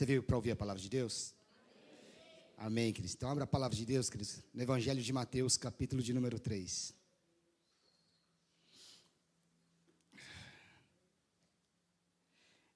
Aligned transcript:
Você 0.00 0.06
veio 0.06 0.22
para 0.22 0.34
ouvir 0.34 0.52
a 0.52 0.56
palavra 0.56 0.80
de 0.80 0.88
Deus? 0.88 1.34
Amém, 2.56 2.90
queridos. 2.90 3.14
Então, 3.14 3.28
abra 3.28 3.44
a 3.44 3.46
palavra 3.46 3.76
de 3.76 3.84
Deus, 3.84 4.08
queridos, 4.08 4.42
no 4.54 4.62
Evangelho 4.62 5.02
de 5.02 5.12
Mateus, 5.12 5.58
capítulo 5.58 6.02
de 6.02 6.14
número 6.14 6.40
3. 6.40 6.94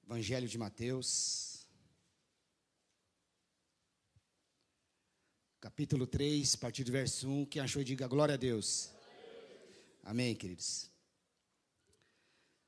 Evangelho 0.03 0.47
de 0.47 0.55
Mateus, 0.59 1.67
capítulo 5.59 6.05
3, 6.05 6.53
a 6.53 6.57
partir 6.59 6.83
do 6.83 6.91
verso 6.91 7.27
1. 7.27 7.45
Quem 7.47 7.59
achou, 7.59 7.83
diga 7.83 8.07
glória 8.07 8.35
a 8.35 8.37
Deus. 8.37 8.91
Amém, 10.03 10.35
queridos. 10.35 10.91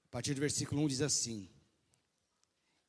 A 0.06 0.08
partir 0.10 0.34
do 0.34 0.42
versículo 0.42 0.82
1 0.82 0.88
diz 0.88 1.02
assim: 1.02 1.48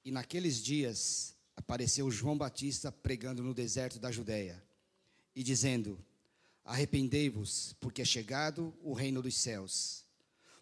E 0.02 0.10
naqueles 0.10 0.62
dias 0.64 1.36
apareceu 1.58 2.08
João 2.08 2.38
Batista 2.38 2.92
pregando 2.92 3.42
no 3.42 3.52
deserto 3.52 3.98
da 3.98 4.12
Judéia 4.12 4.62
e 5.34 5.42
dizendo: 5.42 5.98
Arrependei-vos, 6.64 7.74
porque 7.80 8.00
é 8.00 8.04
chegado 8.04 8.72
o 8.80 8.92
reino 8.92 9.20
dos 9.20 9.36
céus. 9.36 10.04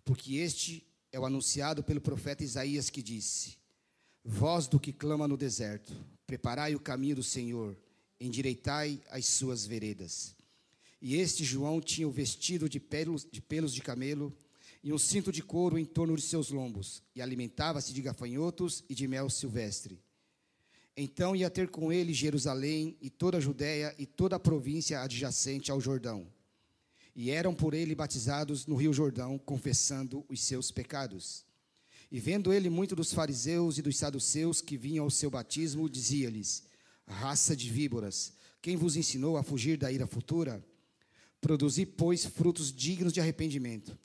Porque 0.06 0.36
este 0.36 0.86
é 1.12 1.20
o 1.20 1.27
anunciado 1.27 1.84
pelo 1.84 2.00
profeta 2.00 2.42
Isaías 2.42 2.88
que 2.88 3.02
disse: 3.02 3.59
Voz 4.24 4.66
do 4.66 4.80
que 4.80 4.91
clama 4.91 5.28
no 5.28 5.36
deserto, 5.36 5.95
preparai 6.27 6.74
o 6.74 6.80
caminho 6.80 7.16
do 7.16 7.22
Senhor, 7.22 7.77
endireitai 8.19 8.98
as 9.10 9.27
suas 9.27 9.66
veredas. 9.66 10.34
E 11.02 11.16
este 11.16 11.44
João 11.44 11.78
tinha 11.78 12.08
o 12.08 12.10
vestido 12.10 12.70
de 12.70 12.80
pelos 12.80 13.22
de, 13.22 13.42
pelos 13.42 13.74
de 13.74 13.83
camelo 13.83 14.34
e 14.83 14.94
um 14.94 14.98
cinto 14.98 15.30
de 15.30 15.42
couro 15.42 15.78
em 15.78 15.84
torno 15.84 16.16
de 16.16 16.22
seus 16.22 16.48
lombos, 16.48 17.02
e 17.14 17.20
alimentava-se 17.20 17.92
de 17.92 18.00
gafanhotos 18.00 18.83
e 18.88 18.94
de 18.94 19.06
mel 19.06 19.28
silvestre. 19.28 20.00
Então 20.96 21.36
ia 21.36 21.50
ter 21.50 21.68
com 21.68 21.92
ele 21.92 22.14
Jerusalém 22.14 22.96
e 23.02 23.10
toda 23.10 23.36
a 23.36 23.41
Judéia 23.41 23.95
e 23.98 24.06
toda 24.06 24.36
a 24.36 24.41
província 24.41 25.02
adjacente 25.02 25.70
ao 25.70 25.80
Jordão. 25.80 26.27
E 27.14 27.30
eram 27.30 27.55
por 27.55 27.75
ele 27.75 27.94
batizados 27.94 28.66
no 28.66 28.77
rio 28.77 28.92
Jordão, 28.92 29.39
confessando 29.39 30.24
os 30.28 30.41
seus 30.41 30.70
pecados. 30.70 31.44
E 32.11 32.19
vendo 32.19 32.52
ele 32.52 32.70
muito 32.70 32.97
dos 32.97 33.12
fariseus 33.12 33.78
e 33.78 33.83
dos 33.83 33.97
saduceus 33.97 34.61
que 34.61 34.77
vinham 34.77 35.05
ao 35.05 35.11
seu 35.11 35.30
batismo, 35.30 35.89
dizia-lhes: 35.89 36.62
Raça 37.06 37.55
de 37.55 37.70
víboras, 37.70 38.33
quem 38.62 38.77
vos 38.77 38.97
ensinou 38.97 39.36
a 39.36 39.42
fugir 39.42 39.77
da 39.77 39.92
ira 39.92 40.06
futura? 40.06 40.64
Produzi, 41.41 41.84
pois, 41.84 42.24
frutos 42.24 42.72
dignos 42.72 43.12
de 43.12 43.20
arrependimento. 43.20 43.98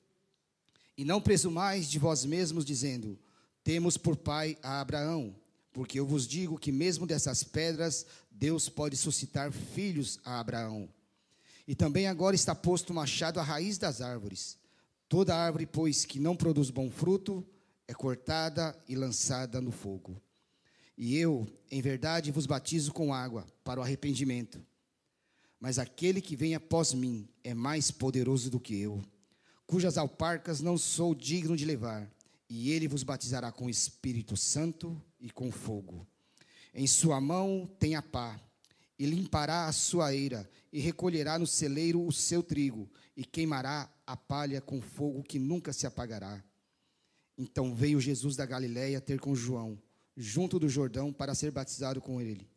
E 0.96 1.04
não 1.04 1.20
presumais 1.20 1.90
de 1.90 1.98
vós 1.98 2.24
mesmos, 2.24 2.64
dizendo: 2.64 3.18
Temos 3.64 3.96
por 3.96 4.16
pai 4.16 4.58
a 4.62 4.80
Abraão, 4.80 5.34
porque 5.72 5.98
eu 5.98 6.06
vos 6.06 6.26
digo 6.26 6.58
que 6.58 6.70
mesmo 6.70 7.06
dessas 7.06 7.42
pedras 7.42 8.06
Deus 8.30 8.68
pode 8.68 8.96
suscitar 8.96 9.50
filhos 9.50 10.18
a 10.24 10.38
Abraão. 10.38 10.88
E 11.66 11.74
também 11.74 12.06
agora 12.06 12.34
está 12.34 12.54
posto 12.54 12.90
o 12.90 12.94
machado 12.94 13.40
à 13.40 13.42
raiz 13.42 13.78
das 13.78 14.00
árvores. 14.00 14.58
Toda 15.08 15.36
árvore, 15.36 15.66
pois, 15.66 16.04
que 16.04 16.18
não 16.18 16.36
produz 16.36 16.70
bom 16.70 16.90
fruto, 16.90 17.46
é 17.86 17.94
cortada 17.94 18.76
e 18.88 18.96
lançada 18.96 19.60
no 19.60 19.70
fogo. 19.70 20.20
E 20.96 21.16
eu, 21.16 21.46
em 21.70 21.80
verdade, 21.80 22.30
vos 22.30 22.46
batizo 22.46 22.92
com 22.92 23.14
água 23.14 23.46
para 23.64 23.80
o 23.80 23.82
arrependimento. 23.82 24.60
Mas 25.58 25.78
aquele 25.78 26.20
que 26.20 26.36
vem 26.36 26.54
após 26.54 26.92
mim 26.92 27.28
é 27.44 27.54
mais 27.54 27.90
poderoso 27.90 28.50
do 28.50 28.60
que 28.60 28.78
eu, 28.80 29.02
cujas 29.66 29.96
alparcas 29.96 30.60
não 30.60 30.76
sou 30.76 31.14
digno 31.14 31.56
de 31.56 31.64
levar, 31.64 32.10
e 32.48 32.70
ele 32.70 32.88
vos 32.88 33.02
batizará 33.02 33.52
com 33.52 33.66
o 33.66 33.70
Espírito 33.70 34.36
Santo 34.36 35.00
e 35.22 35.30
com 35.30 35.50
fogo. 35.50 36.06
Em 36.74 36.86
sua 36.86 37.20
mão 37.20 37.70
tem 37.78 37.94
a 37.94 38.02
pá, 38.02 38.38
e 38.98 39.06
limpará 39.06 39.66
a 39.66 39.72
sua 39.72 40.14
eira, 40.14 40.48
e 40.72 40.80
recolherá 40.80 41.38
no 41.38 41.46
celeiro 41.46 42.04
o 42.04 42.12
seu 42.12 42.42
trigo, 42.42 42.90
e 43.16 43.24
queimará 43.24 43.90
a 44.06 44.16
palha 44.16 44.60
com 44.60 44.80
fogo 44.80 45.22
que 45.22 45.38
nunca 45.38 45.72
se 45.72 45.86
apagará. 45.86 46.42
Então 47.38 47.74
veio 47.74 48.00
Jesus 48.00 48.36
da 48.36 48.44
Galiléia 48.44 49.00
ter 49.00 49.20
com 49.20 49.34
João, 49.34 49.80
junto 50.16 50.58
do 50.58 50.68
Jordão, 50.68 51.12
para 51.12 51.34
ser 51.34 51.50
batizado 51.50 52.00
com 52.00 52.20
ele. 52.20 52.50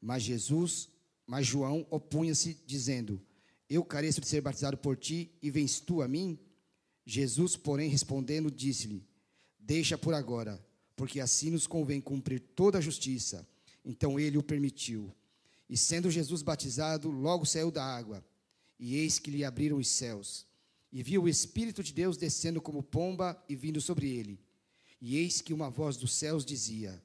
Mas 0.00 0.22
Jesus, 0.22 0.90
mas 1.26 1.46
João 1.46 1.86
opunha-se, 1.90 2.62
dizendo: 2.66 3.20
Eu 3.68 3.84
careço 3.84 4.20
de 4.20 4.28
ser 4.28 4.40
batizado 4.40 4.76
por 4.76 4.96
ti, 4.96 5.32
e 5.42 5.50
vens 5.50 5.80
tu 5.80 6.02
a 6.02 6.08
mim? 6.08 6.38
Jesus, 7.06 7.56
porém, 7.56 7.88
respondendo, 7.88 8.50
disse-lhe: 8.50 9.06
Deixa 9.58 9.96
por 9.96 10.14
agora, 10.14 10.64
porque 10.96 11.20
assim 11.20 11.50
nos 11.50 11.66
convém 11.66 12.00
cumprir 12.00 12.40
toda 12.40 12.78
a 12.78 12.80
justiça. 12.80 13.46
Então 13.84 14.18
ele 14.18 14.38
o 14.38 14.42
permitiu. 14.42 15.12
E 15.68 15.76
sendo 15.76 16.10
Jesus 16.10 16.42
batizado, 16.42 17.10
logo 17.10 17.44
saiu 17.44 17.70
da 17.70 17.84
água. 17.84 18.24
E 18.78 18.96
eis 18.96 19.18
que 19.18 19.30
lhe 19.30 19.44
abriram 19.44 19.78
os 19.78 19.88
céus 19.88 20.46
e 20.94 21.02
viu 21.02 21.24
o 21.24 21.28
Espírito 21.28 21.82
de 21.82 21.92
Deus 21.92 22.16
descendo 22.16 22.62
como 22.62 22.80
pomba 22.80 23.36
e 23.48 23.56
vindo 23.56 23.80
sobre 23.80 24.08
ele. 24.08 24.38
E 25.00 25.16
eis 25.16 25.40
que 25.40 25.52
uma 25.52 25.68
voz 25.68 25.96
dos 25.96 26.14
céus 26.14 26.44
dizia: 26.44 27.02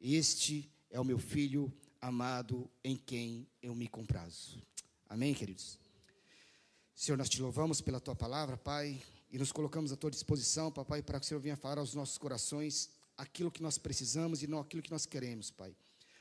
Este 0.00 0.70
é 0.88 1.00
o 1.00 1.04
meu 1.04 1.18
filho 1.18 1.72
amado, 2.00 2.70
em 2.84 2.96
quem 2.96 3.44
eu 3.60 3.74
me 3.74 3.88
comprazo. 3.88 4.62
Amém, 5.08 5.34
queridos? 5.34 5.80
Senhor, 6.94 7.16
nós 7.16 7.28
te 7.28 7.42
louvamos 7.42 7.80
pela 7.80 7.98
tua 7.98 8.14
palavra, 8.14 8.56
Pai, 8.56 9.02
e 9.32 9.36
nos 9.36 9.50
colocamos 9.50 9.90
à 9.90 9.96
tua 9.96 10.12
disposição, 10.12 10.70
Papai, 10.70 11.02
para 11.02 11.18
que 11.18 11.26
o 11.26 11.28
Senhor 11.28 11.40
venha 11.40 11.56
falar 11.56 11.78
aos 11.78 11.92
nossos 11.92 12.16
corações 12.16 12.88
aquilo 13.16 13.50
que 13.50 13.62
nós 13.62 13.78
precisamos 13.78 14.42
e 14.42 14.46
não 14.46 14.58
aquilo 14.58 14.82
que 14.82 14.90
nós 14.90 15.06
queremos, 15.06 15.50
Pai. 15.50 15.74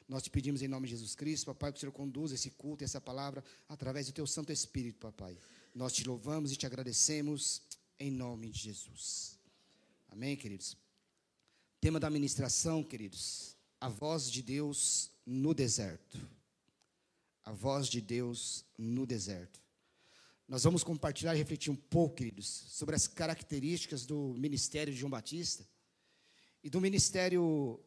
Nós 0.08 0.24
te 0.24 0.30
pedimos 0.30 0.62
em 0.62 0.68
nome 0.68 0.88
de 0.88 0.92
Jesus 0.92 1.16
Cristo, 1.16 1.46
Papai, 1.46 1.72
que 1.72 1.78
o 1.78 1.80
Senhor 1.80 1.92
conduza 1.92 2.36
esse 2.36 2.52
culto 2.52 2.84
e 2.84 2.86
essa 2.86 3.00
palavra 3.00 3.44
através 3.68 4.08
do 4.08 4.14
teu 4.14 4.28
Santo 4.28 4.52
Espírito, 4.52 5.00
Papai. 5.00 5.38
Nós 5.74 5.94
te 5.94 6.04
louvamos 6.06 6.52
e 6.52 6.56
te 6.56 6.66
agradecemos 6.66 7.62
em 8.00 8.12
nome 8.12 8.50
de 8.50 8.60
Jesus. 8.60 9.40
Amém, 10.10 10.36
queridos? 10.36 10.78
Tema 11.80 12.00
da 12.00 12.10
ministração, 12.10 12.84
queridos, 12.84 13.56
a 13.80 13.90
voz 13.90 14.30
de 14.30 14.42
Deus 14.42 15.10
no 15.26 15.54
deserto. 15.54 16.20
A 17.44 17.52
voz 17.52 17.88
de 17.88 18.00
Deus 18.00 18.64
no 18.78 19.06
deserto. 19.06 19.62
Nós 20.48 20.64
vamos 20.64 20.84
compartilhar 20.84 21.34
e 21.34 21.38
refletir 21.38 21.72
um 21.72 21.76
pouco, 21.76 22.16
queridos, 22.16 22.48
sobre 22.48 22.96
as 22.96 23.08
características 23.08 24.06
do 24.06 24.34
ministério 24.38 24.94
de 24.94 25.00
João 25.00 25.10
Batista 25.10 25.66
e 26.64 26.70
do 26.70 26.80
ministério 26.80 27.80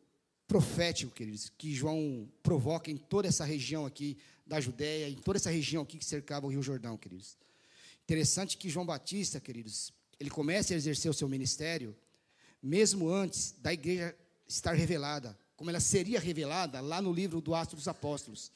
profético, 0.46 1.12
queridos, 1.12 1.50
que 1.56 1.74
João 1.74 2.28
provoca 2.42 2.90
em 2.90 2.96
toda 2.96 3.26
essa 3.26 3.44
região 3.44 3.86
aqui 3.86 4.16
da 4.46 4.60
Judéia, 4.60 5.08
em 5.08 5.16
toda 5.16 5.38
essa 5.38 5.50
região 5.50 5.82
aqui 5.82 5.98
que 5.98 6.04
cercava 6.04 6.46
o 6.46 6.50
Rio 6.50 6.62
Jordão, 6.62 6.96
queridos. 6.96 7.36
Interessante 8.04 8.56
que 8.56 8.68
João 8.68 8.86
Batista, 8.86 9.40
queridos, 9.40 9.92
ele 10.20 10.30
começa 10.30 10.72
a 10.72 10.76
exercer 10.76 11.10
o 11.10 11.14
seu 11.14 11.28
ministério 11.28 11.96
mesmo 12.62 13.08
antes 13.10 13.54
da 13.58 13.72
igreja 13.72 14.16
estar 14.48 14.74
revelada, 14.74 15.36
como 15.56 15.70
ela 15.70 15.80
seria 15.80 16.20
revelada 16.20 16.80
lá 16.80 17.02
no 17.02 17.12
livro 17.12 17.40
do 17.40 17.54
Atos 17.54 17.74
dos 17.74 17.88
Apóstolos. 17.88 18.52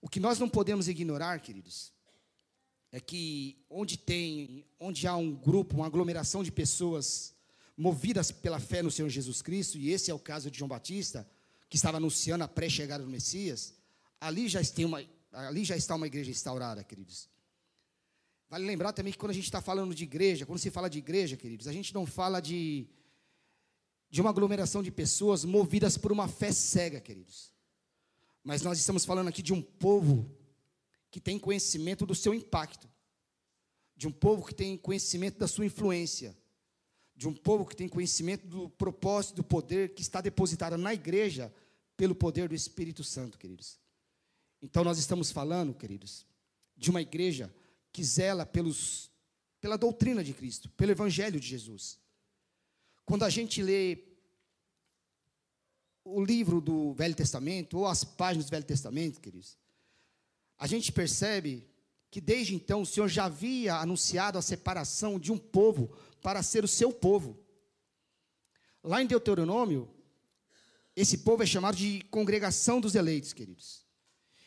O 0.00 0.08
que 0.08 0.20
nós 0.20 0.38
não 0.38 0.48
podemos 0.48 0.88
ignorar, 0.88 1.40
queridos, 1.40 1.92
é 2.92 3.00
que 3.00 3.56
onde 3.68 3.96
tem, 3.96 4.64
onde 4.78 5.06
há 5.06 5.16
um 5.16 5.34
grupo, 5.34 5.76
uma 5.76 5.86
aglomeração 5.86 6.42
de 6.42 6.50
pessoas 6.50 7.34
movidas 7.80 8.30
pela 8.30 8.60
fé 8.60 8.82
no 8.82 8.90
Senhor 8.90 9.08
Jesus 9.08 9.40
Cristo, 9.40 9.78
e 9.78 9.90
esse 9.90 10.10
é 10.10 10.14
o 10.14 10.18
caso 10.18 10.50
de 10.50 10.58
João 10.58 10.68
Batista, 10.68 11.26
que 11.66 11.76
estava 11.76 11.96
anunciando 11.96 12.44
a 12.44 12.48
pré-chegada 12.48 13.02
do 13.02 13.08
Messias, 13.08 13.72
ali 14.20 14.48
já, 14.48 14.60
uma, 14.84 15.02
ali 15.32 15.64
já 15.64 15.74
está 15.74 15.94
uma 15.94 16.06
igreja 16.06 16.30
instaurada, 16.30 16.84
queridos. 16.84 17.26
Vale 18.50 18.66
lembrar 18.66 18.92
também 18.92 19.14
que 19.14 19.18
quando 19.18 19.30
a 19.30 19.34
gente 19.34 19.44
está 19.44 19.62
falando 19.62 19.94
de 19.94 20.04
igreja, 20.04 20.44
quando 20.44 20.58
se 20.58 20.70
fala 20.70 20.90
de 20.90 20.98
igreja, 20.98 21.38
queridos, 21.38 21.66
a 21.66 21.72
gente 21.72 21.94
não 21.94 22.04
fala 22.04 22.38
de, 22.38 22.86
de 24.10 24.20
uma 24.20 24.28
aglomeração 24.28 24.82
de 24.82 24.90
pessoas 24.90 25.42
movidas 25.42 25.96
por 25.96 26.12
uma 26.12 26.28
fé 26.28 26.52
cega, 26.52 27.00
queridos. 27.00 27.50
Mas 28.44 28.60
nós 28.60 28.78
estamos 28.78 29.06
falando 29.06 29.28
aqui 29.28 29.40
de 29.40 29.54
um 29.54 29.62
povo 29.62 30.30
que 31.10 31.18
tem 31.18 31.38
conhecimento 31.38 32.04
do 32.04 32.14
seu 32.14 32.34
impacto, 32.34 32.86
de 33.96 34.06
um 34.06 34.12
povo 34.12 34.44
que 34.44 34.54
tem 34.54 34.76
conhecimento 34.76 35.38
da 35.38 35.48
sua 35.48 35.64
influência, 35.64 36.36
de 37.20 37.28
um 37.28 37.34
povo 37.34 37.66
que 37.66 37.76
tem 37.76 37.86
conhecimento 37.86 38.46
do 38.46 38.70
propósito, 38.70 39.36
do 39.36 39.44
poder 39.44 39.92
que 39.92 40.00
está 40.00 40.22
depositado 40.22 40.78
na 40.78 40.94
igreja 40.94 41.54
pelo 41.94 42.14
poder 42.14 42.48
do 42.48 42.54
Espírito 42.54 43.04
Santo, 43.04 43.36
queridos. 43.36 43.78
Então 44.62 44.82
nós 44.82 44.98
estamos 44.98 45.30
falando, 45.30 45.74
queridos, 45.74 46.24
de 46.74 46.88
uma 46.88 47.02
igreja 47.02 47.54
que 47.92 48.02
zela 48.02 48.46
pelos, 48.46 49.10
pela 49.60 49.76
doutrina 49.76 50.24
de 50.24 50.32
Cristo, 50.32 50.70
pelo 50.70 50.92
Evangelho 50.92 51.38
de 51.38 51.46
Jesus. 51.46 51.98
Quando 53.04 53.24
a 53.24 53.28
gente 53.28 53.62
lê 53.62 54.02
o 56.02 56.24
livro 56.24 56.58
do 56.58 56.94
Velho 56.94 57.14
Testamento, 57.14 57.76
ou 57.76 57.86
as 57.86 58.02
páginas 58.02 58.46
do 58.46 58.50
Velho 58.50 58.64
Testamento, 58.64 59.20
queridos, 59.20 59.58
a 60.56 60.66
gente 60.66 60.90
percebe 60.90 61.68
que 62.10 62.20
desde 62.20 62.54
então 62.54 62.82
o 62.82 62.86
Senhor 62.86 63.08
já 63.08 63.26
havia 63.26 63.76
anunciado 63.76 64.36
a 64.36 64.42
separação 64.42 65.18
de 65.18 65.30
um 65.30 65.38
povo 65.38 65.94
para 66.20 66.42
ser 66.42 66.64
o 66.64 66.68
seu 66.68 66.92
povo. 66.92 67.38
Lá 68.82 69.00
em 69.00 69.06
Deuteronômio, 69.06 69.88
esse 70.96 71.18
povo 71.18 71.42
é 71.42 71.46
chamado 71.46 71.76
de 71.76 72.02
congregação 72.10 72.80
dos 72.80 72.94
eleitos, 72.94 73.32
queridos. 73.32 73.86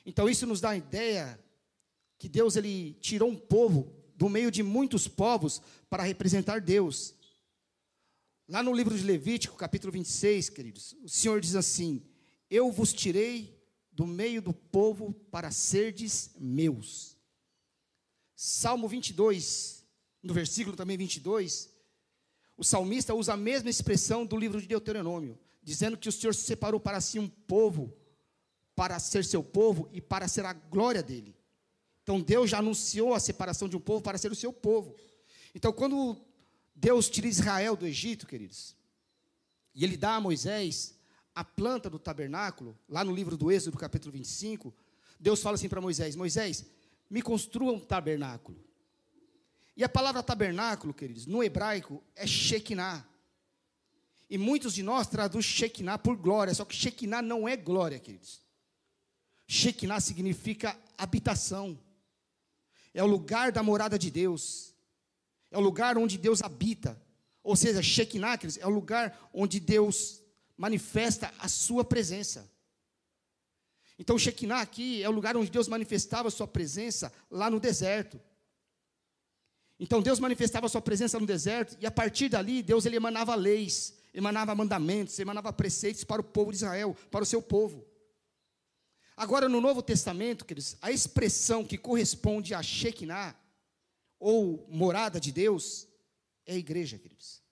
Então 0.05 0.27
isso 0.27 0.45
nos 0.45 0.59
dá 0.59 0.71
a 0.71 0.77
ideia 0.77 1.39
que 2.17 2.27
Deus 2.27 2.55
ele 2.55 2.93
tirou 2.95 3.29
um 3.29 3.35
povo 3.35 3.95
do 4.15 4.27
meio 4.27 4.51
de 4.51 4.61
muitos 4.61 5.07
povos 5.07 5.61
para 5.89 6.03
representar 6.03 6.59
Deus. 6.59 7.15
Lá 8.47 8.61
no 8.61 8.73
livro 8.73 8.97
de 8.97 9.03
Levítico, 9.03 9.55
capítulo 9.55 9.91
26, 9.93 10.49
queridos, 10.49 10.95
o 11.01 11.09
Senhor 11.09 11.39
diz 11.39 11.55
assim: 11.55 12.03
Eu 12.49 12.71
vos 12.71 12.91
tirei 12.91 13.57
do 13.91 14.05
meio 14.05 14.41
do 14.41 14.53
povo 14.53 15.13
para 15.31 15.49
serdes 15.49 16.31
meus. 16.37 17.12
Salmo 18.45 18.89
22, 18.89 19.85
no 20.21 20.33
versículo 20.33 20.75
também 20.75 20.97
22, 20.97 21.69
o 22.57 22.63
salmista 22.63 23.13
usa 23.13 23.35
a 23.35 23.37
mesma 23.37 23.69
expressão 23.69 24.25
do 24.25 24.35
livro 24.35 24.59
de 24.59 24.67
Deuteronômio, 24.67 25.39
dizendo 25.63 25.95
que 25.95 26.09
o 26.09 26.11
Senhor 26.11 26.35
se 26.35 26.41
separou 26.41 26.77
para 26.77 26.99
si 26.99 27.17
um 27.17 27.29
povo, 27.29 27.95
para 28.75 28.99
ser 28.99 29.23
seu 29.23 29.41
povo 29.41 29.87
e 29.93 30.01
para 30.01 30.27
ser 30.27 30.43
a 30.43 30.51
glória 30.51 31.01
dele. 31.01 31.33
Então 32.01 32.19
Deus 32.19 32.49
já 32.49 32.57
anunciou 32.57 33.13
a 33.13 33.19
separação 33.21 33.69
de 33.69 33.77
um 33.77 33.79
povo 33.79 34.01
para 34.01 34.17
ser 34.17 34.29
o 34.29 34.35
seu 34.35 34.51
povo. 34.51 34.93
Então 35.55 35.71
quando 35.71 36.17
Deus 36.75 37.09
tira 37.09 37.27
Israel 37.27 37.77
do 37.77 37.87
Egito, 37.87 38.27
queridos, 38.27 38.75
e 39.73 39.85
ele 39.85 39.95
dá 39.95 40.15
a 40.15 40.21
Moisés 40.21 40.95
a 41.33 41.45
planta 41.45 41.89
do 41.89 41.97
tabernáculo, 41.97 42.77
lá 42.89 43.05
no 43.05 43.15
livro 43.15 43.37
do 43.37 43.49
Êxodo, 43.49 43.77
capítulo 43.77 44.11
25, 44.11 44.73
Deus 45.17 45.41
fala 45.41 45.55
assim 45.55 45.69
para 45.69 45.79
Moisés: 45.79 46.17
Moisés, 46.17 46.65
me 47.13 47.21
construa 47.21 47.71
um 47.71 47.79
tabernáculo. 47.79 48.57
E 49.77 49.83
a 49.83 49.89
palavra 49.89 50.23
tabernáculo, 50.23 50.95
queridos, 50.95 51.27
no 51.27 51.43
hebraico 51.43 52.03
é 52.15 52.25
Shekinah. 52.25 53.05
E 54.27 54.35
muitos 54.35 54.73
de 54.73 54.81
nós 54.81 55.05
traduzem 55.05 55.43
Shekinah 55.43 55.99
por 55.99 56.17
glória, 56.17 56.55
só 56.55 56.65
que 56.65 56.75
Shekinah 56.75 57.21
não 57.21 57.47
é 57.47 57.55
glória, 57.55 57.99
queridos. 57.99 58.41
Shekinah 59.45 59.99
significa 59.99 60.75
habitação. 60.97 61.79
É 62.95 63.03
o 63.03 63.07
lugar 63.07 63.51
da 63.51 63.61
morada 63.61 63.99
de 63.99 64.09
Deus. 64.09 64.73
É 65.51 65.57
o 65.59 65.61
lugar 65.61 65.99
onde 65.99 66.17
Deus 66.17 66.41
habita. 66.41 66.99
Ou 67.43 67.55
seja, 67.55 67.83
Shekinah, 67.83 68.39
queridos, 68.39 68.57
é 68.57 68.65
o 68.65 68.71
lugar 68.71 69.29
onde 69.31 69.59
Deus 69.59 70.19
manifesta 70.57 71.31
a 71.37 71.47
sua 71.47 71.85
presença. 71.85 72.51
Então, 73.97 74.17
Shekinah 74.17 74.61
aqui 74.61 75.03
é 75.03 75.09
o 75.09 75.11
lugar 75.11 75.37
onde 75.37 75.51
Deus 75.51 75.67
manifestava 75.67 76.27
a 76.27 76.31
sua 76.31 76.47
presença 76.47 77.13
lá 77.29 77.49
no 77.49 77.59
deserto. 77.59 78.19
Então, 79.79 80.01
Deus 80.01 80.19
manifestava 80.19 80.65
a 80.65 80.69
sua 80.69 80.81
presença 80.81 81.19
no 81.19 81.25
deserto 81.25 81.77
e 81.79 81.85
a 81.85 81.91
partir 81.91 82.29
dali, 82.29 82.63
Deus 82.63 82.85
ele 82.85 82.95
emanava 82.95 83.35
leis, 83.35 83.93
emanava 84.13 84.55
mandamentos, 84.55 85.17
emanava 85.19 85.51
preceitos 85.51 86.03
para 86.03 86.21
o 86.21 86.23
povo 86.23 86.51
de 86.51 86.57
Israel, 86.57 86.95
para 87.11 87.23
o 87.23 87.25
seu 87.25 87.41
povo. 87.41 87.85
Agora, 89.15 89.47
no 89.47 89.61
Novo 89.61 89.81
Testamento, 89.83 90.45
queridos, 90.45 90.75
a 90.81 90.91
expressão 90.91 91.63
que 91.63 91.77
corresponde 91.77 92.53
a 92.53 92.63
Shekinah, 92.63 93.35
ou 94.19 94.65
morada 94.69 95.19
de 95.19 95.31
Deus, 95.31 95.87
é 96.45 96.53
a 96.53 96.57
igreja, 96.57 96.97
queridos. 96.97 97.43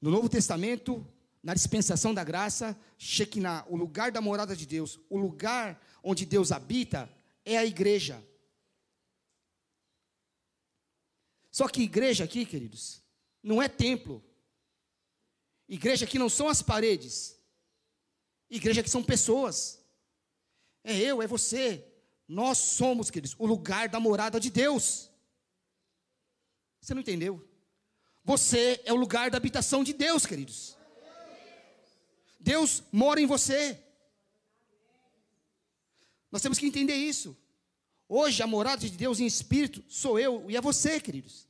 No 0.00 0.10
Novo 0.10 0.28
Testamento, 0.28 1.06
na 1.44 1.52
dispensação 1.52 2.14
da 2.14 2.24
graça, 2.24 2.74
Shekinah, 2.96 3.66
o 3.68 3.76
lugar 3.76 4.10
da 4.10 4.18
morada 4.18 4.56
de 4.56 4.64
Deus, 4.64 4.98
o 5.10 5.18
lugar 5.18 5.78
onde 6.02 6.24
Deus 6.24 6.50
habita, 6.50 7.06
é 7.44 7.58
a 7.58 7.66
igreja. 7.66 8.26
Só 11.50 11.68
que 11.68 11.82
igreja 11.82 12.24
aqui, 12.24 12.46
queridos, 12.46 13.02
não 13.42 13.62
é 13.62 13.68
templo. 13.68 14.24
Igreja 15.68 16.06
aqui 16.06 16.18
não 16.18 16.30
são 16.30 16.48
as 16.48 16.62
paredes. 16.62 17.38
Igreja 18.48 18.80
aqui 18.80 18.88
são 18.88 19.04
pessoas. 19.04 19.84
É 20.82 20.98
eu, 20.98 21.20
é 21.20 21.26
você. 21.26 21.86
Nós 22.26 22.56
somos, 22.56 23.10
queridos, 23.10 23.36
o 23.38 23.44
lugar 23.44 23.90
da 23.90 24.00
morada 24.00 24.40
de 24.40 24.48
Deus. 24.48 25.10
Você 26.80 26.94
não 26.94 27.02
entendeu? 27.02 27.46
Você 28.24 28.80
é 28.86 28.94
o 28.94 28.96
lugar 28.96 29.30
da 29.30 29.36
habitação 29.36 29.84
de 29.84 29.92
Deus, 29.92 30.24
queridos. 30.24 30.74
Deus 32.44 32.82
mora 32.92 33.18
em 33.18 33.26
você. 33.26 33.80
Nós 36.30 36.42
temos 36.42 36.58
que 36.58 36.66
entender 36.66 36.94
isso. 36.94 37.34
Hoje 38.06 38.42
a 38.42 38.46
morada 38.46 38.82
de 38.82 38.90
Deus 38.90 39.18
em 39.18 39.24
espírito 39.24 39.82
sou 39.88 40.18
eu 40.18 40.44
e 40.50 40.56
é 40.56 40.60
você, 40.60 41.00
queridos. 41.00 41.48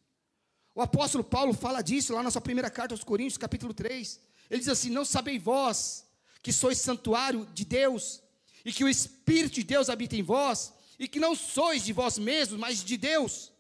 O 0.73 0.81
apóstolo 0.81 1.25
Paulo 1.25 1.53
fala 1.53 1.83
disso 1.83 2.15
lá 2.15 2.23
na 2.23 2.31
sua 2.31 2.41
primeira 2.41 2.71
carta 2.71 2.95
aos 2.95 3.03
Coríntios, 3.03 3.37
capítulo 3.37 3.75
3. 3.75 4.21
Ele 4.49 4.61
diz 4.61 4.69
assim: 4.69 4.89
Não 4.89 5.05
sabeis 5.05 5.43
vós 5.43 6.07
que 6.41 6.53
sois 6.53 6.79
santuário 6.79 7.45
de 7.53 7.65
Deus 7.65 8.23
e 8.65 8.73
que 8.73 8.85
o 8.85 8.89
Espírito 8.89 9.55
de 9.55 9.65
Deus 9.65 9.91
habita 9.91 10.15
em 10.15 10.23
vós 10.23 10.73
e 10.97 11.09
que 11.09 11.19
não 11.19 11.35
sois 11.35 11.85
de 11.85 11.93
vós 11.93 12.19
mesmos, 12.19 12.61
mas 12.61 12.85
de 12.85 12.97
Deus. 12.97 13.53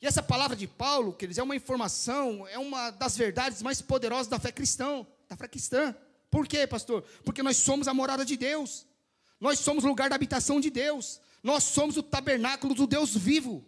E 0.00 0.06
essa 0.06 0.22
palavra 0.22 0.56
de 0.56 0.66
Paulo, 0.66 1.12
queridos, 1.12 1.36
é 1.36 1.42
uma 1.42 1.54
informação, 1.54 2.48
é 2.48 2.58
uma 2.58 2.90
das 2.90 3.18
verdades 3.18 3.60
mais 3.60 3.82
poderosas 3.82 4.28
da 4.28 4.40
fé 4.40 4.50
cristã 4.50 5.06
da 5.32 5.36
fé 5.36 5.48
cristã. 5.48 5.94
Por 6.30 6.46
quê, 6.46 6.66
pastor? 6.66 7.02
Porque 7.24 7.42
nós 7.42 7.56
somos 7.56 7.88
a 7.88 7.94
morada 7.94 8.24
de 8.24 8.36
Deus. 8.36 8.86
Nós 9.40 9.58
somos 9.58 9.82
o 9.84 9.88
lugar 9.88 10.08
da 10.10 10.16
habitação 10.16 10.60
de 10.60 10.70
Deus. 10.70 11.20
Nós 11.42 11.64
somos 11.64 11.96
o 11.96 12.02
tabernáculo 12.02 12.74
do 12.74 12.86
Deus 12.86 13.16
vivo. 13.16 13.64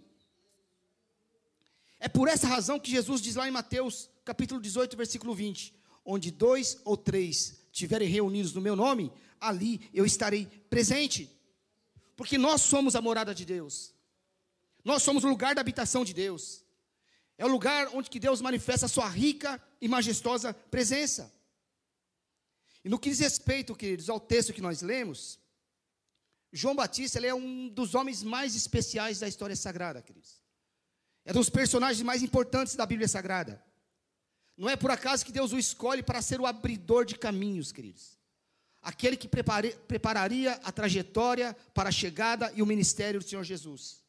É 1.99 2.09
por 2.09 2.29
essa 2.29 2.47
razão 2.47 2.79
que 2.79 2.91
Jesus 2.91 3.21
diz 3.21 3.35
lá 3.35 3.49
em 3.49 3.51
Mateus, 3.51 4.11
capítulo 4.25 4.61
18, 4.61 4.97
versículo 4.97 5.35
20: 5.35 5.75
Onde 6.05 6.31
dois 6.31 6.79
ou 6.85 6.97
três 6.97 7.61
estiverem 7.73 8.09
reunidos 8.09 8.53
no 8.53 8.61
meu 8.61 8.77
nome, 8.77 9.11
ali 9.41 9.91
eu 9.93 10.05
estarei 10.05 10.47
presente. 10.69 11.31
Porque 12.15 12.39
nós 12.39 12.61
somos 12.61 12.95
a 12.95 13.01
morada 13.01 13.35
de 13.35 13.45
Deus. 13.45 13.93
Nós 14.85 15.03
somos 15.03 15.25
o 15.25 15.29
lugar 15.29 15.55
da 15.55 15.63
habitação 15.63 16.05
de 16.05 16.13
Deus. 16.13 16.63
É 17.37 17.45
o 17.45 17.49
lugar 17.49 17.89
onde 17.95 18.11
que 18.11 18.21
Deus 18.21 18.41
manifesta 18.41 18.87
a 18.87 18.89
sua 18.89 19.09
rica 19.09 19.61
e 19.81 19.89
majestosa 19.89 20.55
presença. 20.71 21.34
E 22.85 22.89
no 22.89 22.99
que 22.99 23.09
diz 23.09 23.21
respeito, 23.21 23.75
queridos, 23.75 24.11
ao 24.11 24.21
texto 24.21 24.53
que 24.53 24.61
nós 24.61 24.83
lemos, 24.83 25.39
João 26.53 26.77
Batista 26.77 27.19
é 27.27 27.35
um 27.35 27.69
dos 27.69 27.95
homens 27.95 28.23
mais 28.23 28.55
especiais 28.55 29.19
da 29.19 29.27
história 29.27 29.57
sagrada, 29.57 30.03
queridos. 30.03 30.43
É 31.25 31.33
um 31.33 31.37
dos 31.37 31.49
personagens 31.49 32.03
mais 32.03 32.23
importantes 32.23 32.77
da 32.77 32.85
Bíblia 32.85 33.09
Sagrada. 33.09 33.65
Não 34.57 34.69
é 34.69 34.77
por 34.77 34.91
acaso 34.91 35.25
que 35.25 35.33
Deus 35.33 35.53
o 35.53 35.59
escolhe 35.59 36.03
para 36.03 36.21
ser 36.21 36.41
o 36.41 36.47
abridor 36.47 37.07
de 37.07 37.17
caminhos, 37.17 37.73
queridos. 37.73 38.19
Aquele 38.83 39.17
que 39.17 39.27
prepare, 39.27 39.71
prepararia 39.89 40.53
a 40.63 40.71
trajetória 40.71 41.57
para 41.73 41.89
a 41.89 41.93
chegada 41.93 42.53
e 42.55 42.63
o 42.63 42.67
ministério 42.67 43.19
do 43.19 43.27
Senhor 43.27 43.43
Jesus. 43.43 44.04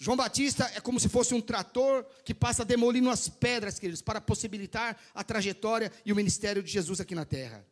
João 0.00 0.16
Batista 0.16 0.70
é 0.76 0.80
como 0.80 1.00
se 1.00 1.08
fosse 1.08 1.34
um 1.34 1.40
trator 1.40 2.06
que 2.24 2.32
passa 2.32 2.64
demolindo 2.64 3.10
as 3.10 3.28
pedras, 3.28 3.80
queridos, 3.80 4.00
para 4.00 4.20
possibilitar 4.20 4.96
a 5.12 5.24
trajetória 5.24 5.90
e 6.06 6.12
o 6.12 6.16
ministério 6.16 6.62
de 6.62 6.70
Jesus 6.70 7.00
aqui 7.00 7.16
na 7.16 7.24
terra. 7.24 7.66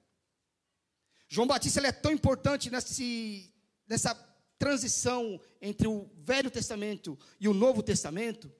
João 1.28 1.47
Batista 1.47 1.80
é 1.87 1.92
tão 1.92 2.11
importante 2.11 2.68
nesse, 2.68 3.54
nessa 3.88 4.12
transição 4.59 5.40
entre 5.62 5.87
o 5.87 6.11
Velho 6.16 6.50
Testamento 6.50 7.16
e 7.38 7.47
o 7.47 7.54
Novo 7.54 7.80
Testamento. 7.80 8.52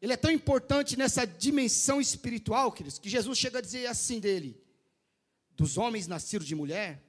Ele 0.00 0.12
é 0.12 0.16
tão 0.16 0.30
importante 0.30 0.94
nessa 0.94 1.26
dimensão 1.26 2.02
espiritual, 2.02 2.70
queridos, 2.70 2.98
que 2.98 3.08
Jesus 3.08 3.38
chega 3.38 3.58
a 3.58 3.62
dizer 3.62 3.86
assim 3.86 4.20
dele: 4.20 4.62
dos 5.52 5.78
homens 5.78 6.06
nascidos 6.06 6.46
de 6.46 6.54
mulher, 6.54 7.02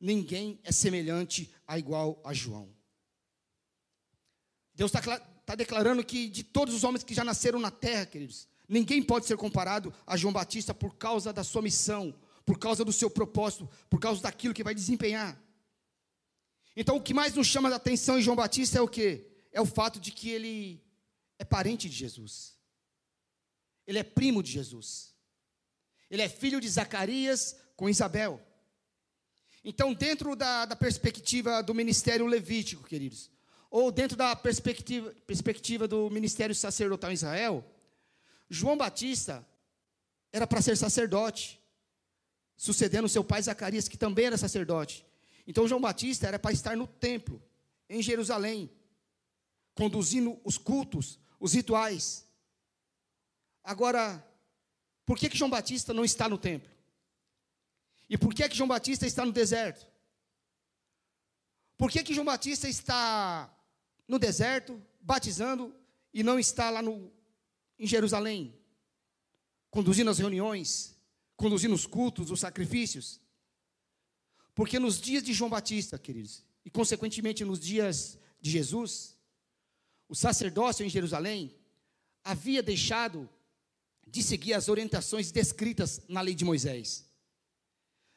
ninguém 0.00 0.58
é 0.64 0.72
semelhante 0.72 1.54
a 1.64 1.78
igual 1.78 2.20
a 2.24 2.34
João. 2.34 2.74
Deus 4.74 4.92
está 4.92 5.18
tá 5.18 5.54
declarando 5.54 6.04
que 6.04 6.28
de 6.28 6.42
todos 6.42 6.74
os 6.74 6.84
homens 6.84 7.04
que 7.04 7.14
já 7.14 7.24
nasceram 7.24 7.60
na 7.60 7.70
terra, 7.70 8.06
queridos, 8.06 8.48
ninguém 8.68 9.02
pode 9.02 9.26
ser 9.26 9.36
comparado 9.36 9.94
a 10.06 10.16
João 10.16 10.32
Batista 10.32 10.74
por 10.74 10.96
causa 10.96 11.32
da 11.32 11.44
sua 11.44 11.62
missão, 11.62 12.14
por 12.44 12.58
causa 12.58 12.84
do 12.84 12.92
seu 12.92 13.08
propósito, 13.08 13.68
por 13.88 14.00
causa 14.00 14.22
daquilo 14.22 14.54
que 14.54 14.64
vai 14.64 14.74
desempenhar. 14.74 15.40
Então, 16.76 16.96
o 16.96 17.00
que 17.00 17.14
mais 17.14 17.34
nos 17.34 17.46
chama 17.46 17.68
a 17.68 17.76
atenção 17.76 18.18
em 18.18 18.22
João 18.22 18.36
Batista 18.36 18.78
é 18.78 18.80
o 18.80 18.88
que? 18.88 19.26
É 19.52 19.60
o 19.60 19.66
fato 19.66 20.00
de 20.00 20.10
que 20.10 20.30
ele 20.30 20.82
é 21.38 21.44
parente 21.44 21.88
de 21.88 21.94
Jesus. 21.94 22.58
Ele 23.86 23.98
é 23.98 24.02
primo 24.02 24.42
de 24.42 24.50
Jesus. 24.50 25.14
Ele 26.10 26.22
é 26.22 26.28
filho 26.28 26.60
de 26.60 26.68
Zacarias 26.68 27.56
com 27.76 27.88
Isabel. 27.88 28.40
Então, 29.64 29.94
dentro 29.94 30.34
da, 30.34 30.66
da 30.66 30.76
perspectiva 30.76 31.62
do 31.62 31.74
ministério 31.74 32.26
levítico, 32.26 32.82
queridos, 32.84 33.30
ou 33.76 33.90
dentro 33.90 34.16
da 34.16 34.36
perspectiva, 34.36 35.12
perspectiva 35.26 35.88
do 35.88 36.08
ministério 36.08 36.54
sacerdotal 36.54 37.10
em 37.10 37.14
Israel, 37.14 37.68
João 38.48 38.76
Batista 38.76 39.44
era 40.32 40.46
para 40.46 40.62
ser 40.62 40.76
sacerdote, 40.76 41.60
sucedendo 42.56 43.08
seu 43.08 43.24
pai 43.24 43.42
Zacarias, 43.42 43.88
que 43.88 43.96
também 43.96 44.26
era 44.26 44.38
sacerdote. 44.38 45.04
Então 45.44 45.66
João 45.66 45.80
Batista 45.80 46.28
era 46.28 46.38
para 46.38 46.52
estar 46.52 46.76
no 46.76 46.86
templo, 46.86 47.42
em 47.90 48.00
Jerusalém, 48.00 48.70
conduzindo 49.74 50.38
os 50.44 50.56
cultos, 50.56 51.18
os 51.40 51.52
rituais. 51.52 52.24
Agora, 53.64 54.24
Por 55.04 55.18
que, 55.18 55.28
que 55.28 55.36
João 55.36 55.50
Batista 55.50 55.92
não 55.92 56.04
está 56.04 56.28
no 56.28 56.38
templo? 56.38 56.70
E 58.08 58.16
por 58.16 58.32
que, 58.32 58.48
que 58.48 58.56
João 58.56 58.68
Batista 58.68 59.04
está 59.04 59.26
no 59.26 59.32
deserto? 59.32 59.84
Por 61.76 61.90
que, 61.90 62.04
que 62.04 62.14
João 62.14 62.24
Batista 62.24 62.68
está 62.68 63.50
no 64.06 64.18
deserto, 64.18 64.80
batizando, 65.00 65.74
e 66.12 66.22
não 66.22 66.38
está 66.38 66.70
lá 66.70 66.80
no, 66.80 67.12
em 67.78 67.86
Jerusalém, 67.86 68.54
conduzindo 69.70 70.10
as 70.10 70.18
reuniões, 70.18 70.96
conduzindo 71.36 71.74
os 71.74 71.86
cultos, 71.86 72.30
os 72.30 72.40
sacrifícios? 72.40 73.20
Porque 74.54 74.78
nos 74.78 75.00
dias 75.00 75.22
de 75.22 75.32
João 75.32 75.50
Batista, 75.50 75.98
queridos, 75.98 76.44
e 76.64 76.70
consequentemente 76.70 77.44
nos 77.44 77.58
dias 77.58 78.18
de 78.40 78.50
Jesus, 78.50 79.16
o 80.08 80.14
sacerdócio 80.14 80.84
em 80.84 80.88
Jerusalém 80.88 81.54
havia 82.22 82.62
deixado 82.62 83.28
de 84.06 84.22
seguir 84.22 84.54
as 84.54 84.68
orientações 84.68 85.32
descritas 85.32 86.00
na 86.08 86.20
lei 86.20 86.34
de 86.34 86.44
Moisés. 86.44 87.04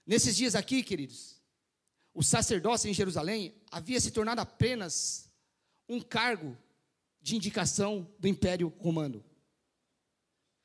Nesses 0.05 0.35
dias 0.37 0.53
aqui, 0.53 0.83
queridos, 0.83 1.41
o 2.13 2.23
sacerdócio 2.23 2.89
em 2.89 2.93
Jerusalém 2.93 3.55
havia 3.71 3.99
se 3.99 4.11
tornado 4.11 4.39
apenas 4.39 5.26
um 5.87 6.01
cargo 6.01 6.57
de 7.21 7.35
indicação 7.35 8.09
do 8.19 8.27
Império 8.27 8.73
Romano. 8.79 9.23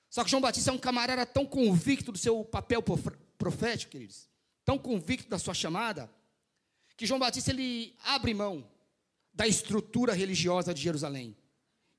Só 0.09 0.23
que 0.23 0.31
João 0.31 0.43
Batista 0.43 0.71
é 0.71 0.75
um 0.75 0.79
camarada 0.79 1.25
tão 1.25 1.47
convicto 1.47 2.13
do 2.13 2.19
seu 2.19 2.45
papel 2.45 2.83
profético, 3.39 3.93
queridos, 3.93 4.29
tão 4.65 4.79
convicto 4.79 5.29
da 5.29 5.39
sua 5.39 5.55
chamada, 5.55 6.11
que 6.97 7.07
João 7.07 7.19
Batista 7.19 7.51
ele 7.51 7.97
abre 8.05 8.35
mão 8.35 8.71
da 9.33 9.47
estrutura 9.47 10.13
religiosa 10.13 10.75
de 10.75 10.83
Jerusalém 10.83 11.37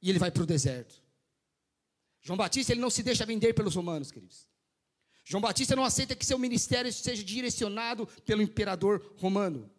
e 0.01 0.09
ele 0.09 0.19
vai 0.19 0.29
para 0.29 0.43
o 0.43 0.45
deserto. 0.45 1.01
João 2.21 2.37
Batista 2.37 2.71
ele 2.71 2.81
não 2.81 2.89
se 2.89 3.03
deixa 3.03 3.25
vender 3.25 3.53
pelos 3.53 3.75
romanos, 3.75 4.11
queridos. 4.11 4.47
João 5.25 5.41
Batista 5.41 5.75
não 5.75 5.83
aceita 5.83 6.15
que 6.15 6.25
seu 6.25 6.37
ministério 6.37 6.91
seja 6.91 7.23
direcionado 7.23 8.05
pelo 8.25 8.41
imperador 8.41 9.13
romano. 9.17 9.69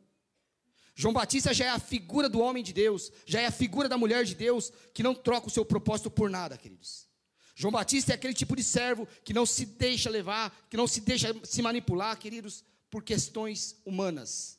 João 0.95 1.13
Batista 1.13 1.53
já 1.53 1.67
é 1.67 1.69
a 1.71 1.79
figura 1.79 2.29
do 2.29 2.41
homem 2.41 2.63
de 2.63 2.73
Deus, 2.73 3.11
já 3.27 3.41
é 3.41 3.47
a 3.47 3.51
figura 3.51 3.89
da 3.89 3.99
mulher 3.99 4.25
de 4.25 4.35
Deus, 4.35 4.73
que 4.93 5.03
não 5.03 5.15
troca 5.15 5.49
o 5.49 5.51
seu 5.51 5.65
propósito 5.65 6.11
por 6.11 6.31
nada, 6.31 6.57
queridos. 6.57 7.09
João 7.57 7.73
Batista 7.73 8.13
é 8.13 8.15
aquele 8.15 8.35
tipo 8.35 8.55
de 8.55 8.63
servo 8.63 9.07
que 9.25 9.33
não 9.33 9.45
se 9.45 9.67
deixa 9.67 10.09
levar, 10.09 10.67
que 10.71 10.77
não 10.77 10.87
se 10.87 11.01
deixa 11.01 11.35
se 11.45 11.63
manipular, 11.63 12.17
queridos, 12.17 12.65
por 12.89 13.03
questões 13.03 13.81
humanas. 13.85 14.59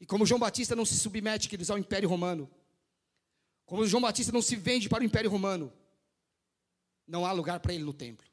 E 0.00 0.06
como 0.06 0.24
João 0.24 0.38
Batista 0.38 0.76
não 0.76 0.84
se 0.84 0.94
submete, 0.94 1.48
queridos, 1.48 1.70
ao 1.70 1.78
Império 1.78 2.08
Romano, 2.08 2.48
como 3.66 3.86
João 3.86 4.02
Batista 4.02 4.32
não 4.32 4.42
se 4.42 4.56
vende 4.56 4.88
para 4.88 5.02
o 5.02 5.06
Império 5.06 5.30
Romano, 5.30 5.72
não 7.06 7.26
há 7.26 7.32
lugar 7.32 7.58
para 7.58 7.74
ele 7.74 7.84
no 7.84 7.92
templo. 7.92 8.26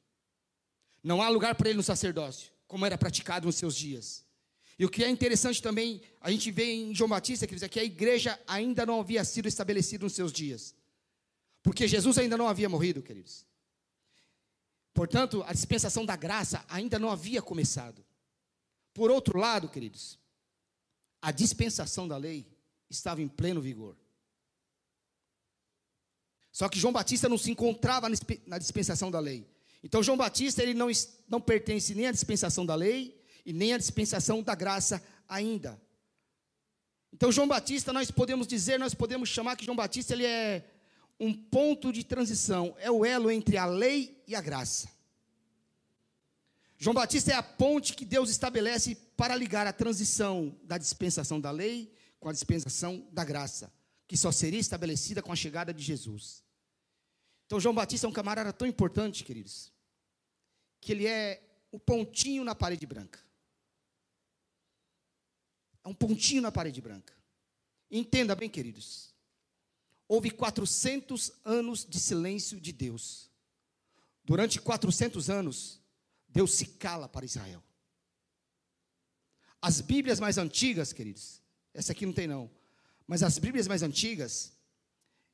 Não 1.03 1.22
há 1.22 1.29
lugar 1.29 1.55
para 1.55 1.69
ele 1.69 1.77
no 1.77 1.84
sacerdócio, 1.84 2.51
como 2.67 2.86
era 2.86 2.98
praticado 2.98 3.48
nos 3.48 3.55
seus 3.55 3.75
dias. 3.75 4.26
E 4.79 4.86
o 4.86 4.89
que 4.89 5.03
é 5.03 5.10
interessante 5.10 5.62
também, 5.62 6.01
a 6.22 6.29
gente 6.29 6.51
vê 6.51 6.72
em 6.72 6.93
João 6.93 7.10
Batista, 7.10 7.48
queridos, 7.48 7.63
é 7.63 7.69
que 7.69 7.79
a 7.79 7.84
igreja 7.84 8.39
ainda 8.46 8.86
não 8.86 9.00
havia 9.00 9.24
sido 9.25 9.48
estabelecida 9.48 10.03
nos 10.03 10.13
seus 10.13 10.31
dias. 10.31 10.75
Porque 11.63 11.88
Jesus 11.88 12.17
ainda 12.17 12.38
não 12.38 12.48
havia 12.48 12.69
morrido, 12.69 13.01
queridos. 13.01 13.46
Portanto, 14.93 15.43
a 15.48 15.53
dispensação 15.53 16.05
da 16.05 16.15
graça 16.15 16.63
ainda 16.69 17.00
não 17.00 17.10
havia 17.10 17.41
começado. 17.41 18.05
Por 18.93 19.12
outro 19.12 19.39
lado, 19.39 19.67
queridos, 19.67 20.19
a 21.22 21.31
dispensação 21.31 22.07
da 22.07 22.17
lei 22.17 22.48
estava 22.89 23.22
em 23.22 23.27
pleno 23.27 23.62
vigor. 23.62 23.96
Só 26.51 26.69
que 26.69 26.79
João 26.79 26.93
Batista 26.93 27.29
não 27.29 27.38
se 27.38 27.51
encontrava 27.51 28.07
na 28.46 28.57
dispensação 28.57 29.12
da 29.12 29.19
lei. 29.19 29.48
Então 29.84 30.01
João 30.01 30.17
Batista 30.17 30.63
ele 30.63 30.74
não, 30.74 30.88
não 31.27 31.39
pertence 31.39 31.93
nem 31.93 32.07
à 32.07 32.12
dispensação 32.12 32.65
da 32.65 32.74
lei 32.74 33.15
e 33.47 33.53
nem 33.53 33.73
à 33.73 33.77
dispensação 33.77 34.43
da 34.43 34.53
graça 34.53 35.01
ainda. 35.25 35.81
Então 37.13 37.31
João 37.31 37.47
Batista 37.47 37.93
nós 37.93 38.11
podemos 38.11 38.45
dizer, 38.45 38.77
nós 38.77 38.93
podemos 38.93 39.29
chamar 39.29 39.55
que 39.55 39.63
João 39.63 39.77
Batista 39.77 40.11
ele 40.13 40.25
é 40.25 40.69
um 41.17 41.33
ponto 41.33 41.93
de 41.93 42.03
transição, 42.03 42.75
é 42.77 42.91
o 42.91 43.05
elo 43.05 43.31
entre 43.31 43.57
a 43.57 43.65
lei 43.65 44.21
e 44.27 44.35
a 44.35 44.41
graça. 44.41 44.89
João 46.77 46.93
Batista 46.93 47.31
é 47.31 47.35
a 47.35 47.41
ponte 47.41 47.93
que 47.93 48.03
Deus 48.03 48.29
estabelece 48.29 48.95
para 49.15 49.33
ligar 49.33 49.65
a 49.65 49.71
transição 49.71 50.53
da 50.61 50.77
dispensação 50.77 51.39
da 51.39 51.49
lei 51.49 51.89
com 52.19 52.27
a 52.27 52.33
dispensação 52.33 53.07
da 53.13 53.23
graça, 53.23 53.71
que 54.05 54.17
só 54.17 54.29
seria 54.29 54.59
estabelecida 54.59 55.23
com 55.23 55.31
a 55.31 55.35
chegada 55.35 55.73
de 55.73 55.81
Jesus. 55.81 56.43
Então, 57.45 57.59
João 57.61 57.73
Batista 57.73 58.05
é 58.05 58.09
um 58.09 58.13
camarada 58.13 58.51
tão 58.51 58.67
importante, 58.67 59.23
queridos, 59.23 59.71
que 60.81 60.91
ele 60.91 61.07
é 61.07 61.41
o 61.71 61.79
pontinho 61.79 62.43
na 62.43 62.53
parede 62.53 62.85
branca. 62.85 63.26
É 65.88 65.89
um 65.89 65.94
pontinho 65.94 66.41
na 66.41 66.51
parede 66.51 66.82
branca. 66.82 67.13
Entenda 67.89 68.36
bem, 68.36 68.50
queridos. 68.50 69.15
Houve 70.06 70.29
400 70.29 71.32
anos 71.46 71.86
de 71.86 71.98
silêncio 71.98 72.60
de 72.60 72.74
Deus. 72.74 73.32
Durante 74.25 74.60
400 74.60 75.29
anos, 75.29 75.79
Deus 76.27 76.56
se 76.56 76.65
cala 76.65 77.08
para 77.08 77.25
Israel. 77.25 77.63
As 79.62 79.79
Bíblias 79.79 80.20
mais 80.20 80.38
antigas, 80.38 80.91
queridos, 80.91 81.41
essa 81.74 81.94
aqui 81.94 82.06
não 82.06 82.12
tem 82.12 82.27
não, 82.27 82.51
mas 83.08 83.24
as 83.24 83.38
Bíblias 83.38 83.65
mais 83.65 83.82
antigas, 83.82 84.51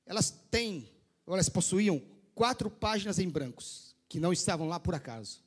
elas 0.06 0.30
têm, 0.52 0.88
elas 1.26 1.50
possuíam 1.50 2.00
quatro 2.36 2.70
páginas 2.70 3.18
em 3.18 3.28
brancos, 3.28 3.96
que 4.08 4.20
não 4.20 4.32
estavam 4.32 4.68
lá 4.68 4.80
por 4.80 4.94
acaso. 4.94 5.42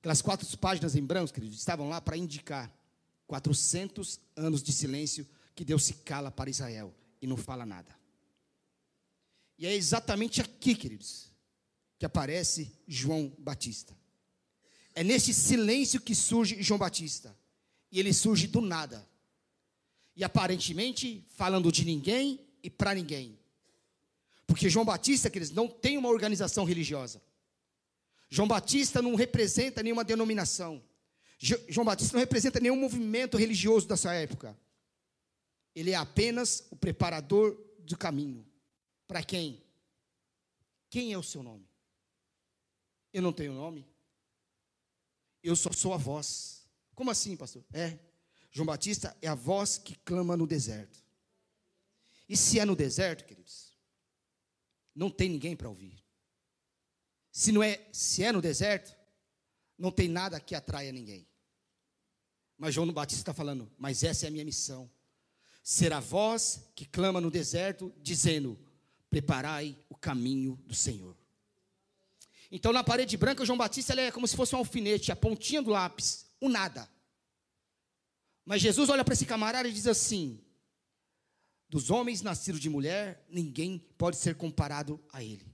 Aquelas 0.00 0.20
quatro 0.20 0.58
páginas 0.58 0.96
em 0.96 1.04
brancos, 1.04 1.30
queridos, 1.30 1.58
estavam 1.58 1.88
lá 1.88 2.00
para 2.00 2.16
indicar 2.16 2.79
400 3.30 4.18
anos 4.34 4.60
de 4.60 4.72
silêncio 4.72 5.24
que 5.54 5.64
Deus 5.64 5.84
se 5.84 5.94
cala 5.94 6.32
para 6.32 6.50
Israel 6.50 6.92
e 7.22 7.28
não 7.28 7.36
fala 7.36 7.64
nada. 7.64 7.96
E 9.56 9.68
é 9.68 9.72
exatamente 9.72 10.40
aqui, 10.40 10.74
queridos, 10.74 11.30
que 11.96 12.04
aparece 12.04 12.72
João 12.88 13.32
Batista. 13.38 13.96
É 14.96 15.04
nesse 15.04 15.32
silêncio 15.32 16.00
que 16.00 16.12
surge 16.12 16.60
João 16.60 16.76
Batista. 16.76 17.38
E 17.92 18.00
ele 18.00 18.12
surge 18.12 18.48
do 18.48 18.60
nada. 18.60 19.08
E 20.16 20.24
aparentemente 20.24 21.24
falando 21.36 21.70
de 21.70 21.84
ninguém 21.84 22.44
e 22.64 22.68
para 22.68 22.94
ninguém. 22.94 23.38
Porque 24.44 24.68
João 24.68 24.84
Batista, 24.84 25.30
queridos, 25.30 25.54
não 25.54 25.68
tem 25.68 25.96
uma 25.96 26.08
organização 26.08 26.64
religiosa. 26.64 27.22
João 28.28 28.48
Batista 28.48 29.00
não 29.00 29.14
representa 29.14 29.84
nenhuma 29.84 30.02
denominação. 30.02 30.82
João 31.40 31.86
Batista 31.86 32.12
não 32.12 32.20
representa 32.20 32.60
nenhum 32.60 32.76
movimento 32.76 33.38
religioso 33.38 33.88
da 33.88 33.96
sua 33.96 34.14
época. 34.14 34.56
Ele 35.74 35.92
é 35.92 35.94
apenas 35.94 36.66
o 36.70 36.76
preparador 36.76 37.58
do 37.78 37.96
caminho. 37.96 38.46
Para 39.06 39.22
quem? 39.22 39.64
Quem 40.90 41.14
é 41.14 41.18
o 41.18 41.22
seu 41.22 41.42
nome? 41.42 41.66
Eu 43.10 43.22
não 43.22 43.32
tenho 43.32 43.54
nome. 43.54 43.88
Eu 45.42 45.56
só 45.56 45.72
sou 45.72 45.94
a 45.94 45.96
voz. 45.96 46.68
Como 46.94 47.10
assim, 47.10 47.34
pastor? 47.36 47.64
É. 47.72 47.98
João 48.50 48.66
Batista 48.66 49.16
é 49.22 49.28
a 49.28 49.34
voz 49.34 49.78
que 49.78 49.94
clama 49.94 50.36
no 50.36 50.46
deserto. 50.46 51.02
E 52.28 52.36
se 52.36 52.58
é 52.58 52.64
no 52.66 52.76
deserto, 52.76 53.24
queridos, 53.24 53.72
não 54.94 55.10
tem 55.10 55.30
ninguém 55.30 55.56
para 55.56 55.68
ouvir. 55.68 56.04
Se 57.32 57.50
não 57.50 57.62
é, 57.62 57.88
se 57.92 58.22
é 58.22 58.30
no 58.30 58.42
deserto, 58.42 58.94
não 59.78 59.90
tem 59.90 60.08
nada 60.08 60.38
que 60.38 60.54
atraia 60.54 60.92
ninguém. 60.92 61.26
Mas 62.60 62.74
João 62.74 62.92
Batista 62.92 63.22
está 63.22 63.32
falando, 63.32 63.72
mas 63.78 64.04
essa 64.04 64.26
é 64.26 64.28
a 64.28 64.30
minha 64.30 64.44
missão. 64.44 64.88
Ser 65.62 65.94
a 65.94 65.98
voz 65.98 66.70
que 66.74 66.84
clama 66.84 67.18
no 67.18 67.30
deserto, 67.30 67.90
dizendo: 68.02 68.58
preparai 69.08 69.74
o 69.88 69.96
caminho 69.96 70.60
do 70.66 70.74
Senhor. 70.74 71.16
Então, 72.52 72.70
na 72.70 72.84
parede 72.84 73.16
branca, 73.16 73.46
João 73.46 73.56
Batista 73.56 73.98
é 73.98 74.12
como 74.12 74.28
se 74.28 74.36
fosse 74.36 74.54
um 74.54 74.58
alfinete, 74.58 75.10
a 75.10 75.16
pontinha 75.16 75.62
do 75.62 75.70
lápis, 75.70 76.26
o 76.38 76.50
nada. 76.50 76.86
Mas 78.44 78.60
Jesus 78.60 78.90
olha 78.90 79.04
para 79.06 79.14
esse 79.14 79.24
camarada 79.24 79.66
e 79.66 79.72
diz 79.72 79.86
assim: 79.86 80.38
dos 81.66 81.90
homens 81.90 82.20
nascidos 82.20 82.60
de 82.60 82.68
mulher, 82.68 83.24
ninguém 83.30 83.78
pode 83.96 84.18
ser 84.18 84.34
comparado 84.34 85.02
a 85.10 85.24
ele. 85.24 85.50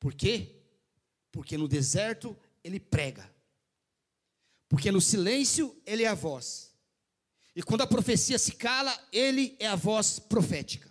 Por 0.00 0.14
quê? 0.14 0.64
Porque 1.30 1.56
no 1.56 1.68
deserto 1.68 2.36
ele 2.64 2.80
prega. 2.80 3.30
Porque 4.70 4.92
no 4.92 5.00
silêncio 5.00 5.76
ele 5.84 6.04
é 6.04 6.06
a 6.06 6.14
voz. 6.14 6.70
E 7.56 7.62
quando 7.62 7.80
a 7.80 7.86
profecia 7.88 8.38
se 8.38 8.52
cala, 8.52 8.96
ele 9.12 9.56
é 9.58 9.66
a 9.66 9.74
voz 9.74 10.20
profética. 10.20 10.88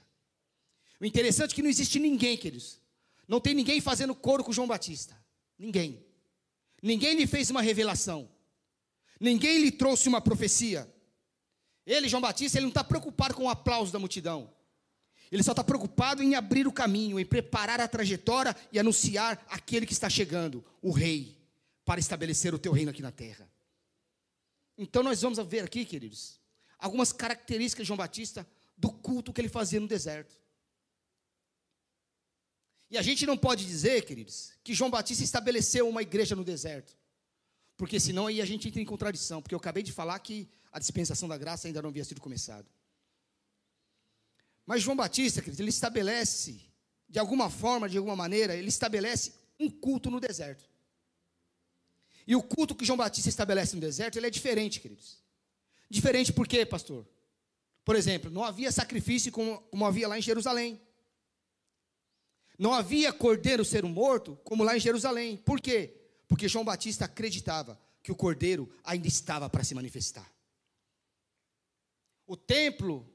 O 1.00 1.06
interessante 1.06 1.54
é 1.54 1.56
que 1.56 1.62
não 1.64 1.70
existe 1.70 1.98
ninguém, 1.98 2.38
queridos. 2.38 2.78
Não 3.26 3.40
tem 3.40 3.54
ninguém 3.54 3.80
fazendo 3.80 4.14
coro 4.14 4.44
com 4.44 4.52
João 4.52 4.68
Batista. 4.68 5.18
Ninguém. 5.58 6.06
Ninguém 6.84 7.16
lhe 7.16 7.26
fez 7.26 7.50
uma 7.50 7.62
revelação. 7.62 8.30
Ninguém 9.18 9.62
lhe 9.62 9.72
trouxe 9.72 10.10
uma 10.10 10.20
profecia. 10.20 10.94
Ele, 11.86 12.10
João 12.10 12.22
Batista, 12.22 12.58
ele 12.58 12.66
não 12.66 12.70
está 12.70 12.84
preocupado 12.84 13.34
com 13.34 13.46
o 13.46 13.50
aplauso 13.50 13.94
da 13.94 14.00
multidão. 14.00 14.54
Ele 15.32 15.42
só 15.42 15.52
está 15.52 15.64
preocupado 15.64 16.22
em 16.22 16.36
abrir 16.36 16.68
o 16.68 16.72
caminho, 16.72 17.18
em 17.18 17.26
preparar 17.26 17.80
a 17.80 17.88
trajetória 17.88 18.54
e 18.74 18.80
anunciar 18.80 19.42
aquele 19.50 19.86
que 19.86 19.94
está 19.94 20.10
chegando, 20.10 20.66
o 20.82 20.92
rei, 20.92 21.38
para 21.86 22.00
estabelecer 22.00 22.54
o 22.54 22.60
teu 22.60 22.74
reino 22.74 22.92
aqui 22.92 23.02
na 23.02 23.12
terra. 23.12 23.50
Então 24.82 25.04
nós 25.04 25.22
vamos 25.22 25.38
ver 25.46 25.60
aqui, 25.60 25.84
queridos, 25.84 26.40
algumas 26.78 27.12
características 27.12 27.84
de 27.84 27.90
João 27.90 27.98
Batista 27.98 28.48
do 28.78 28.90
culto 28.90 29.34
que 29.34 29.42
ele 29.42 29.50
fazia 29.50 29.78
no 29.78 29.90
deserto. 29.90 30.34
E 32.90 32.98
a 32.98 33.02
gente 33.02 33.26
não 33.26 33.38
pode 33.38 33.66
dizer, 33.66 34.06
queridos, 34.06 34.54
que 34.64 34.74
João 34.74 34.90
Batista 34.90 35.22
estabeleceu 35.22 35.88
uma 35.88 36.02
igreja 36.02 36.34
no 36.34 36.46
deserto. 36.46 36.98
Porque 37.76 38.00
senão 38.00 38.28
aí 38.28 38.42
a 38.42 38.46
gente 38.46 38.70
entra 38.70 38.82
em 38.82 38.86
contradição, 38.86 39.42
porque 39.42 39.54
eu 39.54 39.60
acabei 39.60 39.84
de 39.84 39.92
falar 39.92 40.18
que 40.20 40.50
a 40.72 40.80
dispensação 40.80 41.28
da 41.28 41.38
graça 41.38 41.68
ainda 41.68 41.82
não 41.82 41.90
havia 41.90 42.06
sido 42.06 42.22
começado. 42.22 42.66
Mas 44.66 44.82
João 44.82 44.96
Batista, 44.96 45.42
queridos, 45.42 45.60
ele 45.60 45.70
estabelece, 45.70 46.62
de 47.08 47.20
alguma 47.20 47.50
forma, 47.50 47.90
de 47.90 47.98
alguma 47.98 48.16
maneira, 48.16 48.56
ele 48.56 48.70
estabelece 48.70 49.34
um 49.60 49.70
culto 49.70 50.10
no 50.10 50.22
deserto. 50.22 50.70
E 52.30 52.36
o 52.36 52.44
culto 52.44 52.76
que 52.76 52.86
João 52.86 52.96
Batista 52.96 53.28
estabelece 53.28 53.74
no 53.74 53.82
deserto, 53.82 54.18
ele 54.18 54.28
é 54.28 54.30
diferente, 54.30 54.80
queridos. 54.80 55.18
Diferente 55.90 56.32
por 56.32 56.48
quê, 56.48 56.64
pastor? 56.64 57.04
Por 57.84 57.96
exemplo, 57.96 58.30
não 58.30 58.44
havia 58.44 58.72
sacrifício 58.72 59.32
como, 59.32 59.58
como 59.62 59.84
havia 59.84 60.08
lá 60.08 60.16
em 60.16 60.22
Jerusalém. 60.22 60.80
Não 62.56 62.72
havia 62.72 63.12
cordeiro 63.12 63.66
ser 63.66 63.84
morto 63.84 64.40
como 64.44 64.64
lá 64.64 64.78
em 64.78 64.80
Jerusalém. 64.80 65.38
Por 65.38 65.60
quê? 65.60 66.00
Porque 66.28 66.48
João 66.48 66.64
Batista 66.64 67.06
acreditava 67.06 67.82
que 68.04 68.12
o 68.12 68.16
cordeiro 68.16 68.72
ainda 68.84 69.08
estava 69.08 69.50
para 69.50 69.64
se 69.64 69.74
manifestar. 69.74 70.32
O 72.28 72.38
templo 72.38 73.12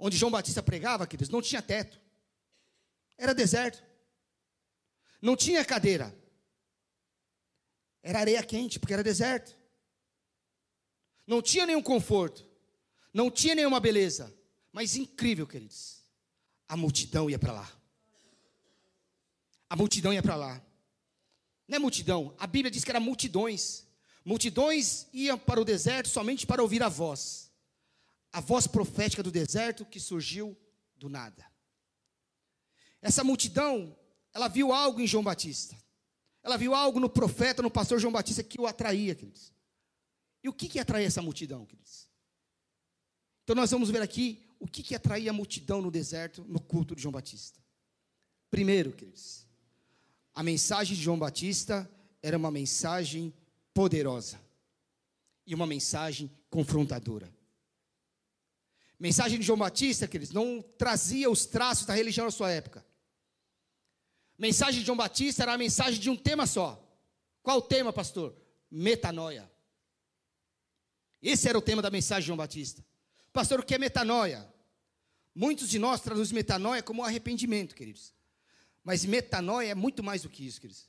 onde 0.00 0.16
João 0.16 0.32
Batista 0.32 0.64
pregava, 0.64 1.06
queridos, 1.06 1.30
não 1.30 1.40
tinha 1.40 1.62
teto. 1.62 2.00
Era 3.16 3.32
deserto. 3.32 3.84
Não 5.22 5.36
tinha 5.36 5.64
cadeira. 5.64 6.25
Era 8.06 8.20
areia 8.20 8.40
quente, 8.40 8.78
porque 8.78 8.92
era 8.92 9.02
deserto. 9.02 9.58
Não 11.26 11.42
tinha 11.42 11.66
nenhum 11.66 11.82
conforto. 11.82 12.48
Não 13.12 13.28
tinha 13.28 13.52
nenhuma 13.52 13.80
beleza. 13.80 14.32
Mas 14.72 14.94
incrível, 14.94 15.44
queridos. 15.44 16.04
A 16.68 16.76
multidão 16.76 17.28
ia 17.28 17.36
para 17.36 17.52
lá. 17.52 17.72
A 19.68 19.74
multidão 19.74 20.12
ia 20.12 20.22
para 20.22 20.36
lá. 20.36 20.64
Não 21.66 21.74
é 21.74 21.78
multidão, 21.80 22.32
a 22.38 22.46
Bíblia 22.46 22.70
diz 22.70 22.84
que 22.84 22.90
era 22.92 23.00
multidões. 23.00 23.84
Multidões 24.24 25.08
iam 25.12 25.36
para 25.36 25.60
o 25.60 25.64
deserto 25.64 26.08
somente 26.08 26.46
para 26.46 26.62
ouvir 26.62 26.84
a 26.84 26.88
voz. 26.88 27.50
A 28.32 28.40
voz 28.40 28.68
profética 28.68 29.20
do 29.20 29.32
deserto 29.32 29.84
que 29.84 29.98
surgiu 29.98 30.56
do 30.96 31.08
nada. 31.08 31.44
Essa 33.02 33.24
multidão, 33.24 33.98
ela 34.32 34.46
viu 34.46 34.72
algo 34.72 35.00
em 35.00 35.08
João 35.08 35.24
Batista. 35.24 35.76
Ela 36.46 36.56
viu 36.56 36.76
algo 36.76 37.00
no 37.00 37.10
profeta, 37.10 37.60
no 37.60 37.68
pastor 37.68 37.98
João 37.98 38.12
Batista 38.12 38.40
que 38.40 38.60
o 38.60 38.68
atraía, 38.68 39.16
queridos. 39.16 39.52
E 40.44 40.48
o 40.48 40.52
que 40.52 40.68
que 40.68 40.78
atraía 40.78 41.08
essa 41.08 41.20
multidão, 41.20 41.66
queridos? 41.66 42.08
Então 43.42 43.56
nós 43.56 43.68
vamos 43.68 43.90
ver 43.90 44.00
aqui 44.00 44.46
o 44.60 44.68
que 44.68 44.80
que 44.80 44.94
atraía 44.94 45.30
a 45.30 45.34
multidão 45.34 45.82
no 45.82 45.90
deserto, 45.90 46.44
no 46.48 46.60
culto 46.60 46.94
de 46.94 47.02
João 47.02 47.10
Batista. 47.10 47.58
Primeiro, 48.48 48.92
queridos, 48.92 49.44
a 50.32 50.40
mensagem 50.40 50.96
de 50.96 51.02
João 51.02 51.18
Batista 51.18 51.90
era 52.22 52.36
uma 52.36 52.52
mensagem 52.52 53.34
poderosa 53.74 54.40
e 55.44 55.52
uma 55.52 55.66
mensagem 55.66 56.30
confrontadora. 56.48 57.28
Mensagem 59.00 59.40
de 59.40 59.44
João 59.44 59.58
Batista, 59.58 60.06
queridos, 60.06 60.32
não 60.32 60.62
trazia 60.78 61.28
os 61.28 61.44
traços 61.44 61.86
da 61.86 61.94
religião 61.94 62.24
na 62.24 62.30
sua 62.30 62.52
época. 62.52 62.86
Mensagem 64.38 64.80
de 64.80 64.86
João 64.86 64.96
Batista 64.96 65.42
era 65.42 65.54
a 65.54 65.58
mensagem 65.58 66.00
de 66.00 66.10
um 66.10 66.16
tema 66.16 66.46
só. 66.46 66.82
Qual 67.42 67.58
o 67.58 67.62
tema, 67.62 67.92
pastor? 67.92 68.36
Metanoia. 68.70 69.50
Esse 71.22 71.48
era 71.48 71.56
o 71.56 71.62
tema 71.62 71.80
da 71.80 71.90
mensagem 71.90 72.22
de 72.22 72.26
João 72.26 72.36
Batista. 72.36 72.84
Pastor, 73.32 73.60
o 73.60 73.62
que 73.62 73.74
é 73.74 73.78
metanoia? 73.78 74.46
Muitos 75.34 75.68
de 75.68 75.78
nós 75.78 76.00
traduzem 76.00 76.34
metanoia 76.34 76.82
como 76.82 77.04
arrependimento, 77.04 77.74
queridos. 77.74 78.14
Mas 78.82 79.04
metanoia 79.04 79.70
é 79.70 79.74
muito 79.74 80.02
mais 80.02 80.22
do 80.22 80.30
que 80.30 80.46
isso, 80.46 80.60
queridos. 80.60 80.88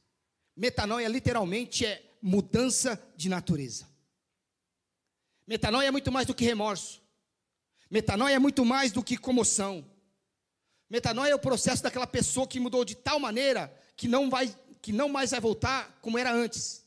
Metanoia 0.56 1.08
literalmente 1.08 1.86
é 1.86 2.18
mudança 2.22 3.02
de 3.16 3.30
natureza. 3.30 3.88
Metanoia 5.46 5.88
é 5.88 5.92
muito 5.92 6.12
mais 6.12 6.28
do 6.28 6.34
que 6.34 6.44
remorso. 6.44 7.02
Metanoia 7.90 8.36
é 8.36 8.40
muito 8.40 8.66
mais 8.66 8.92
do 8.92 9.04
que 9.04 9.18
comoção. 9.18 9.86
Metanoia 10.90 11.32
é 11.32 11.36
o 11.36 11.40
processo 11.40 11.84
daquela 11.84 12.08
pessoa 12.08 12.48
que 12.48 12.60
mudou 12.60 12.86
de 12.86 12.96
tal 12.96 13.20
maneira 13.20 13.74
que 13.96 14.08
não 14.08 14.30
vai 14.30 14.54
que 14.82 14.94
não 14.94 15.10
mais 15.10 15.32
vai 15.32 15.40
voltar 15.42 15.98
como 16.02 16.18
era 16.18 16.32
antes. 16.32 16.86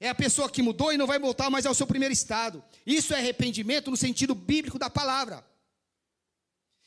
É 0.00 0.08
a 0.08 0.14
pessoa 0.14 0.48
que 0.48 0.62
mudou 0.62 0.92
e 0.92 0.96
não 0.96 1.06
vai 1.06 1.18
voltar 1.18 1.50
mais 1.50 1.66
ao 1.66 1.74
seu 1.74 1.86
primeiro 1.86 2.14
estado. 2.14 2.64
Isso 2.86 3.12
é 3.12 3.18
arrependimento 3.18 3.90
no 3.90 3.96
sentido 3.96 4.34
bíblico 4.34 4.78
da 4.78 4.88
palavra. 4.88 5.44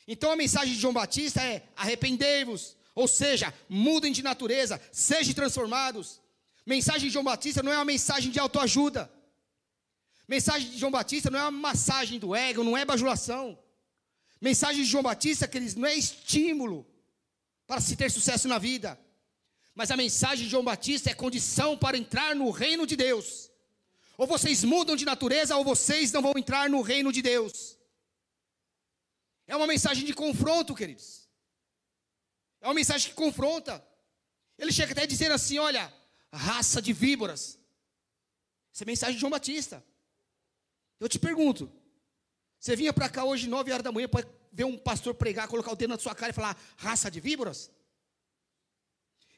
Então 0.08 0.32
a 0.32 0.36
mensagem 0.36 0.74
de 0.74 0.80
João 0.80 0.94
Batista 0.94 1.42
é: 1.42 1.62
arrependei-vos, 1.76 2.76
ou 2.94 3.06
seja, 3.06 3.54
mudem 3.68 4.12
de 4.12 4.22
natureza, 4.22 4.80
sejam 4.90 5.34
transformados. 5.34 6.20
Mensagem 6.66 7.08
de 7.08 7.10
João 7.10 7.24
Batista 7.24 7.62
não 7.62 7.72
é 7.72 7.76
uma 7.76 7.84
mensagem 7.84 8.30
de 8.30 8.40
autoajuda. 8.40 9.12
Mensagem 10.26 10.70
de 10.70 10.78
João 10.78 10.90
Batista 10.90 11.30
não 11.30 11.38
é 11.38 11.42
uma 11.42 11.50
massagem 11.50 12.18
do 12.18 12.34
ego, 12.34 12.64
não 12.64 12.76
é 12.76 12.84
bajulação. 12.84 13.58
Mensagem 14.42 14.82
de 14.82 14.90
João 14.90 15.04
Batista, 15.04 15.46
queridos, 15.46 15.76
não 15.76 15.86
é 15.86 15.94
estímulo 15.94 16.84
para 17.64 17.80
se 17.80 17.94
ter 17.94 18.10
sucesso 18.10 18.48
na 18.48 18.58
vida. 18.58 18.98
Mas 19.72 19.92
a 19.92 19.96
mensagem 19.96 20.44
de 20.46 20.50
João 20.50 20.64
Batista 20.64 21.08
é 21.10 21.14
condição 21.14 21.78
para 21.78 21.96
entrar 21.96 22.34
no 22.34 22.50
reino 22.50 22.84
de 22.84 22.96
Deus. 22.96 23.48
Ou 24.18 24.26
vocês 24.26 24.64
mudam 24.64 24.96
de 24.96 25.04
natureza, 25.04 25.56
ou 25.56 25.62
vocês 25.62 26.10
não 26.10 26.20
vão 26.20 26.34
entrar 26.36 26.68
no 26.68 26.80
reino 26.80 27.12
de 27.12 27.22
Deus. 27.22 27.78
É 29.46 29.54
uma 29.54 29.66
mensagem 29.68 30.04
de 30.04 30.12
confronto, 30.12 30.74
queridos. 30.74 31.28
É 32.60 32.66
uma 32.66 32.74
mensagem 32.74 33.10
que 33.10 33.14
confronta. 33.14 33.82
Ele 34.58 34.72
chega 34.72 34.90
até 34.90 35.06
dizendo 35.06 35.34
assim: 35.34 35.58
olha, 35.60 35.94
raça 36.32 36.82
de 36.82 36.92
víboras. 36.92 37.60
Essa 38.74 38.82
é 38.82 38.86
a 38.86 38.86
mensagem 38.86 39.14
de 39.14 39.20
João 39.20 39.30
Batista. 39.30 39.84
Eu 40.98 41.08
te 41.08 41.20
pergunto: 41.20 41.72
você 42.62 42.76
vinha 42.76 42.92
para 42.92 43.08
cá 43.08 43.24
hoje, 43.24 43.48
9 43.48 43.72
horas 43.72 43.82
da 43.82 43.90
manhã, 43.90 44.08
para 44.08 44.24
ver 44.52 44.64
um 44.64 44.78
pastor 44.78 45.14
pregar, 45.14 45.48
colocar 45.48 45.72
o 45.72 45.76
dedo 45.76 45.90
na 45.90 45.98
sua 45.98 46.14
cara 46.14 46.30
e 46.30 46.34
falar 46.34 46.56
raça 46.76 47.10
de 47.10 47.18
víboras? 47.18 47.70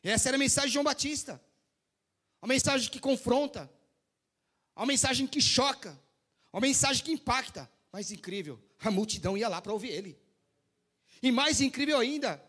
Essa 0.02 0.28
era 0.28 0.36
a 0.36 0.38
mensagem 0.38 0.68
de 0.68 0.74
João 0.74 0.84
Batista. 0.84 1.42
Uma 2.42 2.48
mensagem 2.48 2.90
que 2.90 3.00
confronta. 3.00 3.72
Uma 4.76 4.84
mensagem 4.84 5.26
que 5.26 5.40
choca. 5.40 5.98
Uma 6.52 6.60
mensagem 6.60 7.02
que 7.02 7.12
impacta. 7.12 7.70
Mais 7.90 8.10
incrível, 8.10 8.62
a 8.80 8.90
multidão 8.90 9.36
ia 9.38 9.48
lá 9.48 9.62
para 9.62 9.72
ouvir 9.72 9.88
ele. 9.88 10.18
E 11.22 11.32
mais 11.32 11.60
incrível 11.60 11.98
ainda, 11.98 12.42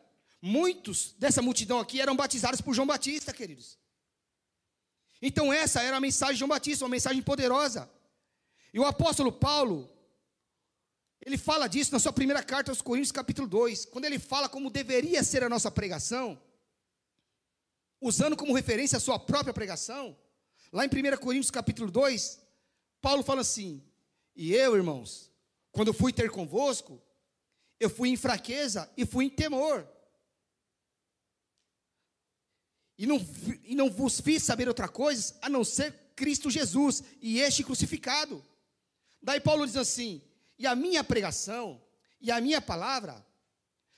Muitos 0.48 1.16
dessa 1.18 1.42
multidão 1.42 1.80
aqui 1.80 2.00
eram 2.00 2.16
batizados 2.16 2.62
por 2.62 2.76
João 2.76 2.86
Batista, 2.86 3.34
queridos. 3.34 3.80
Então, 5.20 5.52
essa 5.52 5.82
era 5.82 5.98
a 5.98 6.00
mensagem 6.00 6.36
de 6.36 6.40
João 6.42 6.50
Batista, 6.50 6.86
uma 6.86 6.92
mensagem 6.92 7.20
poderosa. 7.24 7.90
E 8.72 8.80
o 8.80 8.86
apóstolo 8.86 9.32
Paulo, 9.32 9.90
ele 11.26 11.40
fala 11.40 11.68
disso 11.68 11.92
na 11.92 11.98
sua 11.98 12.14
primeira 12.14 12.44
carta 12.44 12.72
aos 12.72 12.84
Coríntios, 12.84 13.12
capítulo 13.12 13.48
2, 13.48 13.86
quando 13.86 14.06
ele 14.06 14.20
fala 14.20 14.48
como 14.48 14.70
deveria 14.70 15.24
ser 15.24 15.44
a 15.44 15.50
nossa 15.50 15.72
pregação, 15.72 16.40
usando 18.00 18.38
como 18.38 18.54
referência 18.54 18.98
a 18.98 19.02
sua 19.02 19.18
própria 19.18 19.52
pregação, 19.52 20.16
lá 20.72 20.86
em 20.86 20.88
1 20.88 21.18
Coríntios, 21.18 21.50
capítulo 21.50 21.90
2, 21.90 22.40
Paulo 23.02 23.24
fala 23.24 23.42
assim: 23.42 23.84
E 24.36 24.54
eu, 24.54 24.76
irmãos, 24.76 25.32
quando 25.72 25.96
fui 25.96 26.14
ter 26.14 26.30
convosco, 26.30 27.02
eu 27.80 27.90
fui 27.90 28.10
em 28.10 28.16
fraqueza 28.16 28.88
e 28.96 29.04
fui 29.04 29.26
em 29.26 29.30
temor. 29.30 29.88
E 33.00 33.08
não, 33.08 33.18
e 33.64 33.74
não 33.74 33.90
vos 33.90 34.22
fiz 34.22 34.44
saber 34.44 34.68
outra 34.68 34.88
coisa 34.88 35.36
a 35.42 35.50
não 35.50 35.64
ser 35.64 35.92
Cristo 36.16 36.52
Jesus 36.52 37.04
e 37.20 37.40
este 37.40 37.64
crucificado. 37.64 38.46
Daí 39.22 39.42
Paulo 39.42 39.66
diz 39.66 39.76
assim: 39.76 40.22
e 40.58 40.66
a 40.66 40.76
minha 40.76 41.04
pregação 41.04 41.82
e 42.20 42.32
a 42.32 42.40
minha 42.40 42.62
palavra 42.62 43.26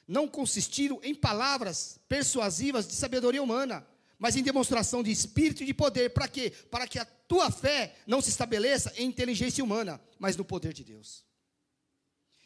não 0.07 0.27
consistiram 0.27 0.99
em 1.03 1.13
palavras 1.13 1.99
persuasivas 2.07 2.87
de 2.87 2.93
sabedoria 2.93 3.43
humana, 3.43 3.85
mas 4.17 4.35
em 4.35 4.43
demonstração 4.43 5.03
de 5.03 5.11
espírito 5.11 5.63
e 5.63 5.65
de 5.65 5.73
poder. 5.73 6.09
Para 6.09 6.27
quê? 6.27 6.49
Para 6.71 6.87
que 6.87 6.97
a 6.97 7.05
tua 7.05 7.51
fé 7.51 7.95
não 8.07 8.21
se 8.21 8.29
estabeleça 8.29 8.93
em 8.95 9.07
inteligência 9.07 9.63
humana, 9.63 10.01
mas 10.17 10.35
no 10.35 10.45
poder 10.45 10.73
de 10.73 10.83
Deus. 10.83 11.25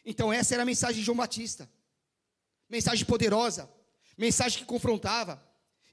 Então, 0.04 0.34
essa 0.34 0.56
era 0.56 0.64
a 0.64 0.66
mensagem 0.66 0.98
de 0.98 1.06
João 1.06 1.18
Batista. 1.18 1.70
Mensagem 2.68 3.06
poderosa, 3.06 3.70
mensagem 4.18 4.60
que 4.60 4.66
confrontava, 4.66 5.42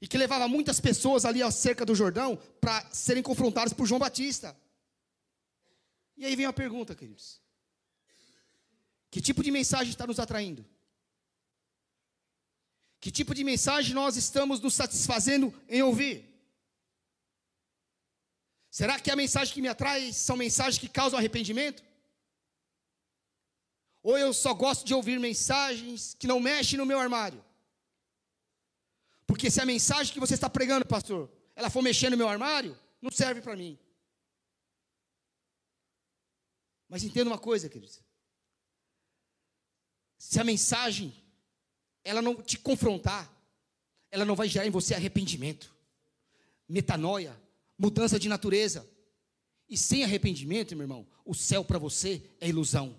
e 0.01 0.07
que 0.07 0.17
levava 0.17 0.47
muitas 0.47 0.79
pessoas 0.79 1.25
ali 1.25 1.43
acerca 1.43 1.85
do 1.85 1.93
Jordão 1.93 2.37
para 2.61 2.89
serem 2.91 3.21
confrontadas 3.21 3.73
por 3.73 3.85
João 3.85 3.99
Batista. 3.99 4.55
E 6.17 6.25
aí 6.25 6.35
vem 6.35 6.45
a 6.45 6.53
pergunta, 6.53 6.95
queridos: 6.95 7.41
que 9.11 9.21
tipo 9.21 9.43
de 9.43 9.51
mensagem 9.51 9.89
está 9.89 10.05
nos 10.05 10.19
atraindo? 10.19 10.65
Que 12.99 13.11
tipo 13.11 13.33
de 13.33 13.43
mensagem 13.43 13.93
nós 13.93 14.17
estamos 14.17 14.59
nos 14.59 14.73
satisfazendo 14.73 15.53
em 15.67 15.81
ouvir? 15.81 16.29
Será 18.69 18.99
que 18.99 19.09
a 19.09 19.15
mensagem 19.15 19.53
que 19.53 19.61
me 19.61 19.67
atrai 19.67 20.13
são 20.13 20.37
mensagens 20.37 20.77
que 20.77 20.87
causam 20.87 21.17
arrependimento? 21.17 21.83
Ou 24.03 24.17
eu 24.17 24.33
só 24.33 24.53
gosto 24.53 24.85
de 24.85 24.93
ouvir 24.93 25.19
mensagens 25.19 26.13
que 26.13 26.27
não 26.27 26.39
mexem 26.39 26.77
no 26.77 26.85
meu 26.85 26.99
armário? 26.99 27.43
Porque 29.25 29.49
se 29.49 29.61
a 29.61 29.65
mensagem 29.65 30.13
que 30.13 30.19
você 30.19 30.33
está 30.33 30.49
pregando, 30.49 30.85
pastor, 30.85 31.31
ela 31.55 31.69
for 31.69 31.81
mexer 31.81 32.09
no 32.09 32.17
meu 32.17 32.27
armário, 32.27 32.77
não 33.01 33.11
serve 33.11 33.41
para 33.41 33.55
mim. 33.55 33.77
Mas 36.87 37.03
entenda 37.03 37.29
uma 37.29 37.37
coisa, 37.37 37.69
queridos. 37.69 38.01
Se 40.19 40.37
a 40.37 40.43
mensagem 40.43 41.13
ela 42.03 42.21
não 42.21 42.35
te 42.35 42.57
confrontar, 42.57 43.33
ela 44.11 44.25
não 44.25 44.35
vai 44.35 44.49
gerar 44.49 44.67
em 44.67 44.71
você 44.71 44.93
arrependimento, 44.93 45.73
metanoia, 46.67 47.35
mudança 47.77 48.19
de 48.19 48.27
natureza. 48.27 48.85
E 49.69 49.77
sem 49.77 50.03
arrependimento, 50.03 50.75
meu 50.75 50.83
irmão, 50.83 51.07
o 51.25 51.33
céu 51.33 51.63
para 51.63 51.79
você 51.79 52.21
é 52.41 52.49
ilusão. 52.49 52.93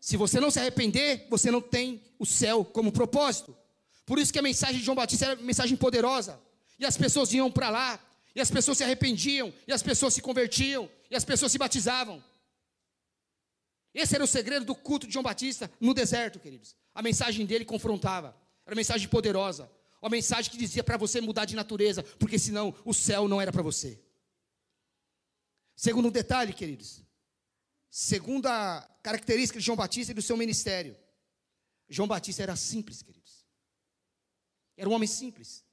Se 0.00 0.16
você 0.16 0.40
não 0.40 0.50
se 0.50 0.58
arrepender, 0.58 1.28
você 1.30 1.48
não 1.48 1.60
tem 1.60 2.02
o 2.18 2.26
céu 2.26 2.64
como 2.64 2.90
propósito. 2.90 3.56
Por 4.04 4.18
isso 4.18 4.32
que 4.32 4.38
a 4.38 4.42
mensagem 4.42 4.78
de 4.78 4.84
João 4.84 4.96
Batista 4.96 5.26
era 5.26 5.34
uma 5.36 5.46
mensagem 5.46 5.76
poderosa. 5.76 6.40
E 6.76 6.84
as 6.84 6.96
pessoas 6.96 7.32
iam 7.32 7.52
para 7.52 7.70
lá, 7.70 8.04
e 8.34 8.40
as 8.40 8.50
pessoas 8.50 8.78
se 8.78 8.84
arrependiam, 8.84 9.54
e 9.68 9.72
as 9.72 9.82
pessoas 9.82 10.14
se 10.14 10.20
convertiam, 10.20 10.90
e 11.08 11.14
as 11.14 11.24
pessoas 11.24 11.52
se 11.52 11.58
batizavam. 11.58 12.22
Esse 13.94 14.14
era 14.14 14.24
o 14.24 14.26
segredo 14.26 14.64
do 14.64 14.74
culto 14.74 15.06
de 15.06 15.12
João 15.12 15.22
Batista 15.22 15.70
no 15.80 15.92
deserto, 15.92 16.40
queridos. 16.40 16.74
A 16.94 17.02
mensagem 17.02 17.44
dele 17.44 17.64
confrontava. 17.64 18.28
Era 18.64 18.74
uma 18.74 18.80
mensagem 18.80 19.08
poderosa. 19.08 19.70
Uma 20.00 20.10
mensagem 20.10 20.50
que 20.50 20.56
dizia 20.56 20.82
para 20.82 20.96
você 20.96 21.20
mudar 21.20 21.44
de 21.44 21.54
natureza, 21.54 22.02
porque 22.18 22.38
senão 22.38 22.74
o 22.84 22.92
céu 22.94 23.28
não 23.28 23.40
era 23.40 23.52
para 23.52 23.62
você. 23.62 24.00
Segundo 25.76 26.10
detalhe, 26.10 26.52
queridos. 26.52 27.02
Segunda 27.90 28.80
característica 29.02 29.58
de 29.58 29.64
João 29.64 29.76
Batista 29.76 30.12
e 30.12 30.14
do 30.14 30.22
seu 30.22 30.36
ministério. 30.36 30.96
João 31.88 32.08
Batista 32.08 32.42
era 32.42 32.56
simples, 32.56 33.02
queridos. 33.02 33.46
Era 34.76 34.88
um 34.88 34.92
homem 34.92 35.06
simples. 35.06 35.64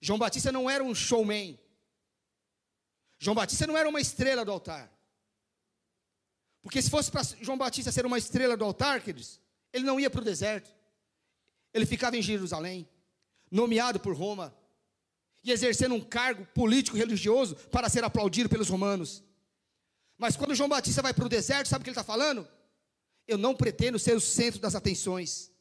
João 0.00 0.18
Batista 0.18 0.50
não 0.50 0.68
era 0.68 0.82
um 0.82 0.94
showman. 0.94 1.58
João 3.18 3.34
Batista 3.34 3.66
não 3.66 3.76
era 3.76 3.88
uma 3.88 4.00
estrela 4.00 4.44
do 4.44 4.50
altar. 4.50 4.92
Porque 6.66 6.82
se 6.82 6.90
fosse 6.90 7.12
para 7.12 7.22
João 7.40 7.56
Batista 7.56 7.92
ser 7.92 8.04
uma 8.04 8.18
estrela 8.18 8.56
do 8.56 8.64
altar, 8.64 9.00
queridos, 9.00 9.40
ele 9.72 9.84
não 9.84 10.00
ia 10.00 10.10
para 10.10 10.20
o 10.20 10.24
deserto. 10.24 10.68
Ele 11.72 11.86
ficava 11.86 12.16
em 12.16 12.22
Jerusalém, 12.22 12.88
nomeado 13.48 14.00
por 14.00 14.16
Roma, 14.16 14.52
e 15.44 15.52
exercendo 15.52 15.94
um 15.94 16.00
cargo 16.00 16.44
político 16.46 16.96
religioso 16.96 17.54
para 17.70 17.88
ser 17.88 18.02
aplaudido 18.02 18.48
pelos 18.48 18.68
romanos. 18.68 19.22
Mas 20.18 20.36
quando 20.36 20.56
João 20.56 20.68
Batista 20.68 21.02
vai 21.02 21.14
para 21.14 21.26
o 21.26 21.28
deserto, 21.28 21.68
sabe 21.68 21.82
o 21.82 21.84
que 21.84 21.90
ele 21.90 21.94
está 21.94 22.02
falando? 22.02 22.48
Eu 23.28 23.38
não 23.38 23.54
pretendo 23.54 23.96
ser 23.96 24.16
o 24.16 24.20
centro 24.20 24.58
das 24.58 24.74
atenções. 24.74 25.52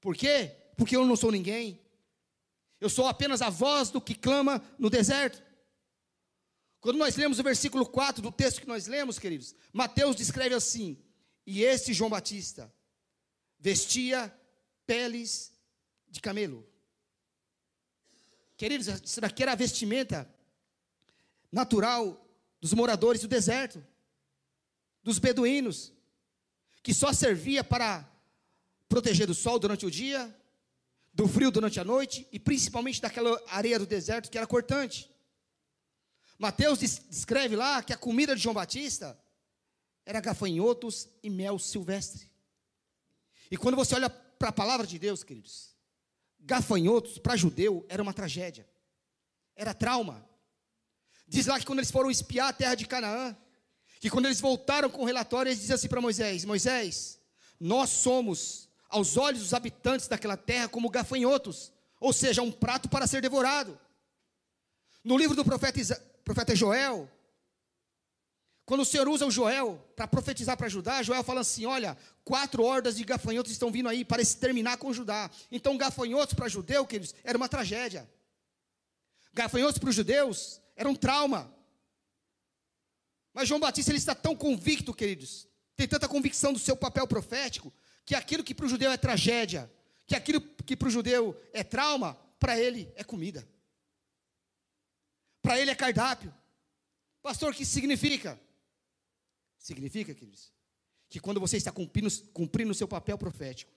Por 0.00 0.16
quê? 0.16 0.56
Porque 0.76 0.96
eu 0.96 1.06
não 1.06 1.14
sou 1.14 1.30
ninguém. 1.30 1.80
Eu 2.80 2.90
sou 2.90 3.06
apenas 3.06 3.40
a 3.40 3.48
voz 3.48 3.90
do 3.90 4.00
que 4.00 4.16
clama 4.16 4.60
no 4.76 4.90
deserto. 4.90 5.40
Quando 6.80 6.96
nós 6.96 7.16
lemos 7.16 7.38
o 7.38 7.42
versículo 7.42 7.84
4 7.86 8.22
do 8.22 8.30
texto 8.30 8.60
que 8.60 8.68
nós 8.68 8.86
lemos, 8.86 9.18
queridos, 9.18 9.54
Mateus 9.72 10.14
descreve 10.14 10.54
assim: 10.54 10.96
E 11.46 11.62
este 11.62 11.92
João 11.92 12.10
Batista 12.10 12.72
vestia 13.58 14.32
peles 14.86 15.52
de 16.08 16.20
camelo. 16.20 16.66
Queridos, 18.56 18.86
isso 19.04 19.20
daqui 19.20 19.42
era 19.42 19.52
a 19.52 19.56
vestimenta 19.56 20.28
natural 21.50 22.24
dos 22.60 22.72
moradores 22.72 23.20
do 23.20 23.28
deserto, 23.28 23.84
dos 25.02 25.18
beduínos, 25.18 25.92
que 26.82 26.92
só 26.94 27.12
servia 27.12 27.62
para 27.62 28.08
proteger 28.88 29.26
do 29.26 29.34
sol 29.34 29.58
durante 29.58 29.86
o 29.86 29.90
dia, 29.90 30.34
do 31.12 31.28
frio 31.28 31.50
durante 31.50 31.78
a 31.78 31.84
noite 31.84 32.26
e 32.32 32.38
principalmente 32.38 33.00
daquela 33.00 33.40
areia 33.48 33.78
do 33.78 33.86
deserto 33.86 34.30
que 34.30 34.38
era 34.38 34.46
cortante. 34.46 35.10
Mateus 36.38 36.78
descreve 36.78 37.56
lá 37.56 37.82
que 37.82 37.92
a 37.92 37.96
comida 37.96 38.36
de 38.36 38.42
João 38.42 38.54
Batista 38.54 39.18
era 40.06 40.20
gafanhotos 40.20 41.08
e 41.22 41.28
mel 41.28 41.58
silvestre. 41.58 42.30
E 43.50 43.56
quando 43.56 43.74
você 43.74 43.94
olha 43.94 44.08
para 44.08 44.50
a 44.50 44.52
palavra 44.52 44.86
de 44.86 44.98
Deus, 44.98 45.24
queridos, 45.24 45.74
gafanhotos 46.38 47.18
para 47.18 47.36
judeu 47.36 47.84
era 47.88 48.02
uma 48.02 48.14
tragédia, 48.14 48.66
era 49.56 49.74
trauma. 49.74 50.24
Diz 51.26 51.46
lá 51.46 51.58
que 51.58 51.66
quando 51.66 51.80
eles 51.80 51.90
foram 51.90 52.10
espiar 52.10 52.48
a 52.48 52.52
terra 52.52 52.74
de 52.74 52.86
Canaã, 52.86 53.36
que 54.00 54.08
quando 54.08 54.26
eles 54.26 54.40
voltaram 54.40 54.88
com 54.88 55.02
o 55.02 55.04
relatório, 55.04 55.50
eles 55.50 55.60
diziam 55.60 55.74
assim 55.74 55.88
para 55.88 56.00
Moisés: 56.00 56.44
Moisés, 56.44 57.20
nós 57.58 57.90
somos, 57.90 58.68
aos 58.88 59.16
olhos 59.16 59.40
dos 59.40 59.54
habitantes 59.54 60.06
daquela 60.06 60.36
terra, 60.36 60.68
como 60.68 60.88
gafanhotos, 60.88 61.72
ou 62.00 62.12
seja, 62.12 62.42
um 62.42 62.52
prato 62.52 62.88
para 62.88 63.06
ser 63.06 63.20
devorado. 63.20 63.78
No 65.02 65.18
livro 65.18 65.34
do 65.34 65.44
profeta 65.44 65.80
profeta 66.28 66.54
Joel, 66.54 67.10
quando 68.66 68.82
o 68.82 68.84
Senhor 68.84 69.08
usa 69.08 69.24
o 69.24 69.30
Joel 69.30 69.82
para 69.96 70.06
profetizar 70.06 70.58
para 70.58 70.68
Judá, 70.68 71.02
Joel 71.02 71.24
fala 71.24 71.40
assim: 71.40 71.64
olha, 71.64 71.96
quatro 72.22 72.62
hordas 72.62 72.96
de 72.96 73.04
gafanhotos 73.04 73.50
estão 73.50 73.72
vindo 73.72 73.88
aí 73.88 74.04
para 74.04 74.20
exterminar 74.20 74.76
com 74.76 74.92
Judá. 74.92 75.30
Então, 75.50 75.78
gafanhotos 75.78 76.34
para 76.34 76.46
judeu, 76.46 76.86
queridos, 76.86 77.14
era 77.24 77.38
uma 77.38 77.48
tragédia. 77.48 78.06
Gafanhotos 79.32 79.78
para 79.78 79.88
os 79.88 79.94
judeus 79.94 80.60
era 80.76 80.86
um 80.86 80.94
trauma. 80.94 81.50
Mas 83.32 83.48
João 83.48 83.60
Batista 83.60 83.90
ele 83.90 83.98
está 83.98 84.14
tão 84.14 84.36
convicto, 84.36 84.92
queridos, 84.92 85.48
tem 85.76 85.88
tanta 85.88 86.06
convicção 86.06 86.52
do 86.52 86.58
seu 86.58 86.76
papel 86.76 87.06
profético, 87.06 87.72
que 88.04 88.14
aquilo 88.14 88.44
que 88.44 88.54
para 88.54 88.66
o 88.66 88.68
judeu 88.68 88.90
é 88.90 88.98
tragédia, 88.98 89.70
que 90.06 90.14
aquilo 90.14 90.42
que 90.42 90.76
para 90.76 90.88
o 90.88 90.90
judeu 90.90 91.40
é 91.54 91.64
trauma, 91.64 92.18
para 92.38 92.58
ele 92.58 92.92
é 92.96 93.02
comida. 93.02 93.48
Para 95.48 95.58
ele 95.58 95.70
é 95.70 95.74
cardápio. 95.74 96.30
Pastor, 97.22 97.52
o 97.52 97.56
que 97.56 97.64
significa? 97.64 98.38
Significa, 99.56 100.14
queridos, 100.14 100.52
que 101.08 101.18
quando 101.18 101.40
você 101.40 101.56
está 101.56 101.72
cumprindo, 101.72 102.10
cumprindo 102.34 102.70
o 102.70 102.74
seu 102.74 102.86
papel 102.86 103.16
profético, 103.16 103.72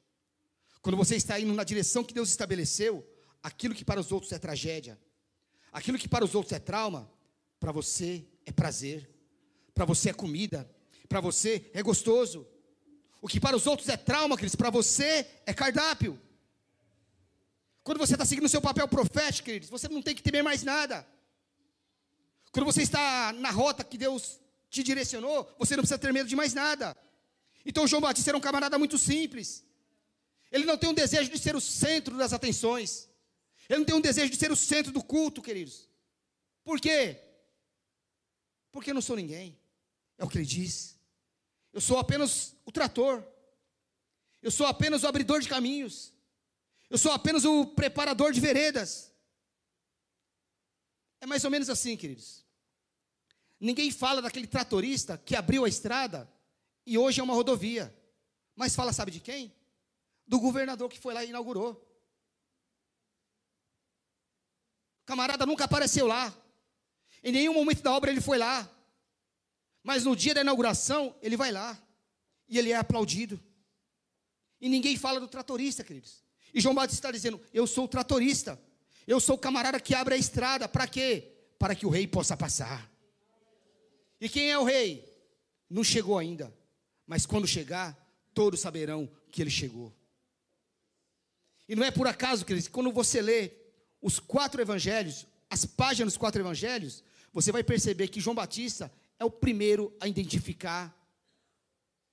quando 0.81 0.97
você 0.97 1.15
está 1.15 1.39
indo 1.39 1.53
na 1.53 1.63
direção 1.63 2.03
que 2.03 2.13
Deus 2.13 2.29
estabeleceu, 2.29 3.07
aquilo 3.41 3.73
que 3.73 3.86
para 3.86 4.01
os 4.01 4.12
outros 4.12 4.34
é 4.34 4.38
tragédia, 4.38 4.99
aquilo 5.71 5.97
que 5.97 6.10
para 6.10 6.25
os 6.25 6.36
outros 6.36 6.51
é 6.51 6.60
trauma, 6.60 7.10
para 7.57 7.71
você 7.71 8.27
é 8.45 8.51
prazer, 8.51 9.10
para 9.73 9.86
você 9.86 10.10
é 10.10 10.13
comida, 10.13 10.69
para 11.07 11.21
você 11.21 11.71
é 11.73 11.81
gostoso. 11.81 12.45
O 13.21 13.29
que 13.29 13.39
para 13.39 13.55
os 13.55 13.65
outros 13.65 13.88
é 13.88 13.95
trauma, 13.95 14.36
queridos, 14.36 14.57
para 14.57 14.69
você 14.69 15.25
é 15.45 15.53
cardápio. 15.53 16.19
Quando 17.81 17.97
você 17.97 18.15
está 18.15 18.25
seguindo 18.25 18.47
o 18.47 18.49
seu 18.49 18.62
papel 18.62 18.89
profético, 18.89 19.45
queridos, 19.45 19.69
você 19.69 19.88
não 19.88 20.01
tem 20.01 20.13
que 20.13 20.21
temer 20.21 20.43
mais 20.43 20.63
nada. 20.63 21.07
Quando 22.51 22.65
você 22.65 22.81
está 22.81 23.31
na 23.33 23.49
rota 23.49 23.83
que 23.83 23.97
Deus 23.97 24.39
te 24.69 24.83
direcionou, 24.83 25.53
você 25.57 25.75
não 25.75 25.83
precisa 25.83 25.99
ter 25.99 26.11
medo 26.11 26.27
de 26.27 26.35
mais 26.35 26.53
nada. 26.53 26.95
Então 27.65 27.87
João 27.87 28.01
Batista 28.01 28.31
era 28.31 28.37
um 28.37 28.41
camarada 28.41 28.77
muito 28.77 28.97
simples. 28.97 29.63
Ele 30.51 30.65
não 30.65 30.77
tem 30.77 30.89
um 30.89 30.93
desejo 30.93 31.29
de 31.29 31.39
ser 31.39 31.55
o 31.55 31.61
centro 31.61 32.17
das 32.17 32.33
atenções. 32.33 33.09
Ele 33.69 33.79
não 33.79 33.85
tem 33.85 33.95
um 33.95 34.01
desejo 34.01 34.29
de 34.29 34.37
ser 34.37 34.51
o 34.51 34.55
centro 34.55 34.91
do 34.91 35.03
culto, 35.03 35.41
queridos. 35.41 35.87
Por 36.63 36.79
quê? 36.79 37.17
Porque 38.71 38.91
eu 38.91 38.93
não 38.93 39.01
sou 39.01 39.15
ninguém. 39.15 39.57
É 40.17 40.25
o 40.25 40.27
que 40.27 40.37
ele 40.37 40.45
diz. 40.45 40.97
Eu 41.71 41.79
sou 41.79 41.97
apenas 41.97 42.55
o 42.65 42.71
trator. 42.71 43.23
Eu 44.41 44.51
sou 44.51 44.65
apenas 44.65 45.03
o 45.03 45.07
abridor 45.07 45.39
de 45.39 45.47
caminhos. 45.47 46.13
Eu 46.89 46.97
sou 46.97 47.11
apenas 47.11 47.45
o 47.45 47.65
preparador 47.65 48.33
de 48.33 48.39
veredas. 48.39 49.11
É 51.21 51.25
mais 51.27 51.45
ou 51.45 51.51
menos 51.51 51.69
assim, 51.69 51.95
queridos. 51.95 52.43
Ninguém 53.60 53.91
fala 53.91 54.23
daquele 54.23 54.47
tratorista 54.47 55.19
que 55.19 55.36
abriu 55.36 55.63
a 55.63 55.69
estrada 55.69 56.27
e 56.84 56.97
hoje 56.97 57.21
é 57.21 57.23
uma 57.23 57.36
rodovia. 57.36 57.95
Mas 58.55 58.75
fala, 58.75 58.91
sabe 58.91 59.12
de 59.12 59.19
quem? 59.19 59.55
Do 60.25 60.39
governador 60.39 60.89
que 60.89 60.99
foi 60.99 61.13
lá 61.13 61.23
e 61.23 61.29
inaugurou. 61.29 61.73
O 65.03 65.05
camarada 65.05 65.45
nunca 65.45 65.65
apareceu 65.65 66.07
lá. 66.07 66.36
Em 67.23 67.31
nenhum 67.31 67.53
momento 67.53 67.84
da 67.84 67.93
obra 67.93 68.10
ele 68.10 68.19
foi 68.19 68.39
lá. 68.39 68.67
Mas 69.84 70.05
no 70.05 70.15
dia 70.15 70.34
da 70.34 70.41
inauguração, 70.41 71.15
ele 71.21 71.38
vai 71.38 71.51
lá. 71.51 71.79
E 72.47 72.57
ele 72.57 72.71
é 72.71 72.75
aplaudido. 72.75 73.39
E 74.60 74.67
ninguém 74.67 74.97
fala 74.97 75.19
do 75.19 75.27
tratorista, 75.27 75.84
queridos. 75.84 76.23
E 76.53 76.60
João 76.60 76.75
Batista 76.75 76.97
está 76.97 77.12
dizendo: 77.12 77.41
Eu 77.53 77.65
sou 77.65 77.86
o 77.86 77.88
tratorista. 77.88 78.60
Eu 79.07 79.19
sou 79.19 79.35
o 79.35 79.39
camarada 79.39 79.79
que 79.79 79.95
abre 79.95 80.15
a 80.15 80.17
estrada. 80.17 80.67
Para 80.67 80.87
quê? 80.87 81.31
Para 81.57 81.75
que 81.75 81.85
o 81.85 81.89
rei 81.89 82.07
possa 82.07 82.35
passar. 82.37 82.89
E 84.19 84.29
quem 84.29 84.51
é 84.51 84.57
o 84.57 84.63
rei? 84.63 85.05
Não 85.69 85.83
chegou 85.83 86.17
ainda. 86.17 86.53
Mas 87.07 87.25
quando 87.25 87.47
chegar, 87.47 87.97
todos 88.33 88.59
saberão 88.59 89.09
que 89.31 89.41
ele 89.41 89.49
chegou. 89.49 89.93
E 91.67 91.75
não 91.75 91.83
é 91.83 91.91
por 91.91 92.07
acaso, 92.07 92.45
queridos, 92.45 92.67
quando 92.67 92.91
você 92.91 93.21
lê 93.21 93.51
os 94.01 94.19
quatro 94.19 94.61
evangelhos, 94.61 95.25
as 95.49 95.65
páginas 95.65 96.13
dos 96.13 96.17
quatro 96.17 96.41
evangelhos, 96.41 97.03
você 97.31 97.51
vai 97.51 97.63
perceber 97.63 98.09
que 98.09 98.19
João 98.19 98.35
Batista 98.35 98.91
é 99.17 99.23
o 99.23 99.31
primeiro 99.31 99.95
a 99.99 100.07
identificar 100.07 100.93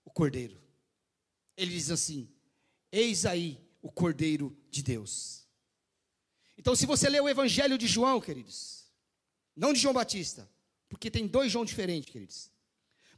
o 0.05 0.11
cordeiro. 0.11 0.61
Ele 1.57 1.73
diz 1.73 1.91
assim: 1.91 2.29
Eis 2.93 3.27
aí 3.27 3.59
o 3.83 3.91
cordeiro 3.91 4.57
de 4.71 4.83
Deus. 4.83 5.48
Então, 6.59 6.75
se 6.75 6.85
você 6.85 7.09
ler 7.09 7.23
o 7.23 7.29
evangelho 7.29 7.79
de 7.79 7.87
João, 7.87 8.21
queridos, 8.21 8.85
não 9.55 9.73
de 9.73 9.79
João 9.79 9.95
Batista, 9.95 10.51
porque 10.89 11.11
tem 11.11 11.27
dois 11.27 11.53
João 11.53 11.65
diferentes, 11.65 12.11
queridos. 12.11 12.51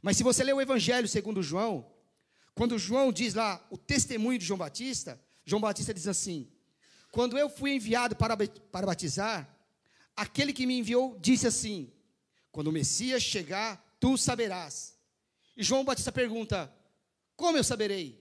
Mas 0.01 0.15
se 0.15 0.23
você 0.23 0.43
ler 0.43 0.53
o 0.53 0.61
evangelho 0.61 1.07
segundo 1.07 1.41
João, 1.41 1.91
quando 2.53 2.77
João 2.77 3.11
diz 3.11 3.33
lá 3.33 3.65
o 3.69 3.77
testemunho 3.77 4.37
de 4.37 4.45
João 4.45 4.57
Batista, 4.57 5.19
João 5.45 5.61
Batista 5.61 5.93
diz 5.93 6.07
assim: 6.07 6.51
Quando 7.11 7.37
eu 7.37 7.49
fui 7.49 7.71
enviado 7.71 8.15
para, 8.15 8.35
para 8.35 8.85
batizar, 8.85 9.49
aquele 10.15 10.53
que 10.53 10.65
me 10.65 10.77
enviou 10.77 11.17
disse 11.19 11.47
assim: 11.47 11.91
Quando 12.51 12.67
o 12.67 12.71
Messias 12.71 13.23
chegar, 13.23 13.95
tu 13.99 14.17
saberás. 14.17 14.97
E 15.55 15.63
João 15.63 15.85
Batista 15.85 16.11
pergunta: 16.11 16.73
Como 17.35 17.57
eu 17.57 17.63
saberei? 17.63 18.19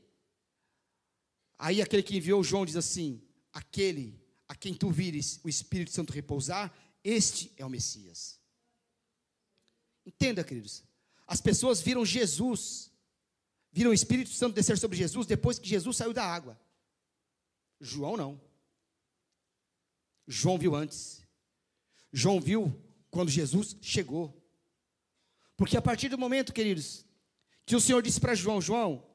Aí 1.59 1.83
aquele 1.83 2.03
que 2.03 2.17
enviou 2.17 2.45
João 2.45 2.65
diz 2.67 2.77
assim: 2.77 3.23
Aquele 3.53 4.20
a 4.51 4.55
quem 4.57 4.75
tu 4.75 4.91
vires 4.91 5.39
o 5.45 5.49
Espírito 5.49 5.93
Santo 5.93 6.13
repousar, 6.13 6.77
este 7.05 7.53
é 7.57 7.65
o 7.65 7.71
Messias. 7.71 8.37
Entenda, 10.05 10.43
queridos. 10.43 10.83
As 11.25 11.41
pessoas 11.41 11.81
viram 11.81 12.05
Jesus, 12.05 12.91
viram 13.71 13.93
o 13.93 13.95
Espírito 13.95 14.31
Santo 14.31 14.57
descer 14.57 14.77
sobre 14.77 14.97
Jesus 14.97 15.25
depois 15.25 15.57
que 15.57 15.69
Jesus 15.69 15.97
saiu 15.97 16.13
da 16.13 16.25
água. 16.25 16.61
João 17.81 18.17
não. 18.17 18.41
João 20.27 20.59
viu 20.59 20.75
antes. 20.75 21.23
João 22.13 22.41
viu 22.41 22.77
quando 23.09 23.31
Jesus 23.31 23.77
chegou. 23.81 24.37
Porque 25.57 25.77
a 25.77 25.83
partir 25.83 26.09
do 26.09 26.19
momento, 26.19 26.53
queridos, 26.53 27.07
que 27.65 27.77
o 27.77 27.81
Senhor 27.81 28.03
disse 28.03 28.21
para 28.21 28.35
João: 28.35 28.61
João, 28.61 29.09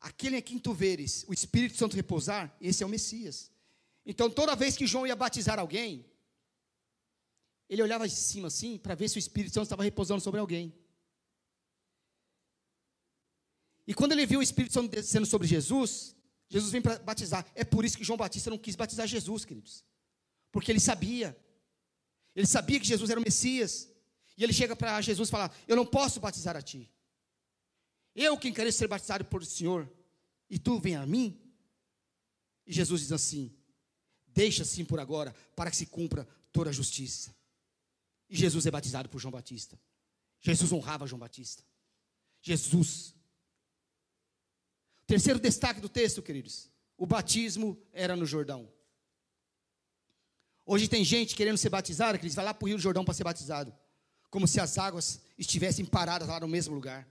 aquele 0.00 0.36
em 0.36 0.42
quem 0.42 0.60
tu 0.60 0.72
veres 0.72 1.24
o 1.26 1.34
Espírito 1.34 1.76
Santo 1.76 1.96
repousar, 1.96 2.56
esse 2.60 2.84
é 2.84 2.86
o 2.86 2.88
Messias. 2.88 3.57
Então, 4.10 4.30
toda 4.30 4.56
vez 4.56 4.74
que 4.74 4.86
João 4.86 5.06
ia 5.06 5.14
batizar 5.14 5.58
alguém, 5.58 6.10
ele 7.68 7.82
olhava 7.82 8.08
de 8.08 8.14
cima 8.14 8.48
assim 8.48 8.78
para 8.78 8.94
ver 8.94 9.06
se 9.10 9.18
o 9.18 9.20
Espírito 9.20 9.52
Santo 9.52 9.64
estava 9.64 9.82
repousando 9.82 10.22
sobre 10.22 10.40
alguém. 10.40 10.74
E 13.86 13.92
quando 13.92 14.12
ele 14.12 14.24
viu 14.24 14.40
o 14.40 14.42
Espírito 14.42 14.72
Santo 14.72 14.90
descendo 14.90 15.26
sobre 15.26 15.46
Jesus, 15.46 16.16
Jesus 16.48 16.72
vem 16.72 16.80
para 16.80 16.98
batizar. 17.00 17.44
É 17.54 17.64
por 17.64 17.84
isso 17.84 17.98
que 17.98 18.04
João 18.04 18.16
Batista 18.16 18.48
não 18.48 18.56
quis 18.56 18.74
batizar 18.74 19.06
Jesus, 19.06 19.44
queridos. 19.44 19.84
Porque 20.50 20.72
ele 20.72 20.80
sabia. 20.80 21.38
Ele 22.34 22.46
sabia 22.46 22.80
que 22.80 22.86
Jesus 22.86 23.10
era 23.10 23.20
o 23.20 23.22
Messias. 23.22 23.90
E 24.38 24.42
ele 24.42 24.54
chega 24.54 24.74
para 24.74 24.98
Jesus 25.02 25.28
e 25.28 25.30
fala: 25.30 25.54
Eu 25.66 25.76
não 25.76 25.84
posso 25.84 26.18
batizar 26.18 26.56
a 26.56 26.62
ti. 26.62 26.90
Eu 28.14 28.38
quem 28.38 28.54
quero 28.54 28.72
ser 28.72 28.88
batizado 28.88 29.26
por 29.26 29.42
o 29.42 29.46
Senhor. 29.46 29.86
E 30.48 30.58
tu 30.58 30.78
vem 30.80 30.96
a 30.96 31.04
mim? 31.04 31.38
E 32.66 32.72
Jesus 32.72 33.02
diz 33.02 33.12
assim: 33.12 33.57
Deixa 34.38 34.62
assim 34.62 34.84
por 34.84 35.00
agora, 35.00 35.34
para 35.56 35.68
que 35.68 35.76
se 35.76 35.84
cumpra 35.84 36.24
toda 36.52 36.70
a 36.70 36.72
justiça. 36.72 37.34
E 38.30 38.36
Jesus 38.36 38.66
é 38.66 38.70
batizado 38.70 39.08
por 39.08 39.18
João 39.18 39.32
Batista. 39.32 39.76
Jesus 40.40 40.70
honrava 40.70 41.08
João 41.08 41.18
Batista. 41.18 41.64
Jesus. 42.40 43.16
Terceiro 45.08 45.40
destaque 45.40 45.80
do 45.80 45.88
texto, 45.88 46.22
queridos. 46.22 46.70
O 46.96 47.04
batismo 47.04 47.76
era 47.92 48.14
no 48.14 48.24
Jordão. 48.24 48.72
Hoje 50.64 50.86
tem 50.86 51.04
gente 51.04 51.34
querendo 51.34 51.58
ser 51.58 51.70
batizada, 51.70 52.16
que 52.16 52.24
eles 52.24 52.36
vai 52.36 52.44
lá 52.44 52.54
para 52.54 52.64
o 52.64 52.68
Rio 52.68 52.78
Jordão 52.78 53.04
para 53.04 53.14
ser 53.14 53.24
batizado. 53.24 53.76
Como 54.30 54.46
se 54.46 54.60
as 54.60 54.78
águas 54.78 55.20
estivessem 55.36 55.84
paradas 55.84 56.28
lá 56.28 56.38
no 56.38 56.46
mesmo 56.46 56.76
lugar. 56.76 57.08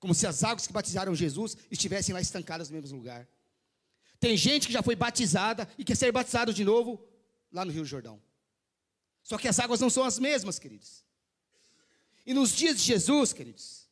Como 0.00 0.14
se 0.14 0.26
as 0.26 0.42
águas 0.42 0.66
que 0.66 0.72
batizaram 0.72 1.14
Jesus 1.14 1.54
estivessem 1.70 2.14
lá 2.14 2.20
estancadas 2.22 2.70
no 2.70 2.80
mesmo 2.80 2.96
lugar. 2.96 3.28
Tem 4.22 4.36
gente 4.36 4.68
que 4.68 4.72
já 4.72 4.84
foi 4.84 4.94
batizada 4.94 5.68
e 5.76 5.82
quer 5.82 5.96
ser 5.96 6.12
batizado 6.12 6.54
de 6.54 6.64
novo 6.64 7.04
lá 7.52 7.64
no 7.64 7.72
Rio 7.72 7.84
Jordão. 7.84 8.22
Só 9.20 9.36
que 9.36 9.48
as 9.48 9.58
águas 9.58 9.80
não 9.80 9.90
são 9.90 10.04
as 10.04 10.16
mesmas, 10.16 10.60
queridos. 10.60 11.04
E 12.24 12.32
nos 12.32 12.54
dias 12.54 12.76
de 12.76 12.84
Jesus, 12.84 13.32
queridos, 13.32 13.88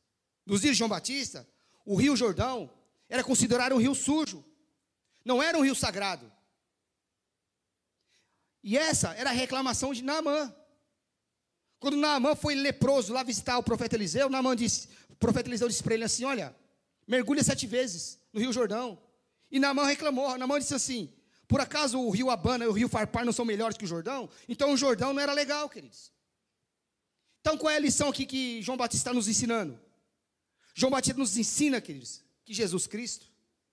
nos 0.47 0.61
dias 0.61 0.75
de 0.75 0.79
João 0.79 0.89
Batista, 0.89 1.45
o 1.85 1.97
Rio 1.97 2.15
Jordão 2.15 2.71
era 3.09 3.25
considerado 3.25 3.75
um 3.75 3.79
rio 3.79 3.93
sujo. 3.93 4.45
Não 5.25 5.43
era 5.43 5.59
um 5.59 5.65
rio 5.65 5.75
sagrado. 5.75 6.31
E 8.63 8.79
essa 8.79 9.13
era 9.15 9.31
a 9.31 9.33
reclamação 9.33 9.93
de 9.93 10.05
Naamã. 10.05 10.55
Quando 11.81 11.97
Naamã 11.97 12.37
foi 12.37 12.55
leproso 12.55 13.13
lá 13.13 13.25
visitar 13.25 13.59
o 13.59 13.65
profeta 13.65 13.97
Eliseu, 13.97 14.31
Naamã 14.31 14.55
disse, 14.55 14.89
o 15.09 15.17
profeta 15.17 15.49
Eliseu 15.49 15.67
disse 15.67 15.83
para 15.83 15.95
ele 15.95 16.05
assim: 16.05 16.25
Olha, 16.25 16.55
mergulha 17.05 17.43
sete 17.43 17.67
vezes 17.67 18.21
no 18.33 18.39
Rio 18.39 18.53
Jordão. 18.53 19.10
E 19.51 19.59
Naamã 19.59 19.85
reclamou. 19.85 20.37
Naamã 20.39 20.59
disse 20.59 20.75
assim: 20.75 21.13
por 21.51 21.61
acaso 21.61 22.01
o 22.01 22.11
rio 22.11 22.31
Abana 22.31 22.65
e 22.65 22.69
o 22.69 22.73
rio 22.73 22.89
Farpar 22.89 23.25
não 23.25 23.33
são 23.33 23.45
melhores 23.45 23.77
que 23.77 23.85
o 23.85 23.89
Jordão? 23.89 24.31
Então 24.49 24.73
o 24.73 24.77
Jordão 24.77 25.13
não 25.13 25.21
era 25.21 25.33
legal, 25.33 25.69
queridos. 25.69 26.13
Então 27.41 27.59
qual 27.59 27.73
é 27.73 27.77
a 27.77 27.81
lição 27.81 28.09
aqui 28.09 28.25
que 28.25 28.63
João 28.63 28.79
Batista 28.79 29.09
está 29.09 29.13
nos 29.13 29.27
ensinando? 29.27 29.77
João 30.77 30.93
Batista 30.93 31.19
nos 31.19 31.37
ensina, 31.37 31.81
queridos, 31.81 32.23
que 32.45 32.55
Jesus 32.55 32.87
Cristo, 32.87 33.27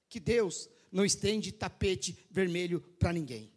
que 0.10 0.20
Deus 0.20 0.68
não 0.92 1.06
estende 1.06 1.52
tapete 1.52 2.18
vermelho 2.32 2.82
para 2.98 3.14
ninguém. 3.14 3.54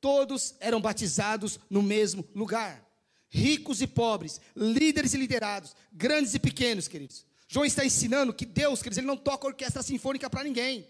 Todos 0.00 0.56
eram 0.58 0.80
batizados 0.80 1.60
no 1.70 1.82
mesmo 1.82 2.28
lugar. 2.34 2.84
Ricos 3.28 3.80
e 3.80 3.86
pobres, 3.86 4.40
líderes 4.56 5.14
e 5.14 5.18
liderados, 5.18 5.76
grandes 5.92 6.34
e 6.34 6.40
pequenos, 6.40 6.88
queridos. 6.88 7.24
João 7.52 7.66
está 7.66 7.84
ensinando 7.84 8.32
que 8.32 8.46
Deus, 8.46 8.78
queridos, 8.78 8.98
ele 8.98 9.06
não 9.06 9.16
toca 9.16 9.46
orquestra 9.46 9.82
sinfônica 9.82 10.28
para 10.30 10.42
ninguém 10.42 10.86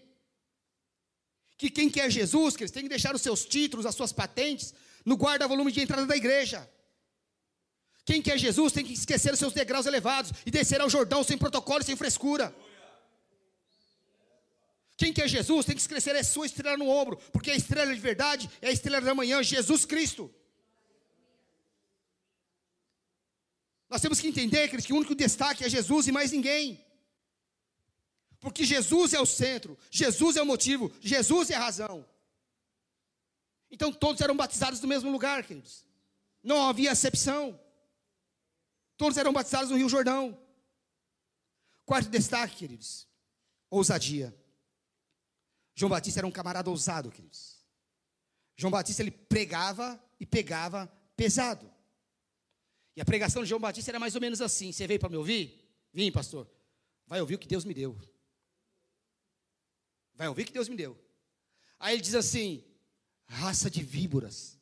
que 1.57 1.69
quem 1.69 1.89
quer 1.89 2.09
Jesus, 2.09 2.55
que 2.55 2.63
eles 2.63 2.71
têm 2.71 2.83
que 2.83 2.89
deixar 2.89 3.15
os 3.15 3.21
seus 3.21 3.45
títulos, 3.45 3.85
as 3.85 3.95
suas 3.95 4.11
patentes, 4.11 4.73
no 5.05 5.15
guarda-volume 5.15 5.71
de 5.71 5.81
entrada 5.81 6.05
da 6.05 6.15
igreja. 6.15 6.69
Quem 8.05 8.21
quer 8.21 8.37
Jesus 8.37 8.73
tem 8.73 8.83
que 8.83 8.93
esquecer 8.93 9.31
os 9.31 9.39
seus 9.39 9.53
degraus 9.53 9.85
elevados 9.85 10.31
e 10.45 10.51
descer 10.51 10.81
ao 10.81 10.89
Jordão 10.89 11.23
sem 11.23 11.37
protocolo 11.37 11.83
sem 11.83 11.95
frescura. 11.95 12.53
Quem 14.97 15.13
quer 15.13 15.27
Jesus 15.27 15.65
tem 15.65 15.75
que 15.75 15.81
esquecer 15.81 16.15
a 16.15 16.23
sua 16.23 16.45
estrela 16.45 16.77
no 16.77 16.89
ombro, 16.89 17.17
porque 17.31 17.51
a 17.51 17.55
estrela 17.55 17.93
de 17.93 18.01
verdade 18.01 18.49
é 18.61 18.67
a 18.67 18.71
estrela 18.71 19.01
da 19.01 19.15
manhã, 19.15 19.41
Jesus 19.41 19.85
Cristo. 19.85 20.33
Nós 23.93 24.01
temos 24.01 24.19
que 24.19 24.27
entender 24.27 24.69
que 24.69 24.91
o 24.91 24.95
único 24.95 25.13
destaque 25.13 25.63
é 25.63 25.69
Jesus 25.69 26.07
e 26.07 26.11
mais 26.11 26.31
ninguém. 26.31 26.83
Porque 28.39 28.65
Jesus 28.65 29.13
é 29.13 29.19
o 29.19 29.25
centro, 29.25 29.77
Jesus 29.91 30.35
é 30.35 30.41
o 30.41 30.45
motivo, 30.47 30.91
Jesus 30.99 31.51
é 31.51 31.55
a 31.55 31.59
razão. 31.59 32.03
Então 33.69 33.93
todos 33.93 34.19
eram 34.19 34.35
batizados 34.35 34.81
no 34.81 34.87
mesmo 34.87 35.11
lugar, 35.11 35.43
queridos. 35.43 35.85
Não 36.41 36.67
havia 36.67 36.91
exceção. 36.91 37.59
Todos 38.97 39.15
eram 39.15 39.31
batizados 39.31 39.69
no 39.69 39.77
Rio 39.77 39.87
Jordão. 39.87 40.41
Quarto 41.85 42.09
destaque, 42.09 42.55
queridos: 42.55 43.07
ousadia. 43.69 44.35
João 45.75 45.91
Batista 45.91 46.19
era 46.19 46.25
um 46.25 46.31
camarada 46.31 46.67
ousado, 46.67 47.11
queridos. 47.11 47.63
João 48.57 48.71
Batista 48.71 49.03
ele 49.03 49.11
pregava 49.11 50.03
e 50.19 50.25
pegava 50.25 50.91
pesado. 51.15 51.72
E 52.95 53.01
a 53.01 53.05
pregação 53.05 53.43
de 53.43 53.49
João 53.49 53.61
Batista 53.61 53.91
era 53.91 53.99
mais 53.99 54.15
ou 54.15 54.21
menos 54.21 54.41
assim: 54.41 54.71
Você 54.71 54.85
veio 54.87 54.99
para 54.99 55.09
me 55.09 55.17
ouvir? 55.17 55.59
Vim, 55.91 56.11
pastor. 56.11 56.49
Vai 57.07 57.21
ouvir 57.21 57.35
o 57.35 57.39
que 57.39 57.47
Deus 57.47 57.65
me 57.65 57.73
deu. 57.73 57.97
Vai 60.15 60.27
ouvir 60.27 60.45
que 60.45 60.53
Deus 60.53 60.69
me 60.69 60.75
deu. 60.75 60.99
Aí 61.79 61.95
ele 61.95 62.01
diz 62.01 62.15
assim: 62.15 62.63
raça 63.25 63.69
de 63.69 63.83
víboras. 63.83 64.59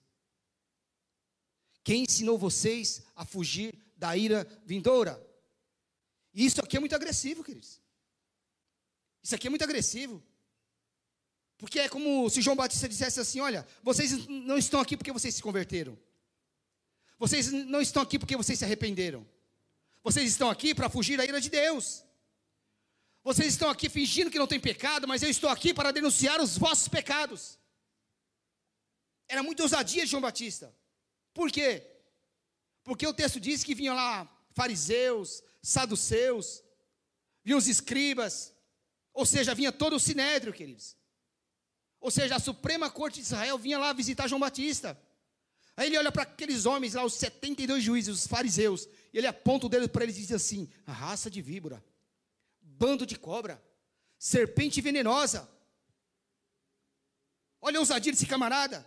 Quem 1.84 2.04
ensinou 2.04 2.38
vocês 2.38 3.04
a 3.16 3.26
fugir 3.26 3.78
da 3.98 4.16
ira 4.16 4.48
vindoura? 4.66 5.22
Isso 6.34 6.62
aqui 6.62 6.78
é 6.78 6.80
muito 6.80 6.96
agressivo, 6.96 7.44
queridos. 7.44 7.82
Isso 9.22 9.36
aqui 9.36 9.48
é 9.48 9.50
muito 9.50 9.64
agressivo. 9.64 10.24
Porque 11.58 11.80
é 11.80 11.90
como 11.90 12.30
se 12.30 12.42
João 12.42 12.56
Batista 12.56 12.88
dissesse 12.88 13.20
assim: 13.20 13.40
olha, 13.40 13.68
vocês 13.84 14.28
não 14.28 14.58
estão 14.58 14.80
aqui 14.80 14.96
porque 14.96 15.12
vocês 15.12 15.36
se 15.36 15.44
converteram. 15.44 15.98
Vocês 17.22 17.52
não 17.52 17.80
estão 17.80 18.02
aqui 18.02 18.18
porque 18.18 18.36
vocês 18.36 18.58
se 18.58 18.66
arrependeram. 18.66 19.24
Vocês 20.04 20.28
estão 20.28 20.50
aqui 20.50 20.74
para 20.74 20.90
fugir 20.90 21.18
da 21.18 21.24
ira 21.24 21.40
de 21.40 21.52
Deus. 21.52 22.04
Vocês 23.24 23.50
estão 23.54 23.70
aqui 23.70 23.88
fingindo 23.90 24.32
que 24.32 24.40
não 24.40 24.48
tem 24.48 24.60
pecado, 24.60 25.08
mas 25.08 25.22
eu 25.22 25.30
estou 25.30 25.48
aqui 25.48 25.72
para 25.72 25.92
denunciar 25.92 26.42
os 26.42 26.58
vossos 26.58 26.88
pecados. 26.88 27.60
Era 29.28 29.44
muita 29.44 29.62
ousadia 29.62 30.04
de 30.04 30.10
João 30.10 30.20
Batista. 30.24 30.76
Por 31.32 31.52
quê? 31.52 31.86
Porque 32.84 33.06
o 33.06 33.14
texto 33.14 33.40
diz 33.40 33.64
que 33.64 33.76
vinham 33.76 33.96
lá 33.96 34.28
fariseus, 34.56 35.44
saduceus, 35.62 36.64
vinham 37.44 37.60
os 37.60 37.68
escribas, 37.68 38.52
ou 39.14 39.28
seja, 39.28 39.54
vinha 39.54 39.72
todo 39.72 39.96
o 39.96 40.00
sinédrio, 40.00 40.52
queridos. 40.52 40.98
Ou 42.00 42.10
seja, 42.10 42.38
a 42.38 42.40
Suprema 42.40 42.90
Corte 42.90 43.18
de 43.20 43.28
Israel 43.28 43.60
vinha 43.60 43.78
lá 43.78 43.94
visitar 43.94 44.28
João 44.28 44.40
Batista, 44.40 45.00
Aí 45.76 45.88
ele 45.88 45.98
olha 45.98 46.12
para 46.12 46.24
aqueles 46.24 46.66
homens 46.66 46.94
lá, 46.94 47.04
os 47.04 47.14
72 47.16 47.84
juízes, 47.84 48.16
os 48.16 48.28
fariseus, 48.28 48.88
e 49.14 49.18
ele 49.18 49.28
aponta 49.28 49.66
o 49.66 49.70
dedo 49.70 49.90
para 49.90 50.04
eles 50.04 50.18
e 50.18 50.22
diz 50.22 50.32
assim: 50.32 50.70
raça 50.86 51.30
de 51.30 51.42
víbora, 51.42 51.84
bando 52.62 53.06
de 53.06 53.18
cobra, 53.18 53.62
serpente 54.18 54.82
venenosa. 54.82 55.50
Olha 57.62 57.78
a 57.78 57.80
ousadia 57.80 58.12
desse 58.12 58.26
camarada. 58.26 58.86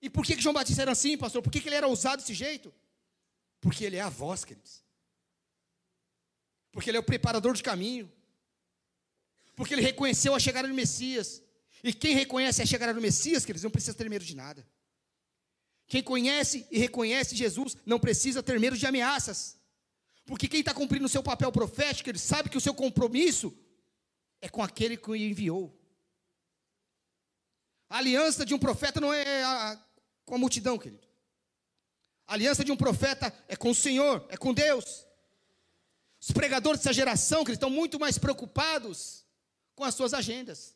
E 0.00 0.08
por 0.08 0.24
que, 0.24 0.34
que 0.34 0.42
João 0.42 0.54
Batista 0.54 0.82
era 0.82 0.92
assim, 0.92 1.16
pastor? 1.16 1.42
Por 1.42 1.52
que, 1.52 1.60
que 1.60 1.68
ele 1.68 1.76
era 1.76 1.86
ousado 1.86 2.22
desse 2.22 2.34
jeito? 2.34 2.72
Porque 3.60 3.84
ele 3.84 3.96
é 3.96 4.00
a 4.00 4.08
voz, 4.08 4.44
queridos. 4.44 4.82
Porque 6.72 6.90
ele 6.90 6.96
é 6.96 7.00
o 7.00 7.04
preparador 7.04 7.54
de 7.54 7.62
caminho. 7.62 8.10
Porque 9.54 9.74
ele 9.74 9.82
reconheceu 9.82 10.34
a 10.34 10.40
chegada 10.40 10.66
do 10.66 10.74
Messias. 10.74 11.42
E 11.84 11.92
quem 11.92 12.14
reconhece 12.14 12.62
a 12.62 12.66
chegada 12.66 12.94
do 12.94 13.00
Messias, 13.00 13.44
queridos, 13.44 13.62
não 13.62 13.70
precisa 13.70 13.94
ter 13.96 14.08
medo 14.08 14.24
de 14.24 14.34
nada. 14.34 14.66
Quem 15.92 16.02
conhece 16.02 16.66
e 16.70 16.78
reconhece 16.78 17.36
Jesus 17.36 17.76
não 17.84 18.00
precisa 18.00 18.42
ter 18.42 18.58
medo 18.58 18.78
de 18.78 18.86
ameaças. 18.86 19.58
Porque 20.24 20.48
quem 20.48 20.60
está 20.60 20.72
cumprindo 20.72 21.04
o 21.04 21.08
seu 21.08 21.22
papel 21.22 21.52
profético, 21.52 22.08
ele 22.08 22.18
sabe 22.18 22.48
que 22.48 22.56
o 22.56 22.60
seu 22.62 22.72
compromisso 22.72 23.54
é 24.40 24.48
com 24.48 24.62
aquele 24.62 24.96
que 24.96 25.10
o 25.10 25.14
enviou. 25.14 25.78
A 27.90 27.98
aliança 27.98 28.46
de 28.46 28.54
um 28.54 28.58
profeta 28.58 29.02
não 29.02 29.12
é 29.12 29.44
a, 29.44 29.78
com 30.24 30.34
a 30.34 30.38
multidão, 30.38 30.78
querido. 30.78 31.06
A 32.26 32.32
aliança 32.32 32.64
de 32.64 32.72
um 32.72 32.76
profeta 32.84 33.30
é 33.46 33.54
com 33.54 33.68
o 33.68 33.74
Senhor, 33.74 34.26
é 34.30 34.36
com 34.38 34.54
Deus. 34.54 35.06
Os 36.18 36.30
pregadores 36.30 36.80
dessa 36.80 36.94
geração, 36.94 37.44
estão 37.46 37.68
muito 37.68 38.00
mais 38.00 38.16
preocupados 38.16 39.26
com 39.74 39.84
as 39.84 39.94
suas 39.94 40.14
agendas. 40.14 40.74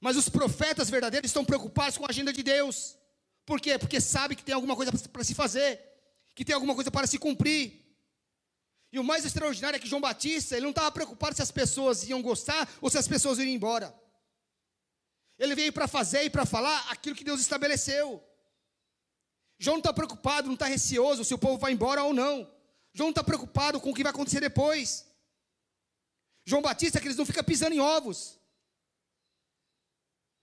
Mas 0.00 0.16
os 0.16 0.28
profetas 0.28 0.90
verdadeiros 0.90 1.28
estão 1.28 1.44
preocupados 1.44 1.96
com 1.96 2.04
a 2.04 2.08
agenda 2.08 2.32
de 2.32 2.42
Deus. 2.42 3.00
Por 3.44 3.60
quê? 3.60 3.78
Porque 3.78 4.00
sabe 4.00 4.36
que 4.36 4.44
tem 4.44 4.54
alguma 4.54 4.76
coisa 4.76 4.92
para 4.92 5.24
se 5.24 5.34
fazer, 5.34 5.80
que 6.34 6.44
tem 6.44 6.54
alguma 6.54 6.74
coisa 6.74 6.90
para 6.90 7.06
se 7.06 7.18
cumprir. 7.18 7.82
E 8.92 8.98
o 8.98 9.04
mais 9.04 9.24
extraordinário 9.24 9.76
é 9.76 9.80
que 9.80 9.88
João 9.88 10.00
Batista, 10.00 10.54
ele 10.54 10.64
não 10.64 10.70
estava 10.70 10.92
preocupado 10.92 11.34
se 11.34 11.42
as 11.42 11.50
pessoas 11.50 12.04
iam 12.04 12.20
gostar 12.20 12.68
ou 12.80 12.90
se 12.90 12.98
as 12.98 13.08
pessoas 13.08 13.38
iriam 13.38 13.54
embora. 13.54 13.94
Ele 15.38 15.54
veio 15.54 15.72
para 15.72 15.88
fazer 15.88 16.24
e 16.24 16.30
para 16.30 16.44
falar 16.44 16.90
aquilo 16.90 17.16
que 17.16 17.24
Deus 17.24 17.40
estabeleceu. 17.40 18.22
João 19.58 19.76
não 19.76 19.80
está 19.80 19.92
preocupado, 19.92 20.46
não 20.46 20.54
está 20.54 20.66
receoso 20.66 21.24
se 21.24 21.32
o 21.32 21.38
povo 21.38 21.58
vai 21.58 21.72
embora 21.72 22.02
ou 22.02 22.12
não. 22.12 22.42
João 22.92 23.06
não 23.06 23.10
está 23.10 23.24
preocupado 23.24 23.80
com 23.80 23.90
o 23.90 23.94
que 23.94 24.02
vai 24.02 24.10
acontecer 24.10 24.40
depois. 24.40 25.06
João 26.44 26.60
Batista, 26.60 27.00
que 27.00 27.06
eles 27.06 27.16
não 27.16 27.24
fica 27.24 27.42
pisando 27.42 27.74
em 27.74 27.80
ovos. 27.80 28.38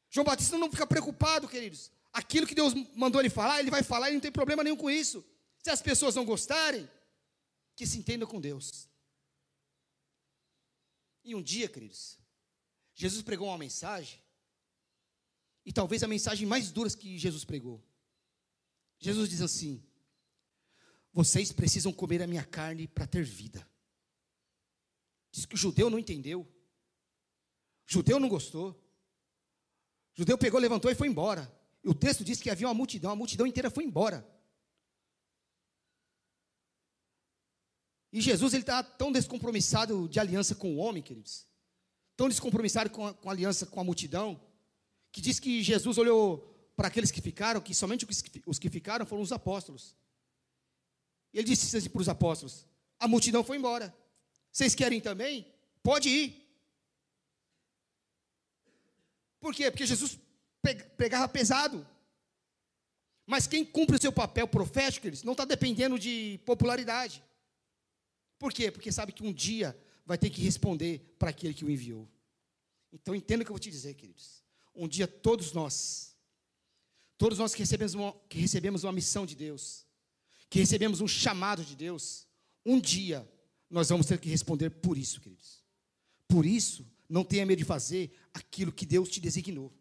João 0.09 0.25
Batista 0.25 0.57
não 0.57 0.71
fica 0.71 0.87
preocupado, 0.87 1.47
queridos. 1.47 1.91
Aquilo 2.19 2.45
que 2.45 2.53
Deus 2.53 2.73
mandou 2.93 3.21
ele 3.21 3.29
falar, 3.29 3.61
ele 3.61 3.71
vai 3.71 3.81
falar 3.81 4.09
e 4.09 4.13
não 4.13 4.19
tem 4.19 4.29
problema 4.29 4.61
nenhum 4.61 4.75
com 4.75 4.91
isso. 4.91 5.25
Se 5.63 5.69
as 5.69 5.81
pessoas 5.81 6.15
não 6.15 6.25
gostarem, 6.25 6.85
que 7.77 7.87
se 7.87 7.97
entendam 7.97 8.27
com 8.27 8.41
Deus. 8.41 8.89
E 11.23 11.33
um 11.33 11.41
dia, 11.41 11.69
queridos, 11.69 12.19
Jesus 12.93 13.21
pregou 13.21 13.47
uma 13.47 13.57
mensagem, 13.57 14.21
e 15.65 15.71
talvez 15.71 16.03
a 16.03 16.09
mensagem 16.09 16.45
mais 16.45 16.71
dura 16.71 16.89
que 16.89 17.17
Jesus 17.17 17.45
pregou. 17.45 17.81
Jesus 18.99 19.29
diz 19.29 19.39
assim: 19.39 19.81
Vocês 21.13 21.53
precisam 21.53 21.93
comer 21.93 22.21
a 22.21 22.27
minha 22.27 22.43
carne 22.43 22.85
para 22.85 23.07
ter 23.07 23.23
vida. 23.23 23.65
Diz 25.31 25.45
que 25.45 25.55
o 25.55 25.57
judeu 25.57 25.89
não 25.89 25.97
entendeu. 25.97 26.41
O 26.41 26.47
judeu 27.93 28.19
não 28.19 28.27
gostou. 28.27 28.71
O 30.13 30.17
judeu 30.17 30.37
pegou, 30.37 30.59
levantou 30.59 30.91
e 30.91 30.95
foi 30.95 31.07
embora. 31.07 31.58
O 31.89 31.93
texto 31.95 32.23
diz 32.23 32.39
que 32.39 32.51
havia 32.51 32.67
uma 32.67 32.73
multidão, 32.75 33.09
a 33.09 33.15
multidão 33.15 33.47
inteira 33.47 33.71
foi 33.71 33.83
embora. 33.83 34.23
E 38.13 38.21
Jesus 38.21 38.53
ele 38.53 38.61
está 38.61 38.83
tão 38.83 39.11
descompromissado 39.11 40.07
de 40.07 40.19
aliança 40.19 40.53
com 40.53 40.75
o 40.75 40.77
homem, 40.77 41.01
queridos, 41.01 41.47
tão 42.15 42.29
descompromissado 42.29 42.91
com 42.91 43.07
a, 43.07 43.13
com 43.15 43.27
a 43.27 43.31
aliança 43.31 43.65
com 43.65 43.79
a 43.79 43.83
multidão, 43.83 44.39
que 45.11 45.19
diz 45.19 45.39
que 45.39 45.63
Jesus 45.63 45.97
olhou 45.97 46.71
para 46.75 46.89
aqueles 46.89 47.09
que 47.09 47.21
ficaram, 47.21 47.59
que 47.59 47.73
somente 47.73 48.05
os 48.05 48.21
que, 48.21 48.43
os 48.45 48.59
que 48.59 48.69
ficaram 48.69 49.03
foram 49.03 49.23
os 49.23 49.31
apóstolos. 49.31 49.97
E 51.33 51.39
ele 51.39 51.47
disse 51.47 51.75
assim 51.75 51.89
para 51.89 52.01
os 52.01 52.09
apóstolos: 52.09 52.67
a 52.99 53.07
multidão 53.07 53.43
foi 53.43 53.57
embora. 53.57 53.91
Vocês 54.51 54.75
querem 54.75 55.01
também? 55.01 55.51
Pode 55.81 56.07
ir. 56.07 56.55
Por 59.39 59.55
quê? 59.55 59.71
Porque 59.71 59.87
Jesus 59.87 60.19
pegava 60.97 61.27
pesado. 61.27 61.85
Mas 63.25 63.45
quem 63.45 63.63
cumpre 63.63 63.95
o 63.95 64.01
seu 64.01 64.11
papel 64.11 64.47
profético, 64.47 65.07
eles 65.07 65.23
não 65.23 65.33
está 65.33 65.45
dependendo 65.45 65.99
de 65.99 66.39
popularidade. 66.45 67.23
Por 68.39 68.51
quê? 68.51 68.71
Porque 68.71 68.91
sabe 68.91 69.11
que 69.11 69.23
um 69.23 69.31
dia 69.31 69.77
vai 70.05 70.17
ter 70.17 70.29
que 70.29 70.41
responder 70.41 71.15
para 71.19 71.29
aquele 71.29 71.53
que 71.53 71.63
o 71.63 71.69
enviou. 71.69 72.09
Então 72.91 73.13
entenda 73.13 73.43
o 73.43 73.45
que 73.45 73.51
eu 73.51 73.53
vou 73.53 73.59
te 73.59 73.69
dizer, 73.69 73.93
queridos. 73.93 74.43
Um 74.73 74.87
dia 74.87 75.07
todos 75.07 75.51
nós, 75.51 76.15
todos 77.17 77.37
nós 77.37 77.53
que 77.53 77.61
recebemos 77.61 77.93
uma, 77.93 78.13
que 78.27 78.39
recebemos 78.39 78.83
uma 78.83 78.93
missão 78.93 79.25
de 79.25 79.35
Deus, 79.35 79.85
que 80.49 80.59
recebemos 80.59 81.01
um 81.01 81.07
chamado 81.07 81.63
de 81.63 81.75
Deus, 81.75 82.27
um 82.65 82.79
dia 82.79 83.29
nós 83.69 83.89
vamos 83.89 84.07
ter 84.07 84.19
que 84.19 84.29
responder 84.29 84.71
por 84.71 84.97
isso, 84.97 85.21
queridos. 85.21 85.63
Por 86.27 86.45
isso, 86.45 86.85
não 87.07 87.23
tenha 87.23 87.45
medo 87.45 87.59
de 87.59 87.65
fazer 87.65 88.11
aquilo 88.33 88.71
que 88.71 88.85
Deus 88.85 89.09
te 89.09 89.19
designou. 89.19 89.71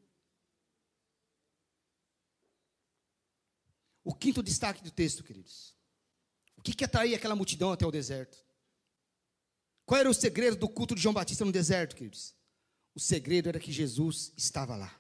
O 4.09 4.15
quinto 4.15 4.43
destaque 4.43 4.83
do 4.83 4.91
texto, 4.91 5.23
queridos. 5.23 5.77
O 6.57 6.63
que, 6.63 6.73
que 6.73 6.83
atraía 6.83 7.15
aquela 7.15 7.37
multidão 7.37 7.73
até 7.73 7.85
o 7.85 7.91
deserto? 7.91 8.43
Qual 9.85 10.01
era 10.01 10.09
o 10.09 10.15
segredo 10.15 10.57
do 10.57 10.67
culto 10.67 10.95
de 10.95 11.03
João 11.03 11.13
Batista 11.13 11.45
no 11.45 11.53
deserto, 11.53 11.95
queridos? 11.95 12.35
O 12.95 13.01
segredo 13.01 13.51
era 13.51 13.61
que 13.61 13.71
Jesus 13.71 14.33
estava 14.35 14.77
lá. 14.77 14.99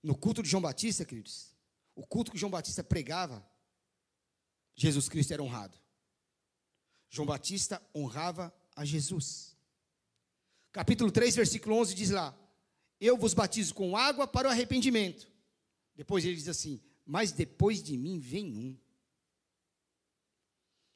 No 0.00 0.16
culto 0.16 0.40
de 0.40 0.48
João 0.48 0.62
Batista, 0.62 1.04
queridos, 1.04 1.52
o 1.96 2.06
culto 2.06 2.30
que 2.30 2.38
João 2.38 2.52
Batista 2.52 2.84
pregava, 2.84 3.44
Jesus 4.76 5.08
Cristo 5.08 5.32
era 5.32 5.42
honrado. 5.42 5.76
João 7.08 7.26
Batista 7.26 7.82
honrava 7.92 8.54
a 8.76 8.84
Jesus. 8.84 9.56
Capítulo 10.70 11.10
3, 11.10 11.34
versículo 11.34 11.74
11 11.74 11.92
diz 11.92 12.10
lá: 12.10 12.38
Eu 13.00 13.16
vos 13.16 13.34
batizo 13.34 13.74
com 13.74 13.96
água 13.96 14.28
para 14.28 14.46
o 14.46 14.50
arrependimento. 14.52 15.29
Depois 16.00 16.24
ele 16.24 16.34
diz 16.34 16.48
assim: 16.48 16.80
Mas 17.04 17.30
depois 17.30 17.82
de 17.82 17.94
mim 17.94 18.18
vem 18.18 18.46
um. 18.56 18.78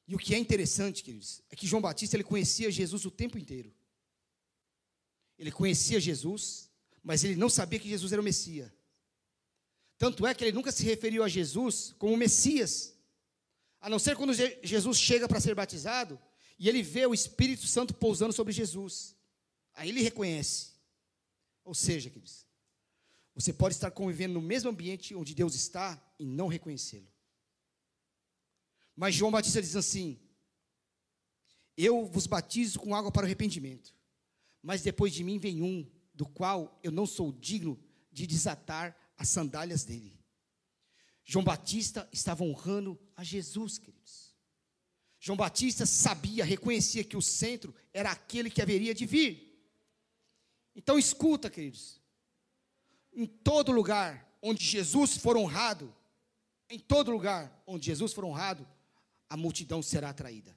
E 0.09 0.14
o 0.14 0.19
que 0.19 0.35
é 0.35 0.38
interessante, 0.38 1.03
queridos, 1.03 1.43
é 1.51 1.55
que 1.55 1.67
João 1.67 1.83
Batista 1.83 2.17
ele 2.17 2.25
conhecia 2.25 2.71
Jesus 2.71 3.05
o 3.05 3.11
tempo 3.11 3.37
inteiro. 3.37 3.71
Ele 5.38 5.53
conhecia 5.53 6.01
Jesus, 6.01 6.71
mas 7.03 7.23
ele 7.23 7.37
não 7.37 7.51
sabia 7.51 7.79
que 7.79 7.87
Jesus 7.87 8.12
era 8.12 8.23
o 8.23 8.25
Messias. 8.25 8.73
Tanto 9.99 10.27
é 10.27 10.33
que 10.33 10.43
ele 10.43 10.53
nunca 10.53 10.73
se 10.73 10.83
referiu 10.85 11.23
a 11.23 11.29
Jesus 11.29 11.95
como 11.99 12.17
Messias. 12.17 12.97
A 13.83 13.90
não 13.90 13.99
ser 13.99 14.17
quando 14.17 14.33
Jesus 14.33 14.99
chega 14.99 15.29
para 15.29 15.38
ser 15.38 15.55
batizado 15.55 16.19
e 16.59 16.67
ele 16.67 16.83
vê 16.83 17.05
o 17.05 17.12
Espírito 17.12 17.67
Santo 17.67 17.93
pousando 17.93 18.33
sobre 18.33 18.55
Jesus. 18.55 19.14
Aí 19.75 19.90
ele 19.90 20.01
reconhece. 20.01 20.73
Ou 21.62 21.75
seja, 21.75 22.09
queridos, 22.09 22.43
você 23.35 23.53
pode 23.53 23.75
estar 23.75 23.90
convivendo 23.90 24.35
no 24.35 24.42
mesmo 24.42 24.70
ambiente 24.70 25.14
onde 25.14 25.35
Deus 25.35 25.55
está 25.55 26.01
e 26.18 26.25
não 26.25 26.47
reconhecê-lo. 26.47 27.09
Mas 28.94 29.14
João 29.14 29.33
Batista 29.33 29.61
diz 29.61 29.75
assim: 29.75 30.20
Eu 31.77 32.07
vos 32.07 32.27
batizo 32.27 32.79
com 32.79 32.94
água 32.94 33.11
para 33.11 33.23
o 33.23 33.25
arrependimento, 33.25 33.94
mas 34.62 34.83
depois 34.83 35.12
de 35.12 35.24
mim 35.24 35.39
vem 35.39 35.62
um, 35.62 35.91
do 36.14 36.26
qual 36.26 36.78
eu 36.82 36.93
não 36.93 37.07
sou 37.07 37.32
digno 37.32 37.78
de 38.12 38.26
desatar 38.26 38.97
as 39.16 39.28
sandálias 39.28 39.85
dele. 39.85 40.16
João 41.24 41.45
Batista 41.45 42.09
estava 42.12 42.45
honrando 42.45 43.01
a 43.16 43.24
Jesus, 43.24 43.78
queridos. 43.78 44.35
João 45.18 45.37
Batista 45.37 45.87
sabia, 45.87 46.45
reconhecia 46.45 47.03
que 47.03 47.16
o 47.16 47.22
centro 47.22 47.74
era 47.93 48.11
aquele 48.11 48.51
que 48.51 48.61
haveria 48.61 48.95
de 48.95 49.07
vir. 49.07 49.59
Então 50.76 50.99
escuta, 50.99 51.49
queridos. 51.49 52.03
Em 53.15 53.27
todo 53.27 53.73
lugar 53.73 54.29
onde 54.43 54.65
Jesus 54.65 55.17
for 55.17 55.37
honrado, 55.37 55.95
em 56.69 56.79
todo 56.79 57.11
lugar 57.11 57.62
onde 57.67 57.87
Jesus 57.87 58.12
for 58.12 58.25
honrado, 58.25 58.67
a 59.29 59.37
multidão 59.37 59.83
será 59.83 60.11
atraída. 60.11 60.57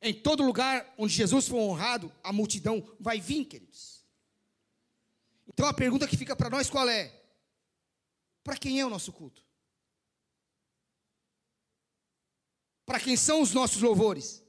Em 0.00 0.14
todo 0.14 0.44
lugar 0.44 0.94
onde 0.96 1.12
Jesus 1.12 1.48
for 1.48 1.58
honrado, 1.58 2.12
a 2.22 2.32
multidão 2.32 2.86
vai 3.00 3.20
vir, 3.20 3.44
queridos. 3.44 4.04
Então 5.46 5.66
a 5.66 5.74
pergunta 5.74 6.06
que 6.06 6.16
fica 6.16 6.36
para 6.36 6.50
nós 6.50 6.70
qual 6.70 6.88
é? 6.88 7.12
Para 8.44 8.56
quem 8.56 8.78
é 8.80 8.86
o 8.86 8.90
nosso 8.90 9.12
culto? 9.12 9.44
Para 12.86 13.00
quem 13.00 13.16
são 13.16 13.42
os 13.42 13.52
nossos 13.52 13.82
louvores? 13.82 14.42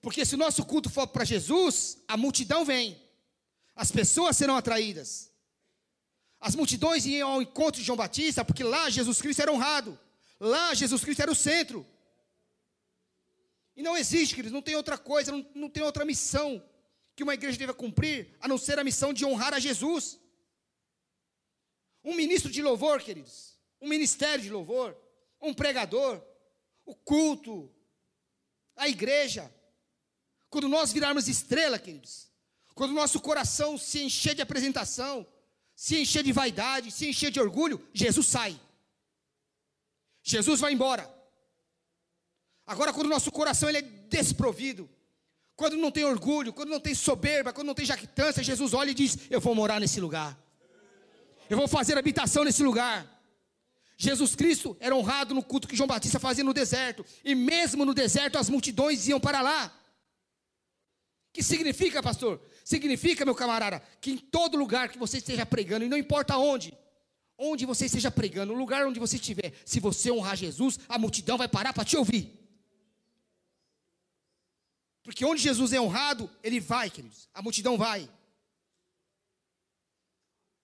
Porque 0.00 0.24
se 0.24 0.34
o 0.34 0.38
nosso 0.38 0.64
culto 0.64 0.88
for 0.88 1.06
para 1.06 1.24
Jesus, 1.24 2.02
a 2.08 2.16
multidão 2.16 2.64
vem, 2.64 3.00
as 3.74 3.90
pessoas 3.90 4.36
serão 4.36 4.56
atraídas. 4.56 5.32
As 6.40 6.54
multidões 6.54 7.06
iam 7.06 7.30
ao 7.30 7.42
encontro 7.42 7.80
de 7.80 7.86
João 7.86 7.96
Batista, 7.96 8.44
porque 8.44 8.64
lá 8.64 8.90
Jesus 8.90 9.20
Cristo 9.20 9.40
era 9.40 9.52
honrado. 9.52 9.98
Lá 10.40 10.74
Jesus 10.74 11.04
Cristo 11.04 11.22
era 11.22 11.30
o 11.30 11.36
centro. 11.36 11.86
E 13.76 13.82
não 13.82 13.96
existe, 13.96 14.34
queridos, 14.34 14.52
não 14.52 14.60
tem 14.60 14.74
outra 14.74 14.98
coisa, 14.98 15.30
não, 15.30 15.46
não 15.54 15.70
tem 15.70 15.82
outra 15.82 16.04
missão 16.04 16.62
que 17.14 17.22
uma 17.22 17.34
igreja 17.34 17.58
deva 17.58 17.72
cumprir, 17.72 18.36
a 18.40 18.48
não 18.48 18.58
ser 18.58 18.78
a 18.78 18.84
missão 18.84 19.12
de 19.12 19.24
honrar 19.24 19.54
a 19.54 19.60
Jesus. 19.60 20.18
Um 22.02 22.14
ministro 22.14 22.50
de 22.50 22.60
louvor, 22.60 23.00
queridos, 23.00 23.56
um 23.80 23.88
ministério 23.88 24.42
de 24.42 24.50
louvor, 24.50 24.96
um 25.40 25.54
pregador, 25.54 26.20
o 26.84 26.94
culto, 26.94 27.72
a 28.74 28.88
igreja. 28.88 29.54
Quando 30.50 30.68
nós 30.68 30.92
virarmos 30.92 31.28
estrela, 31.28 31.78
queridos, 31.78 32.31
quando 32.74 32.92
o 32.92 32.94
nosso 32.94 33.20
coração 33.20 33.76
se 33.76 34.02
encher 34.02 34.34
de 34.34 34.42
apresentação, 34.42 35.26
se 35.74 36.00
encher 36.00 36.22
de 36.22 36.32
vaidade, 36.32 36.90
se 36.90 37.08
encher 37.08 37.30
de 37.30 37.40
orgulho, 37.40 37.82
Jesus 37.92 38.26
sai. 38.26 38.58
Jesus 40.22 40.60
vai 40.60 40.72
embora. 40.72 41.12
Agora, 42.66 42.92
quando 42.92 43.06
o 43.06 43.10
nosso 43.10 43.30
coração 43.32 43.68
ele 43.68 43.78
é 43.78 43.82
desprovido, 43.82 44.88
quando 45.56 45.76
não 45.76 45.90
tem 45.90 46.04
orgulho, 46.04 46.52
quando 46.52 46.70
não 46.70 46.80
tem 46.80 46.94
soberba, 46.94 47.52
quando 47.52 47.66
não 47.66 47.74
tem 47.74 47.84
jactância, 47.84 48.42
Jesus 48.42 48.72
olha 48.72 48.90
e 48.90 48.94
diz: 48.94 49.18
Eu 49.30 49.40
vou 49.40 49.54
morar 49.54 49.80
nesse 49.80 50.00
lugar. 50.00 50.38
Eu 51.50 51.56
vou 51.56 51.68
fazer 51.68 51.98
habitação 51.98 52.44
nesse 52.44 52.62
lugar. 52.62 53.06
Jesus 53.96 54.34
Cristo 54.34 54.76
era 54.80 54.96
honrado 54.96 55.34
no 55.34 55.42
culto 55.42 55.68
que 55.68 55.76
João 55.76 55.86
Batista 55.86 56.18
fazia 56.18 56.42
no 56.42 56.54
deserto, 56.54 57.04
e 57.24 57.34
mesmo 57.34 57.84
no 57.84 57.94
deserto 57.94 58.38
as 58.38 58.48
multidões 58.48 59.06
iam 59.06 59.20
para 59.20 59.42
lá. 59.42 59.72
Que 61.32 61.42
significa, 61.42 62.02
pastor? 62.02 62.40
Significa, 62.64 63.24
meu 63.24 63.34
camarada, 63.34 63.80
que 64.00 64.10
em 64.12 64.18
todo 64.18 64.56
lugar 64.56 64.90
que 64.90 64.98
você 64.98 65.18
esteja 65.18 65.46
pregando, 65.46 65.84
e 65.84 65.88
não 65.88 65.96
importa 65.96 66.36
onde, 66.36 66.76
onde 67.38 67.64
você 67.64 67.86
esteja 67.86 68.10
pregando, 68.10 68.52
no 68.52 68.58
lugar 68.58 68.86
onde 68.86 69.00
você 69.00 69.16
estiver, 69.16 69.52
se 69.64 69.80
você 69.80 70.10
honrar 70.10 70.36
Jesus, 70.36 70.78
a 70.88 70.98
multidão 70.98 71.38
vai 71.38 71.48
parar 71.48 71.72
para 71.72 71.84
te 71.84 71.96
ouvir. 71.96 72.38
Porque 75.02 75.24
onde 75.24 75.42
Jesus 75.42 75.72
é 75.72 75.80
honrado, 75.80 76.30
ele 76.42 76.60
vai, 76.60 76.90
queridos. 76.90 77.28
A 77.34 77.42
multidão 77.42 77.76
vai. 77.76 78.08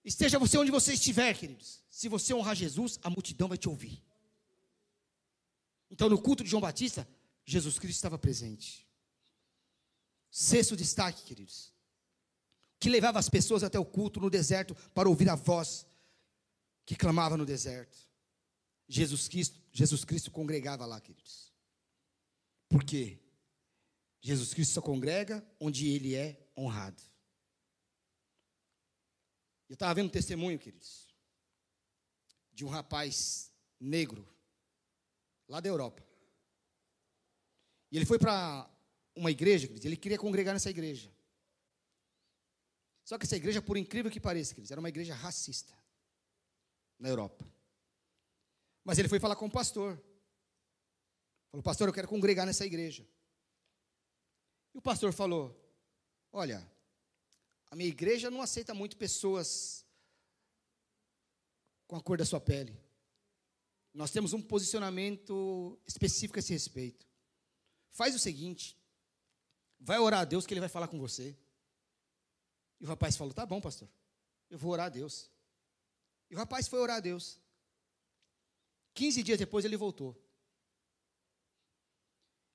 Esteja 0.03 0.39
você 0.39 0.57
onde 0.57 0.71
você 0.71 0.93
estiver, 0.93 1.33
queridos. 1.37 1.83
Se 1.89 2.07
você 2.07 2.33
honrar 2.33 2.55
Jesus, 2.55 2.99
a 3.03 3.09
multidão 3.09 3.47
vai 3.47 3.57
te 3.57 3.67
ouvir. 3.67 4.01
Então, 5.91 6.07
no 6.07 6.21
culto 6.21 6.43
de 6.43 6.49
João 6.49 6.61
Batista, 6.61 7.07
Jesus 7.43 7.77
Cristo 7.77 7.97
estava 7.97 8.17
presente. 8.17 8.88
Sexto 10.29 10.75
destaque, 10.75 11.23
queridos. 11.23 11.73
Que 12.79 12.89
levava 12.89 13.19
as 13.19 13.29
pessoas 13.29 13.63
até 13.63 13.77
o 13.79 13.85
culto 13.85 14.19
no 14.19 14.29
deserto 14.29 14.75
para 14.93 15.09
ouvir 15.09 15.29
a 15.29 15.35
voz 15.35 15.85
que 16.85 16.95
clamava 16.95 17.35
no 17.35 17.45
deserto. 17.45 17.97
Jesus 18.87 19.27
Cristo, 19.27 19.61
Jesus 19.71 20.03
Cristo 20.03 20.31
congregava 20.31 20.85
lá, 20.85 20.99
queridos. 20.99 21.53
Por 22.67 22.83
quê? 22.83 23.19
Jesus 24.21 24.53
Cristo 24.53 24.73
só 24.73 24.81
congrega 24.81 25.45
onde 25.59 25.87
ele 25.87 26.15
é 26.15 26.49
honrado. 26.57 27.01
Eu 29.67 29.73
estava 29.73 29.93
vendo 29.93 30.07
um 30.07 30.11
testemunho, 30.11 30.57
queridos, 30.57 31.13
de 32.51 32.65
um 32.65 32.69
rapaz 32.69 33.51
negro, 33.79 34.27
lá 35.47 35.59
da 35.59 35.69
Europa. 35.69 36.03
E 37.91 37.97
ele 37.97 38.05
foi 38.05 38.17
para 38.17 38.69
uma 39.19 39.29
igreja, 39.29 39.67
queridos, 39.67 39.85
ele 39.85 39.97
queria 39.97 40.17
congregar 40.17 40.53
nessa 40.53 40.69
igreja. 40.69 41.11
Só 43.03 43.17
que 43.17 43.25
essa 43.25 43.35
igreja, 43.35 43.61
por 43.61 43.75
incrível 43.75 44.09
que 44.09 44.19
pareça, 44.19 44.53
queridos, 44.53 44.71
era 44.71 44.79
uma 44.79 44.87
igreja 44.87 45.13
racista 45.13 45.77
na 46.97 47.09
Europa. 47.09 47.45
Mas 48.83 48.97
ele 48.97 49.09
foi 49.09 49.19
falar 49.19 49.35
com 49.35 49.47
o 49.47 49.51
pastor. 49.51 50.01
Falou, 51.51 51.63
pastor, 51.63 51.89
eu 51.89 51.93
quero 51.93 52.07
congregar 52.07 52.45
nessa 52.45 52.65
igreja. 52.65 53.05
E 54.73 54.77
o 54.77 54.81
pastor 54.81 55.11
falou: 55.11 55.53
Olha, 56.31 56.65
a 57.69 57.75
minha 57.75 57.89
igreja 57.89 58.31
não 58.31 58.41
aceita 58.41 58.73
muito 58.73 58.95
pessoas 58.95 59.85
com 61.87 61.97
a 61.97 62.01
cor 62.01 62.17
da 62.17 62.25
sua 62.25 62.39
pele. 62.39 62.79
Nós 63.93 64.11
temos 64.11 64.31
um 64.31 64.41
posicionamento 64.41 65.77
específico 65.85 66.37
a 66.37 66.41
esse 66.41 66.53
respeito. 66.53 67.05
Faz 67.89 68.15
o 68.15 68.19
seguinte: 68.19 68.78
vai 69.79 69.99
orar 69.99 70.21
a 70.21 70.25
Deus 70.25 70.45
que 70.45 70.53
Ele 70.53 70.59
vai 70.59 70.69
falar 70.69 70.87
com 70.87 70.99
você. 70.99 71.37
E 72.79 72.85
o 72.85 72.87
rapaz 72.87 73.15
falou: 73.15 73.33
Tá 73.33 73.45
bom, 73.45 73.61
pastor, 73.61 73.87
eu 74.49 74.57
vou 74.57 74.71
orar 74.71 74.87
a 74.87 74.89
Deus. 74.89 75.29
E 76.29 76.35
o 76.35 76.37
rapaz 76.37 76.67
foi 76.67 76.79
orar 76.79 76.97
a 76.97 76.99
Deus. 76.99 77.39
15 78.93 79.23
dias 79.23 79.39
depois 79.39 79.65
ele 79.65 79.77
voltou. 79.77 80.15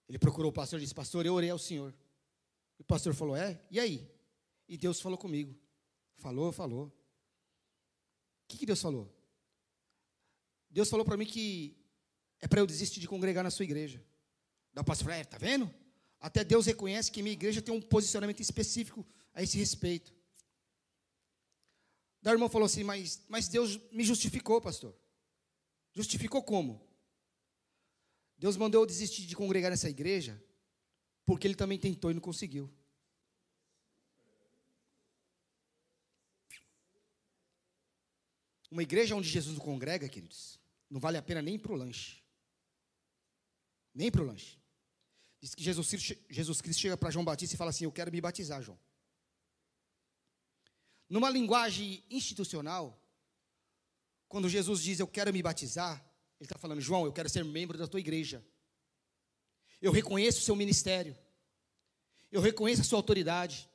Ele 0.08 0.18
procurou 0.18 0.50
o 0.50 0.54
pastor 0.54 0.78
e 0.78 0.82
disse: 0.82 0.94
Pastor, 0.94 1.24
eu 1.24 1.34
orei 1.34 1.50
ao 1.50 1.58
Senhor. 1.58 1.94
E 2.78 2.82
o 2.82 2.84
pastor 2.84 3.14
falou: 3.14 3.36
É? 3.36 3.60
E 3.70 3.80
aí? 3.80 4.10
E 4.68 4.76
Deus 4.76 5.00
falou 5.00 5.18
comigo. 5.18 5.54
Falou, 6.16 6.52
falou. 6.52 6.86
O 6.86 6.92
que, 8.46 8.58
que 8.58 8.66
Deus 8.66 8.80
falou? 8.80 9.10
Deus 10.70 10.88
falou 10.88 11.04
para 11.04 11.16
mim 11.16 11.26
que 11.26 11.76
é 12.40 12.48
para 12.48 12.60
eu 12.60 12.66
desistir 12.66 13.00
de 13.00 13.08
congregar 13.08 13.42
na 13.42 13.50
sua 13.50 13.64
igreja. 13.64 14.04
O 14.76 14.84
pastor 14.84 15.06
falou: 15.06 15.20
É, 15.20 15.24
tá 15.24 15.38
vendo? 15.38 15.72
Até 16.24 16.42
Deus 16.42 16.64
reconhece 16.64 17.12
que 17.12 17.22
minha 17.22 17.34
igreja 17.34 17.60
tem 17.60 17.74
um 17.74 17.82
posicionamento 17.82 18.40
específico 18.40 19.06
a 19.34 19.42
esse 19.42 19.58
respeito. 19.58 20.10
Da 22.22 22.32
irmã 22.32 22.48
falou 22.48 22.64
assim: 22.64 22.82
mas, 22.82 23.22
mas 23.28 23.46
Deus 23.46 23.78
me 23.92 24.02
justificou, 24.02 24.58
pastor. 24.58 24.96
Justificou 25.92 26.42
como? 26.42 26.80
Deus 28.38 28.56
mandou 28.56 28.80
eu 28.80 28.86
desistir 28.86 29.26
de 29.26 29.36
congregar 29.36 29.70
nessa 29.70 29.90
igreja 29.90 30.42
porque 31.26 31.46
ele 31.46 31.54
também 31.54 31.78
tentou 31.78 32.10
e 32.10 32.14
não 32.14 32.22
conseguiu. 32.22 32.72
Uma 38.70 38.82
igreja 38.82 39.14
onde 39.14 39.28
Jesus 39.28 39.58
não 39.58 39.62
congrega, 39.62 40.08
queridos, 40.08 40.58
não 40.88 40.98
vale 40.98 41.18
a 41.18 41.22
pena 41.22 41.42
nem 41.42 41.58
para 41.58 41.72
o 41.72 41.76
lanche. 41.76 42.22
Nem 43.94 44.10
para 44.10 44.22
o 44.22 44.26
lanche. 44.26 44.63
Diz 45.44 45.54
que 45.54 45.62
Jesus, 45.62 45.90
Jesus 46.30 46.62
Cristo 46.62 46.80
chega 46.80 46.96
para 46.96 47.10
João 47.10 47.22
Batista 47.22 47.54
e 47.54 47.58
fala 47.58 47.68
assim: 47.68 47.84
Eu 47.84 47.92
quero 47.92 48.10
me 48.10 48.18
batizar, 48.18 48.62
João. 48.62 48.78
Numa 51.06 51.28
linguagem 51.28 52.02
institucional, 52.10 52.98
quando 54.26 54.48
Jesus 54.48 54.80
diz 54.80 55.00
eu 55.00 55.06
quero 55.06 55.30
me 55.34 55.42
batizar, 55.42 56.02
ele 56.40 56.46
está 56.46 56.56
falando, 56.56 56.80
João, 56.80 57.04
eu 57.04 57.12
quero 57.12 57.28
ser 57.28 57.44
membro 57.44 57.76
da 57.76 57.86
tua 57.86 58.00
igreja. 58.00 58.42
Eu 59.82 59.92
reconheço 59.92 60.38
o 60.38 60.42
seu 60.42 60.56
ministério. 60.56 61.14
Eu 62.32 62.40
reconheço 62.40 62.80
a 62.80 62.84
sua 62.84 62.98
autoridade. 62.98 63.68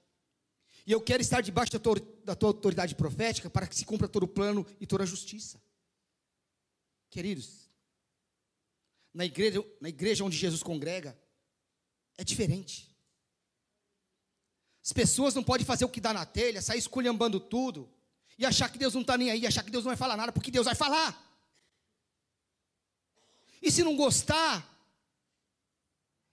E 0.87 0.91
eu 0.91 0.99
quero 0.99 1.21
estar 1.21 1.39
debaixo 1.39 1.73
da 1.73 1.77
tua, 1.77 1.95
da 2.25 2.35
tua 2.35 2.49
autoridade 2.49 2.95
profética 2.95 3.47
para 3.47 3.67
que 3.67 3.75
se 3.75 3.85
cumpra 3.85 4.07
todo 4.07 4.23
o 4.23 4.27
plano 4.27 4.65
e 4.79 4.87
toda 4.87 5.03
a 5.03 5.05
justiça. 5.05 5.61
Queridos, 7.11 7.69
na 9.13 9.23
igreja, 9.23 9.63
na 9.79 9.89
igreja 9.89 10.23
onde 10.23 10.35
Jesus 10.35 10.63
congrega, 10.63 11.15
é 12.19 12.23
diferente. 12.23 12.93
As 14.83 14.91
pessoas 14.91 15.33
não 15.33 15.41
podem 15.41 15.65
fazer 15.65 15.85
o 15.85 15.89
que 15.89 16.01
dá 16.01 16.13
na 16.13 16.25
telha, 16.25 16.61
sair 16.61 16.79
esculhambando 16.79 17.39
tudo, 17.39 17.89
e 18.37 18.45
achar 18.45 18.69
que 18.69 18.77
Deus 18.77 18.93
não 18.93 19.01
está 19.01 19.17
nem 19.17 19.31
aí, 19.31 19.47
achar 19.47 19.63
que 19.63 19.71
Deus 19.71 19.85
não 19.85 19.89
vai 19.89 19.97
falar 19.97 20.17
nada, 20.17 20.33
porque 20.33 20.51
Deus 20.51 20.65
vai 20.65 20.75
falar. 20.75 21.09
E 23.61 23.71
se 23.71 23.83
não 23.83 23.95
gostar, 23.95 24.67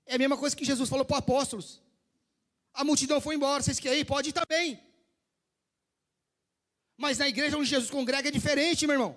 é 0.06 0.16
a 0.16 0.18
mesma 0.18 0.36
coisa 0.36 0.56
que 0.56 0.64
Jesus 0.64 0.88
falou 0.88 1.04
para 1.04 1.14
os 1.14 1.18
apóstolos. 1.18 1.80
A 2.74 2.82
multidão 2.82 3.20
foi 3.20 3.36
embora, 3.36 3.62
vocês 3.62 3.78
querem 3.78 4.00
ir? 4.00 4.04
Pode 4.04 4.30
ir 4.30 4.32
também. 4.32 4.82
Mas 6.96 7.18
na 7.18 7.28
igreja 7.28 7.56
onde 7.56 7.68
Jesus 7.68 7.90
congrega 7.90 8.28
é 8.28 8.32
diferente, 8.32 8.88
meu 8.88 8.94
irmão. 8.94 9.16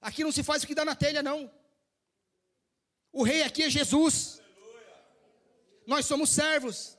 Aqui 0.00 0.22
não 0.22 0.30
se 0.30 0.44
faz 0.44 0.62
o 0.62 0.68
que 0.68 0.74
dá 0.74 0.84
na 0.84 0.94
telha, 0.94 1.20
não. 1.20 1.50
O 3.12 3.24
rei 3.24 3.42
aqui 3.42 3.64
é 3.64 3.70
Jesus. 3.70 4.39
Nós 5.86 6.06
somos 6.06 6.30
servos. 6.30 6.96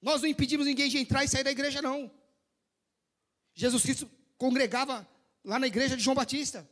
Nós 0.00 0.22
não 0.22 0.28
impedimos 0.28 0.66
ninguém 0.66 0.88
de 0.88 0.98
entrar 0.98 1.24
e 1.24 1.28
sair 1.28 1.44
da 1.44 1.50
igreja, 1.50 1.82
não. 1.82 2.10
Jesus 3.54 3.82
Cristo 3.82 4.10
congregava 4.36 5.08
lá 5.44 5.58
na 5.58 5.66
igreja 5.66 5.96
de 5.96 6.02
João 6.02 6.14
Batista. 6.14 6.68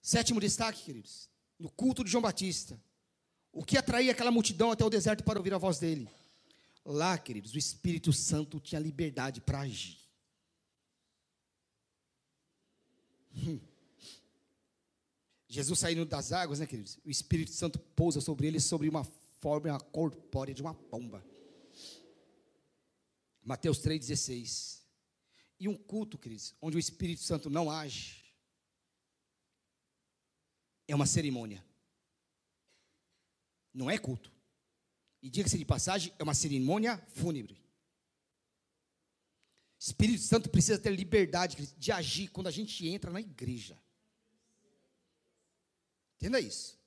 Sétimo 0.00 0.40
destaque, 0.40 0.84
queridos, 0.84 1.28
no 1.58 1.70
culto 1.70 2.04
de 2.04 2.10
João 2.10 2.22
Batista. 2.22 2.80
O 3.52 3.64
que 3.64 3.76
atraía 3.76 4.12
aquela 4.12 4.30
multidão 4.30 4.70
até 4.70 4.84
o 4.84 4.90
deserto 4.90 5.24
para 5.24 5.38
ouvir 5.38 5.52
a 5.52 5.58
voz 5.58 5.78
dele? 5.78 6.08
Lá, 6.84 7.18
queridos, 7.18 7.52
o 7.52 7.58
Espírito 7.58 8.12
Santo 8.12 8.60
tinha 8.60 8.80
liberdade 8.80 9.40
para 9.40 9.60
agir. 9.60 9.98
Hum. 13.34 13.60
Jesus 15.56 15.78
saindo 15.78 16.04
das 16.04 16.32
águas, 16.32 16.60
né, 16.60 16.66
queridos? 16.66 16.98
O 17.02 17.10
Espírito 17.10 17.50
Santo 17.50 17.78
pousa 17.78 18.20
sobre 18.20 18.46
ele 18.46 18.60
sobre 18.60 18.90
uma 18.90 19.04
forma 19.40 19.80
corpórea 19.80 20.54
de 20.54 20.60
uma 20.60 20.74
pomba. 20.74 21.24
Mateus 23.42 23.78
3,16. 23.78 24.82
E 25.58 25.66
um 25.66 25.74
culto, 25.74 26.18
queridos, 26.18 26.54
onde 26.60 26.76
o 26.76 26.78
Espírito 26.78 27.22
Santo 27.22 27.48
não 27.48 27.70
age, 27.70 28.22
é 30.86 30.94
uma 30.94 31.06
cerimônia. 31.06 31.64
Não 33.72 33.90
é 33.90 33.96
culto. 33.96 34.30
E 35.22 35.30
diga-se 35.30 35.56
de 35.56 35.64
passagem, 35.64 36.12
é 36.18 36.22
uma 36.22 36.34
cerimônia 36.34 37.02
fúnebre. 37.08 37.58
Espírito 39.78 40.22
Santo 40.22 40.50
precisa 40.50 40.78
ter 40.78 40.90
liberdade 40.90 41.74
de 41.78 41.92
agir 41.92 42.28
quando 42.28 42.48
a 42.48 42.50
gente 42.50 42.86
entra 42.86 43.10
na 43.10 43.20
igreja. 43.20 43.80
Entenda 46.16 46.40
isso. 46.40 46.78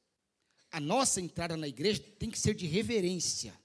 A 0.72 0.80
nossa 0.80 1.20
entrada 1.20 1.56
na 1.58 1.68
igreja 1.68 2.00
tem 2.20 2.30
que 2.30 2.38
ser 2.38 2.54
de 2.54 2.68
reverência, 2.68 3.58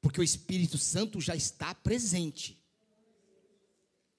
porque 0.00 0.20
o 0.20 0.24
Espírito 0.24 0.78
Santo 0.78 1.20
já 1.20 1.34
está 1.34 1.74
presente. 1.74 2.58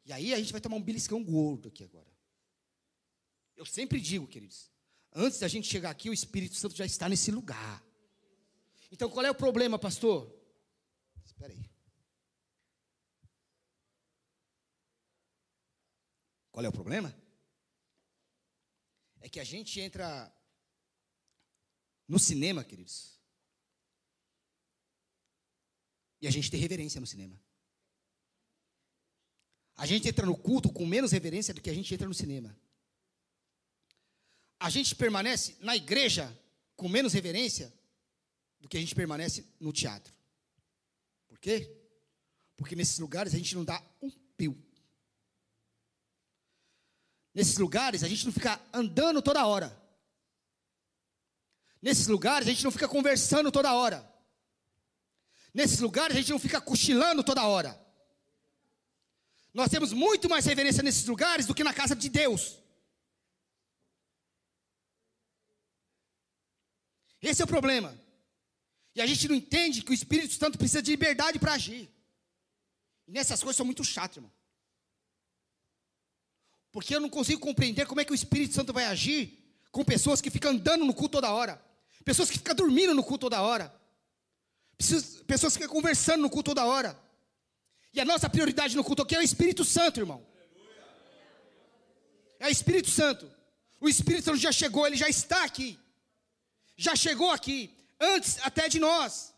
E 0.06 0.14
aí 0.14 0.34
a 0.34 0.38
gente 0.38 0.52
vai 0.52 0.62
tomar 0.62 0.76
um 0.76 0.82
beliscão 0.82 1.24
gordo 1.24 1.70
aqui 1.70 1.84
agora. 1.84 2.10
Eu 3.56 3.66
sempre 3.66 4.00
digo, 4.00 4.28
queridos, 4.28 4.72
antes 5.14 5.40
da 5.40 5.48
gente 5.48 5.68
chegar 5.68 5.90
aqui, 5.90 6.10
o 6.10 6.14
Espírito 6.14 6.56
Santo 6.56 6.76
já 6.76 6.86
está 6.86 7.10
nesse 7.10 7.32
lugar. 7.32 7.84
Então 8.92 9.10
qual 9.10 9.26
é 9.26 9.32
o 9.32 9.36
problema, 9.36 9.78
pastor? 9.78 10.34
Espera 11.26 11.54
aí. 11.54 11.70
Qual 16.52 16.66
é 16.66 16.70
o 16.70 16.74
problema? 16.74 17.16
É 19.22 19.30
que 19.30 19.40
a 19.40 19.44
gente 19.44 19.80
entra 19.80 20.34
no 22.10 22.18
cinema, 22.18 22.64
queridos. 22.64 23.20
E 26.20 26.28
a 26.28 26.32
gente 26.32 26.49
tem 26.49 26.60
reverência 26.60 26.99
no 26.99 27.05
cinema. 27.05 27.39
A 29.76 29.86
gente 29.86 30.10
entra 30.10 30.26
no 30.26 30.36
culto 30.36 30.74
com 30.74 30.86
menos 30.86 31.12
reverência 31.12 31.53
do 31.53 31.62
que 31.62 31.70
a 31.70 31.74
gente 31.74 31.93
entra 31.93 32.07
no 32.07 32.14
cinema. 32.14 32.53
A 34.60 34.70
gente 34.70 34.93
permanece 34.95 35.55
na 35.62 35.76
igreja 35.76 36.38
com 36.76 36.89
menos 36.89 37.14
reverência 37.14 37.72
do 38.60 38.68
que 38.68 38.76
a 38.76 38.80
gente 38.80 38.95
permanece 38.95 39.45
no 39.60 39.72
teatro. 39.72 40.14
Por 41.28 41.39
quê? 41.39 41.72
Porque 42.57 42.76
nesses 42.76 42.99
lugares 42.99 43.34
a 43.34 43.38
gente 43.38 43.55
não 43.55 43.64
dá 43.64 43.82
um 44.01 44.10
pio. 44.36 44.62
Nesses 47.34 47.57
lugares 47.57 48.03
a 48.03 48.10
gente 48.10 48.26
não 48.26 48.34
fica 48.34 48.60
andando 48.74 49.22
toda 49.22 49.45
hora. 49.45 49.89
Nesses 51.82 52.07
lugares 52.07 52.47
a 52.47 52.51
gente 52.51 52.63
não 52.63 52.71
fica 52.71 52.88
conversando 52.88 53.51
toda 53.51 53.73
hora. 53.73 54.07
Nesses 55.53 55.80
lugares 55.80 56.15
a 56.15 56.19
gente 56.19 56.32
não 56.32 56.39
fica 56.39 56.59
cochilando 56.59 57.23
toda 57.23 57.47
hora. 57.47 57.80
Nós 59.53 59.69
temos 59.69 59.93
muito 59.93 60.30
mais 60.30 60.45
reverência 60.45 60.84
nesses 60.84 61.05
lugares 61.05 61.45
do 61.45 61.55
que 61.55 61.63
na 61.63 61.73
casa 61.73 61.95
de 61.95 62.09
Deus. 62.09 62.59
Esse 67.21 67.41
é 67.41 67.45
o 67.45 67.47
problema. 67.47 67.99
E 68.95 69.01
a 69.01 69.05
gente 69.05 69.27
não 69.27 69.36
entende 69.36 69.82
que 69.82 69.91
o 69.91 69.93
Espírito 69.93 70.34
Santo 70.34 70.57
precisa 70.57 70.82
de 70.82 70.91
liberdade 70.91 71.39
para 71.39 71.53
agir. 71.53 71.89
E 73.07 73.11
nessas 73.11 73.41
coisas 73.41 73.57
são 73.57 73.65
muito 73.65 73.84
chato, 73.84 74.17
irmão. 74.17 74.32
Porque 76.71 76.95
eu 76.95 76.99
não 76.99 77.09
consigo 77.09 77.41
compreender 77.41 77.88
como 77.88 77.99
é 77.99 78.05
que 78.05 78.11
o 78.11 78.15
Espírito 78.15 78.53
Santo 78.53 78.71
vai 78.71 78.86
agir 78.86 79.38
com 79.71 79.84
pessoas 79.84 80.21
que 80.21 80.30
ficam 80.30 80.51
andando 80.51 80.86
no 80.86 80.93
culto 80.93 81.13
toda 81.13 81.32
hora. 81.32 81.68
Pessoas 82.04 82.30
que 82.30 82.38
ficam 82.38 82.56
dormindo 82.56 82.93
no 82.93 83.04
culto 83.04 83.22
toda 83.22 83.41
hora. 83.41 83.74
Pessoas 85.28 85.54
que 85.54 85.64
ficam 85.64 85.76
conversando 85.76 86.22
no 86.22 86.30
culto 86.30 86.52
toda 86.52 86.66
hora. 86.66 87.00
E 87.93 88.00
a 88.00 88.06
nossa 88.06 88.30
prioridade 88.30 88.76
no 88.76 88.84
culto 88.84 89.04
aqui 89.04 89.16
é 89.16 89.20
o 89.20 89.24
Espírito 89.24 89.66
Santo, 89.66 90.00
irmão. 90.00 90.26
É 92.39 92.47
o 92.47 92.52
Espírito 92.52 92.89
Santo. 92.89 93.30
O 93.80 93.89
Espírito 93.89 94.26
Santo 94.26 94.38
já 94.38 94.52
chegou, 94.52 94.86
ele 94.86 94.95
já 94.95 95.10
está 95.10 95.43
aqui. 95.43 95.80
Já 96.76 96.95
chegou 96.95 97.32
aqui, 97.32 97.76
antes 98.00 98.38
até 98.41 98.70
de 98.70 98.80
nós. 98.80 99.34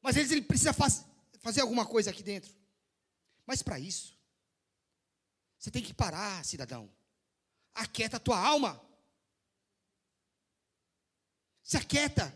Mas 0.00 0.16
ele 0.16 0.42
precisa 0.42 0.72
faz, 0.72 1.04
fazer 1.40 1.60
alguma 1.60 1.84
coisa 1.84 2.10
aqui 2.10 2.22
dentro. 2.22 2.54
Mas 3.44 3.62
para 3.62 3.78
isso, 3.80 4.16
você 5.58 5.70
tem 5.70 5.82
que 5.82 5.92
parar, 5.92 6.44
cidadão. 6.44 6.88
Aquieta 7.74 8.16
a 8.16 8.20
tua 8.20 8.38
alma. 8.38 8.80
Se 11.68 11.76
aquieta. 11.76 12.26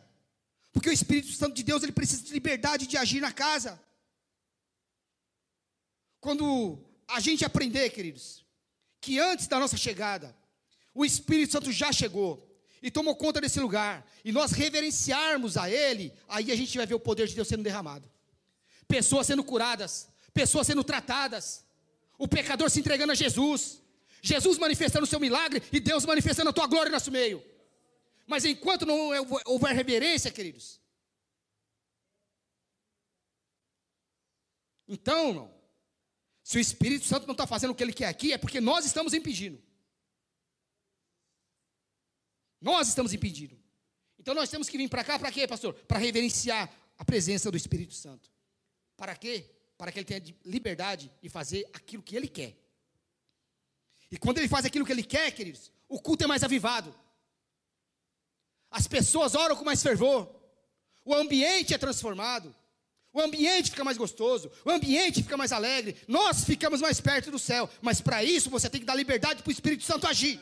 Porque 0.74 0.90
o 0.90 0.92
Espírito 0.92 1.32
Santo 1.32 1.54
de 1.54 1.62
Deus, 1.62 1.82
ele 1.82 1.92
precisa 1.92 2.22
de 2.22 2.34
liberdade 2.34 2.86
de 2.86 2.98
agir 2.98 3.18
na 3.18 3.32
casa. 3.32 3.80
Quando 6.20 6.78
a 7.08 7.18
gente 7.18 7.42
aprender, 7.42 7.88
queridos, 7.88 8.44
que 9.00 9.18
antes 9.18 9.46
da 9.46 9.58
nossa 9.58 9.78
chegada, 9.78 10.36
o 10.94 11.02
Espírito 11.02 11.52
Santo 11.52 11.72
já 11.72 11.90
chegou 11.90 12.46
e 12.82 12.90
tomou 12.90 13.16
conta 13.16 13.40
desse 13.40 13.58
lugar, 13.58 14.06
e 14.22 14.32
nós 14.32 14.52
reverenciarmos 14.52 15.56
a 15.56 15.70
Ele, 15.70 16.12
aí 16.28 16.52
a 16.52 16.56
gente 16.56 16.76
vai 16.76 16.86
ver 16.86 16.94
o 16.94 17.00
poder 17.00 17.26
de 17.26 17.34
Deus 17.34 17.48
sendo 17.48 17.62
derramado. 17.62 18.10
Pessoas 18.86 19.26
sendo 19.26 19.42
curadas, 19.42 20.10
pessoas 20.34 20.66
sendo 20.66 20.84
tratadas, 20.84 21.64
o 22.18 22.28
pecador 22.28 22.68
se 22.68 22.80
entregando 22.80 23.12
a 23.12 23.14
Jesus, 23.14 23.80
Jesus 24.20 24.58
manifestando 24.58 25.04
o 25.04 25.08
seu 25.08 25.18
milagre 25.18 25.62
e 25.72 25.80
Deus 25.80 26.04
manifestando 26.04 26.50
a 26.50 26.52
tua 26.52 26.66
glória 26.66 26.90
no 26.90 26.96
nosso 26.96 27.10
meio. 27.10 27.42
Mas 28.26 28.44
enquanto 28.44 28.86
não 28.86 29.10
houver 29.44 29.74
reverência, 29.74 30.30
queridos, 30.30 30.80
então, 34.88 35.28
irmão, 35.28 35.62
se 36.42 36.58
o 36.58 36.60
Espírito 36.60 37.04
Santo 37.04 37.26
não 37.26 37.32
está 37.32 37.46
fazendo 37.46 37.70
o 37.70 37.74
que 37.74 37.82
ele 37.82 37.92
quer 37.92 38.08
aqui, 38.08 38.32
é 38.32 38.38
porque 38.38 38.60
nós 38.60 38.84
estamos 38.84 39.14
impedindo. 39.14 39.62
Nós 42.60 42.88
estamos 42.88 43.12
impedindo. 43.12 43.60
Então 44.18 44.34
nós 44.34 44.48
temos 44.48 44.68
que 44.68 44.78
vir 44.78 44.88
para 44.88 45.02
cá 45.02 45.18
para 45.18 45.32
quê, 45.32 45.48
pastor? 45.48 45.74
Para 45.74 45.98
reverenciar 45.98 46.72
a 46.96 47.04
presença 47.04 47.50
do 47.50 47.56
Espírito 47.56 47.94
Santo. 47.94 48.30
Para 48.96 49.16
quê? 49.16 49.50
Para 49.76 49.90
que 49.90 49.98
ele 49.98 50.06
tenha 50.06 50.22
liberdade 50.44 51.10
de 51.20 51.28
fazer 51.28 51.68
aquilo 51.72 52.02
que 52.02 52.14
ele 52.14 52.28
quer. 52.28 52.56
E 54.10 54.16
quando 54.16 54.38
ele 54.38 54.48
faz 54.48 54.64
aquilo 54.64 54.84
que 54.84 54.92
ele 54.92 55.02
quer, 55.02 55.32
queridos, 55.32 55.72
o 55.88 56.00
culto 56.00 56.22
é 56.22 56.26
mais 56.26 56.44
avivado. 56.44 56.94
As 58.72 58.88
pessoas 58.88 59.34
oram 59.34 59.54
com 59.54 59.64
mais 59.64 59.82
fervor. 59.82 60.28
O 61.04 61.14
ambiente 61.14 61.74
é 61.74 61.78
transformado. 61.78 62.52
O 63.12 63.20
ambiente 63.20 63.70
fica 63.70 63.84
mais 63.84 63.98
gostoso, 63.98 64.50
o 64.64 64.70
ambiente 64.70 65.22
fica 65.22 65.36
mais 65.36 65.52
alegre, 65.52 65.94
nós 66.08 66.44
ficamos 66.44 66.80
mais 66.80 66.98
perto 66.98 67.30
do 67.30 67.38
céu, 67.38 67.68
mas 67.82 68.00
para 68.00 68.24
isso 68.24 68.48
você 68.48 68.70
tem 68.70 68.80
que 68.80 68.86
dar 68.86 68.94
liberdade 68.94 69.42
para 69.42 69.50
o 69.50 69.52
Espírito 69.52 69.84
Santo 69.84 70.06
agir. 70.06 70.40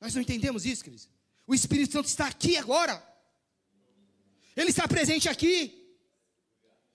Nós 0.00 0.14
não 0.14 0.22
entendemos 0.22 0.64
isso, 0.64 0.84
queridos. 0.84 1.08
O 1.44 1.54
Espírito 1.54 1.92
Santo 1.92 2.06
está 2.06 2.28
aqui 2.28 2.56
agora. 2.56 3.02
Ele 4.56 4.70
está 4.70 4.86
presente 4.86 5.28
aqui. 5.28 5.56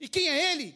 E 0.00 0.08
quem 0.08 0.28
é 0.28 0.52
Ele? 0.52 0.74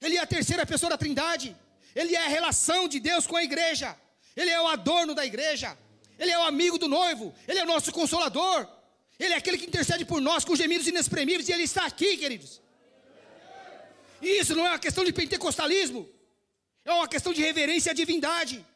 Ele 0.00 0.16
é 0.16 0.20
a 0.20 0.26
terceira 0.26 0.64
pessoa 0.64 0.90
da 0.90 0.98
Trindade. 0.98 1.54
Ele 1.94 2.14
é 2.14 2.24
a 2.24 2.28
relação 2.28 2.88
de 2.88 2.98
Deus 2.98 3.26
com 3.26 3.36
a 3.36 3.44
igreja. 3.44 3.98
Ele 4.40 4.52
é 4.58 4.60
o 4.60 4.68
adorno 4.76 5.14
da 5.18 5.24
igreja. 5.30 5.70
Ele 6.18 6.30
é 6.30 6.38
o 6.38 6.44
amigo 6.52 6.78
do 6.82 6.88
noivo. 6.88 7.26
Ele 7.46 7.58
é 7.58 7.64
o 7.64 7.66
nosso 7.72 7.92
consolador. 7.92 8.66
Ele 9.18 9.34
é 9.34 9.36
aquele 9.36 9.58
que 9.58 9.66
intercede 9.70 10.04
por 10.10 10.18
nós 10.28 10.46
com 10.46 10.56
gemidos 10.62 10.86
inexprimíveis. 10.92 11.46
E 11.48 11.52
Ele 11.52 11.64
está 11.64 11.84
aqui, 11.84 12.16
queridos. 12.16 12.52
E 14.22 14.28
isso 14.40 14.54
não 14.56 14.66
é 14.66 14.70
uma 14.70 14.78
questão 14.78 15.04
de 15.04 15.12
pentecostalismo. 15.12 16.08
É 16.86 16.92
uma 16.92 17.06
questão 17.06 17.34
de 17.34 17.42
reverência 17.42 17.92
à 17.92 17.94
divindade. 17.94 18.66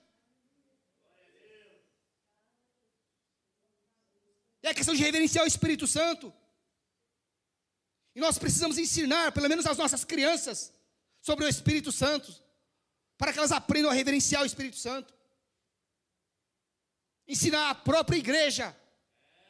É 4.63 4.69
a 4.69 4.75
questão 4.75 4.95
de 4.95 5.03
reverenciar 5.03 5.45
o 5.47 5.49
Espírito 5.55 5.87
Santo. 5.87 6.33
E 8.15 8.21
nós 8.21 8.37
precisamos 8.37 8.77
ensinar, 8.77 9.33
pelo 9.33 9.49
menos 9.49 9.65
as 9.65 9.79
nossas 9.79 10.05
crianças, 10.05 10.75
sobre 11.23 11.47
o 11.47 11.49
Espírito 11.49 11.91
Santo, 11.91 12.31
para 13.17 13.33
que 13.33 13.39
elas 13.39 13.53
aprendam 13.53 13.91
a 13.91 13.95
reverenciar 13.95 14.43
o 14.43 14.47
Espírito 14.47 14.77
Santo 14.77 15.14
ensinar 17.27 17.71
a 17.71 17.75
própria 17.75 18.19
igreja 18.19 18.77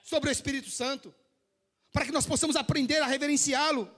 sobre 0.03 0.31
o 0.31 0.33
Espírito 0.33 0.71
Santo, 0.71 1.15
para 1.93 2.05
que 2.05 2.13
nós 2.13 2.27
possamos 2.27 2.57
aprender 2.57 3.01
a 3.03 3.07
reverenciá-lo. 3.07 3.91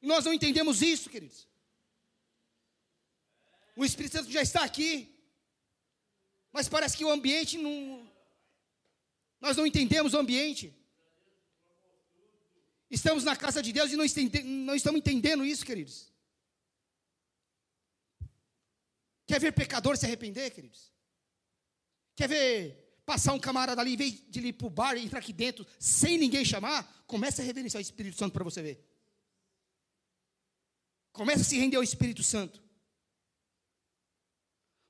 Nós 0.00 0.24
não 0.24 0.32
entendemos 0.32 0.82
isso, 0.82 1.10
queridos. 1.10 1.48
O 3.76 3.84
Espírito 3.84 4.12
Santo 4.12 4.30
já 4.30 4.42
está 4.42 4.64
aqui, 4.64 5.12
mas 6.52 6.68
parece 6.68 6.96
que 6.96 7.04
o 7.04 7.10
ambiente 7.10 7.58
não. 7.58 8.08
Nós 9.40 9.56
não 9.56 9.66
entendemos 9.66 10.14
o 10.14 10.18
ambiente. 10.18 10.72
Estamos 12.90 13.24
na 13.24 13.34
casa 13.34 13.60
de 13.60 13.72
Deus 13.72 13.90
e 13.90 13.96
não, 13.96 14.04
não 14.44 14.74
estamos 14.74 14.98
entendendo 14.98 15.44
isso, 15.44 15.66
queridos. 15.66 16.12
Quer 19.26 19.40
ver 19.40 19.52
pecador 19.52 19.96
se 19.96 20.06
arrepender, 20.06 20.50
queridos? 20.50 20.93
Quer 22.14 22.28
ver 22.28 22.84
passar 23.04 23.32
um 23.32 23.38
camarada 23.38 23.80
ali, 23.80 23.94
em 23.94 23.96
vez 23.96 24.22
de 24.28 24.40
ir 24.40 24.52
para 24.54 24.66
o 24.66 24.70
bar 24.70 24.96
e 24.96 25.04
entrar 25.04 25.18
aqui 25.18 25.32
dentro, 25.32 25.66
sem 25.78 26.16
ninguém 26.16 26.44
chamar, 26.44 27.04
comece 27.06 27.40
a 27.40 27.44
reverenciar 27.44 27.78
o 27.78 27.82
Espírito 27.82 28.16
Santo 28.16 28.32
para 28.32 28.44
você 28.44 28.62
ver. 28.62 28.84
Comece 31.12 31.42
a 31.42 31.44
se 31.44 31.58
render 31.58 31.76
ao 31.76 31.82
Espírito 31.82 32.22
Santo. 32.22 32.62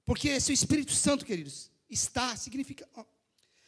Porque 0.05 0.39
se 0.41 0.53
o 0.53 0.55
Espírito 0.55 0.93
Santo, 0.93 1.25
queridos, 1.25 1.70
está, 1.89 2.37
significa. 2.37 2.89
Ó, 2.95 3.05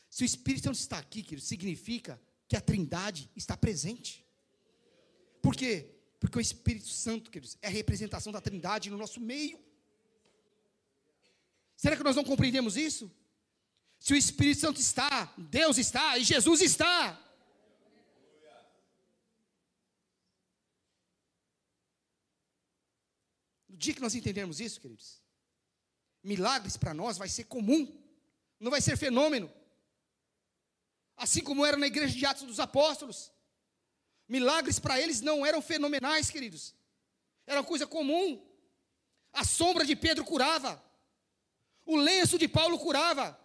se 0.08 0.22
o 0.22 0.26
Espírito 0.26 0.64
Santo 0.64 0.78
está 0.78 0.98
aqui, 0.98 1.22
queridos, 1.22 1.48
significa 1.48 2.20
que 2.48 2.56
a 2.56 2.60
Trindade 2.60 3.30
está 3.34 3.56
presente. 3.56 4.24
Por 5.42 5.56
quê? 5.56 5.94
Porque 6.20 6.38
o 6.38 6.40
Espírito 6.40 6.88
Santo, 6.88 7.30
queridos, 7.30 7.58
é 7.60 7.66
a 7.66 7.70
representação 7.70 8.32
da 8.32 8.40
Trindade 8.40 8.90
no 8.90 8.96
nosso 8.96 9.20
meio. 9.20 9.58
Será 11.76 11.96
que 11.96 12.04
nós 12.04 12.16
não 12.16 12.24
compreendemos 12.24 12.76
isso? 12.76 13.10
Se 13.98 14.12
o 14.12 14.16
Espírito 14.16 14.60
Santo 14.60 14.80
está, 14.80 15.32
Deus 15.36 15.78
está 15.78 16.16
e 16.18 16.24
Jesus 16.24 16.60
está. 16.60 17.20
No 23.68 23.76
dia 23.76 23.94
que 23.94 24.00
nós 24.00 24.14
entendermos 24.14 24.60
isso, 24.60 24.80
queridos, 24.80 25.20
milagres 26.22 26.76
para 26.76 26.94
nós 26.94 27.18
vai 27.18 27.28
ser 27.28 27.44
comum, 27.44 28.02
não 28.58 28.70
vai 28.70 28.80
ser 28.80 28.96
fenômeno. 28.96 29.52
Assim 31.16 31.42
como 31.42 31.64
era 31.64 31.76
na 31.76 31.86
igreja 31.86 32.14
de 32.14 32.26
Atos 32.26 32.44
dos 32.44 32.60
Apóstolos. 32.60 33.32
Milagres 34.28 34.78
para 34.78 35.00
eles 35.00 35.20
não 35.20 35.46
eram 35.46 35.62
fenomenais, 35.62 36.30
queridos. 36.30 36.74
Era 37.46 37.62
coisa 37.62 37.86
comum. 37.86 38.44
A 39.32 39.44
sombra 39.44 39.84
de 39.84 39.94
Pedro 39.94 40.24
curava. 40.24 40.82
O 41.84 41.96
lenço 41.96 42.38
de 42.38 42.48
Paulo 42.48 42.78
curava. 42.78 43.38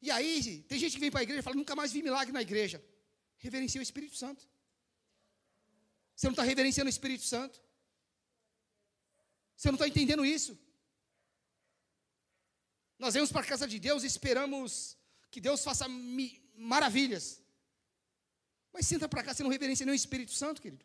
E 0.00 0.10
aí, 0.10 0.62
tem 0.62 0.78
gente 0.78 0.94
que 0.94 1.00
vem 1.00 1.10
para 1.10 1.20
a 1.20 1.22
igreja 1.22 1.40
e 1.40 1.42
fala: 1.42 1.56
nunca 1.56 1.74
mais 1.74 1.92
vi 1.92 2.02
milagre 2.02 2.32
na 2.32 2.42
igreja. 2.42 2.82
Reverencia 3.38 3.80
o 3.80 3.82
Espírito 3.82 4.16
Santo. 4.16 4.48
Você 6.14 6.26
não 6.26 6.32
está 6.32 6.42
reverenciando 6.42 6.88
o 6.88 6.90
Espírito 6.90 7.24
Santo. 7.24 7.60
Você 9.56 9.68
não 9.68 9.76
está 9.76 9.88
entendendo 9.88 10.24
isso. 10.24 10.58
Nós 12.98 13.14
vamos 13.14 13.30
para 13.30 13.42
a 13.42 13.46
casa 13.46 13.66
de 13.66 13.78
Deus 13.78 14.02
e 14.02 14.06
esperamos 14.06 14.96
que 15.30 15.40
Deus 15.40 15.62
faça 15.62 15.86
maravilhas. 16.56 17.40
Mas 18.72 18.86
senta 18.86 19.08
para 19.08 19.22
cá, 19.22 19.32
você 19.32 19.42
não 19.42 19.50
reverencia 19.50 19.86
nem 19.86 19.92
o 19.92 19.96
Espírito 19.96 20.32
Santo, 20.32 20.60
querido. 20.60 20.84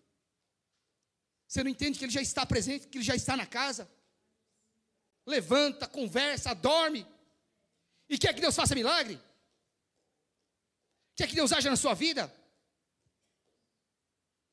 Você 1.47 1.63
não 1.63 1.69
entende 1.69 1.97
que 1.99 2.05
ele 2.05 2.11
já 2.11 2.21
está 2.21 2.45
presente, 2.45 2.87
que 2.87 2.97
ele 2.97 3.05
já 3.05 3.15
está 3.15 3.37
na 3.37 3.45
casa. 3.45 3.89
Levanta, 5.25 5.87
conversa, 5.87 6.53
dorme. 6.53 7.05
E 8.09 8.17
quer 8.17 8.33
que 8.33 8.41
Deus 8.41 8.55
faça 8.55 8.75
milagre? 8.75 9.19
Quer 11.15 11.27
que 11.27 11.35
Deus 11.35 11.51
haja 11.51 11.69
na 11.69 11.75
sua 11.75 11.93
vida? 11.93 12.33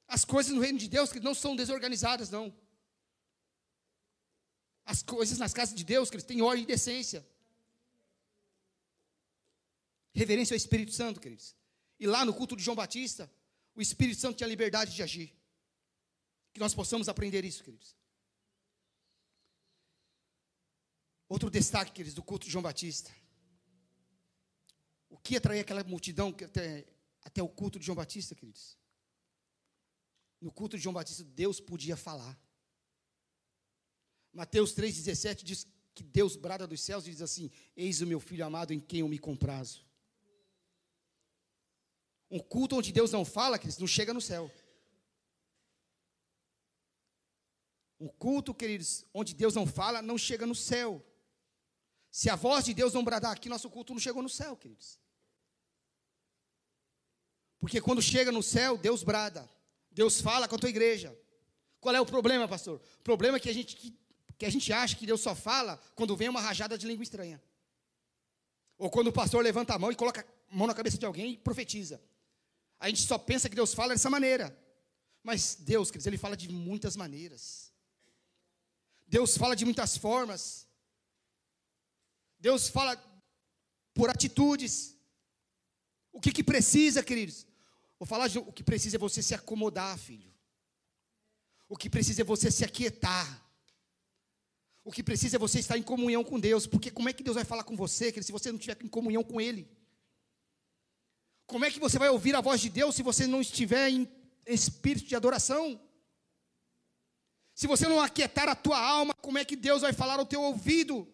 As 0.07 0.25
coisas 0.25 0.53
no 0.53 0.61
reino 0.61 0.79
de 0.79 0.89
Deus 0.89 1.13
que 1.13 1.21
não 1.21 1.35
são 1.35 1.55
desorganizadas, 1.55 2.31
não. 2.31 2.55
As 4.85 5.03
coisas 5.03 5.39
nas 5.39 5.53
casas 5.53 5.75
de 5.75 5.85
Deus, 5.85 6.11
que 6.11 6.17
eles 6.17 6.25
têm 6.25 6.43
ordem 6.43 6.65
e 6.65 6.67
decência. 6.67 7.27
Reverência 10.13 10.55
ao 10.55 10.57
Espírito 10.57 10.93
Santo, 10.93 11.21
queridos. 11.21 11.55
E 11.99 12.07
lá 12.07 12.25
no 12.25 12.35
culto 12.35 12.57
de 12.57 12.63
João 12.63 12.75
Batista, 12.75 13.31
o 13.75 13.81
Espírito 13.81 14.21
Santo 14.21 14.37
tinha 14.37 14.49
liberdade 14.49 14.95
de 14.95 15.03
agir. 15.03 15.33
Que 16.53 16.61
nós 16.61 16.75
possamos 16.75 17.09
aprender 17.09 17.45
isso, 17.45 17.63
queridos. 17.63 17.95
Outro 21.29 21.49
destaque, 21.49 21.93
queridos, 21.93 22.15
do 22.15 22.25
culto 22.25 22.47
de 22.47 22.53
João 22.53 22.63
Batista. 22.63 23.15
O 25.11 25.19
que 25.19 25.37
atraía 25.37 25.61
aquela 25.61 25.85
multidão 25.85 26.29
até, 26.29 26.87
até 27.23 27.43
o 27.43 27.49
culto 27.49 27.79
de 27.79 27.85
João 27.85 27.97
Batista, 27.97 28.35
queridos? 28.35 28.79
No 30.41 30.53
culto 30.53 30.77
de 30.77 30.83
João 30.83 30.95
Batista, 30.95 31.25
Deus 31.25 31.61
podia 31.61 31.97
falar. 31.97 32.41
Mateus 34.33 34.73
3,17 34.73 35.43
diz 35.43 35.67
que 35.93 36.05
Deus 36.05 36.37
brada 36.37 36.67
dos 36.67 36.81
céus 36.81 37.07
e 37.07 37.11
diz 37.11 37.21
assim: 37.21 37.51
Eis 37.77 38.01
o 38.01 38.07
meu 38.07 38.21
filho 38.21 38.47
amado 38.47 38.73
em 38.73 38.79
quem 38.79 39.01
eu 39.01 39.09
me 39.09 39.19
comprazo. 39.19 39.85
Um 42.31 42.39
culto 42.39 42.77
onde 42.77 42.93
Deus 42.93 43.11
não 43.11 43.25
fala, 43.25 43.59
queridos, 43.59 43.79
não 43.79 43.89
chega 43.89 44.15
no 44.15 44.21
céu. 44.21 44.49
Um 47.99 48.07
culto, 48.07 48.55
queridos, 48.55 49.05
onde 49.13 49.35
Deus 49.35 49.55
não 49.57 49.67
fala, 49.67 50.01
não 50.01 50.17
chega 50.17 50.47
no 50.47 50.55
céu. 50.55 51.05
Se 52.11 52.31
a 52.31 52.37
voz 52.37 52.65
de 52.65 52.73
Deus 52.73 52.95
não 52.95 53.05
bradar 53.05 53.33
aqui, 53.33 53.49
nosso 53.49 53.69
culto 53.69 53.93
não 53.93 54.01
chegou 54.01 54.23
no 54.23 54.29
céu, 54.29 54.57
queridos. 54.57 55.00
Porque 57.61 57.81
quando 57.81 58.01
chega 58.01 58.33
no 58.33 58.43
céu, 58.43 58.79
Deus 58.79 59.03
brada. 59.03 59.49
Deus 59.93 60.21
fala 60.21 60.49
com 60.49 60.57
a 60.57 60.59
tua 60.59 60.71
igreja. 60.71 61.17
Qual 61.79 61.95
é 61.95 62.01
o 62.01 62.07
problema, 62.07 62.49
pastor? 62.49 62.81
O 63.01 63.03
problema 63.03 63.37
é 63.37 63.41
que 63.41 63.51
a 63.51 63.53
gente, 63.53 63.77
que, 63.77 63.99
que 64.39 64.47
a 64.47 64.51
gente 64.51 64.73
acha 64.73 64.97
que 64.97 65.07
Deus 65.07 65.21
só 65.21 65.35
fala 65.35 65.81
quando 65.95 66.17
vem 66.17 66.29
uma 66.29 66.41
rajada 66.41 66.79
de 66.79 66.87
língua 66.87 67.03
estranha. 67.03 67.41
Ou 68.79 68.91
quando 68.91 69.09
o 69.09 69.13
pastor 69.13 69.45
levanta 69.45 69.75
a 69.75 69.79
mão 69.79 69.93
e 69.93 69.95
coloca 69.95 70.27
a 70.51 70.57
mão 70.57 70.67
na 70.67 70.75
cabeça 70.75 70.97
de 70.97 71.05
alguém 71.05 71.33
e 71.33 71.37
profetiza. 71.37 72.01
A 72.79 72.89
gente 72.89 73.03
só 73.03 73.19
pensa 73.19 73.49
que 73.49 73.55
Deus 73.55 73.75
fala 73.75 73.93
dessa 73.93 74.09
maneira. 74.09 74.57
Mas 75.23 75.55
Deus, 75.55 75.91
queridos, 75.91 76.07
Ele 76.07 76.17
fala 76.17 76.37
de 76.37 76.49
muitas 76.49 76.97
maneiras. 76.97 77.71
Deus 79.07 79.37
fala 79.37 79.55
de 79.55 79.67
muitas 79.67 79.99
formas. 79.99 80.67
Deus 82.39 82.69
fala 82.69 82.97
por 83.93 84.09
atitudes. 84.09 84.97
O 86.11 86.21
que, 86.21 86.33
que 86.33 86.43
precisa, 86.43 87.03
queridos? 87.03 87.47
Vou 88.01 88.07
falar 88.07 88.29
de, 88.29 88.39
o 88.39 88.51
que 88.51 88.65
precisa 88.65 88.97
é 88.97 88.99
você 88.99 89.23
se 89.23 89.35
acomodar, 89.35 89.99
filho. 89.99 90.33
O 91.69 91.77
que 91.77 91.91
precisa 91.91 92.23
é 92.23 92.25
você 92.25 92.51
se 92.51 92.65
aquietar. 92.65 93.47
O 94.83 94.91
que 94.91 95.03
precisa 95.03 95.37
é 95.37 95.39
você 95.39 95.61
estar 95.61 95.77
em 95.77 95.83
comunhão 95.83 96.25
com 96.25 96.41
Deus. 96.41 96.67
Porque 96.67 96.91
como 96.91 97.11
é 97.11 97.13
que 97.13 97.23
Deus 97.23 97.35
vai 97.35 97.45
falar 97.45 97.63
com 97.63 97.77
você, 97.77 98.07
querido, 98.07 98.25
se 98.25 98.33
você 98.33 98.51
não 98.51 98.59
estiver 98.59 98.83
em 98.83 98.89
comunhão 98.89 99.23
com 99.23 99.39
Ele? 99.39 99.71
Como 101.47 101.63
é 101.67 101.71
que 101.71 101.79
você 101.79 101.99
vai 101.99 102.09
ouvir 102.09 102.35
a 102.35 102.41
voz 102.41 102.59
de 102.63 102.71
Deus 102.71 102.95
se 102.95 103.03
você 103.03 103.27
não 103.27 103.43
estiver 103.43 103.91
em 103.91 104.09
espírito 104.47 105.07
de 105.07 105.15
adoração? 105.15 105.79
Se 107.55 107.67
você 107.67 107.87
não 107.87 108.01
aquietar 108.01 108.49
a 108.49 108.55
tua 108.55 108.81
alma, 108.81 109.13
como 109.21 109.37
é 109.37 109.45
que 109.45 109.57
Deus 109.57 109.83
vai 109.83 109.93
falar 109.93 110.19
ao 110.19 110.25
teu 110.25 110.41
ouvido? 110.41 111.07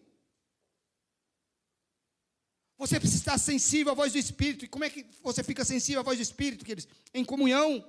Você 2.77 2.99
precisa 2.99 3.21
estar 3.21 3.37
sensível 3.39 3.91
à 3.91 3.95
voz 3.95 4.13
do 4.13 4.19
Espírito. 4.19 4.65
E 4.65 4.67
como 4.67 4.83
é 4.83 4.89
que 4.89 5.05
você 5.23 5.43
fica 5.43 5.65
sensível 5.65 6.01
à 6.01 6.03
voz 6.03 6.17
do 6.17 6.21
Espírito, 6.21 6.63
queridos? 6.63 6.87
Em 7.13 7.25
comunhão. 7.25 7.83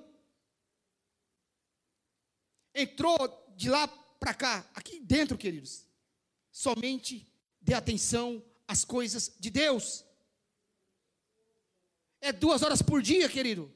Entrou 2.73 3.17
de 3.55 3.69
lá 3.69 3.87
para 4.19 4.33
cá, 4.33 4.69
aqui 4.73 4.99
dentro, 4.99 5.37
queridos. 5.37 5.85
Somente 6.51 7.27
dê 7.61 7.73
atenção 7.73 8.43
às 8.67 8.83
coisas 8.83 9.31
de 9.39 9.49
Deus. 9.49 10.03
É 12.19 12.31
duas 12.31 12.63
horas 12.63 12.81
por 12.81 13.01
dia, 13.01 13.29
querido. 13.29 13.71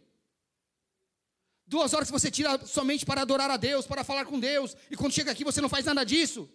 Duas 1.65 1.93
horas 1.93 2.07
que 2.07 2.11
você 2.11 2.29
tira 2.29 2.65
somente 2.65 3.05
para 3.05 3.21
adorar 3.21 3.49
a 3.49 3.57
Deus, 3.57 3.85
para 3.85 4.03
falar 4.03 4.25
com 4.25 4.39
Deus. 4.39 4.75
E 4.89 4.97
quando 4.97 5.13
chega 5.13 5.31
aqui 5.31 5.43
você 5.43 5.61
não 5.61 5.69
faz 5.69 5.85
nada 5.85 6.03
disso. 6.03 6.49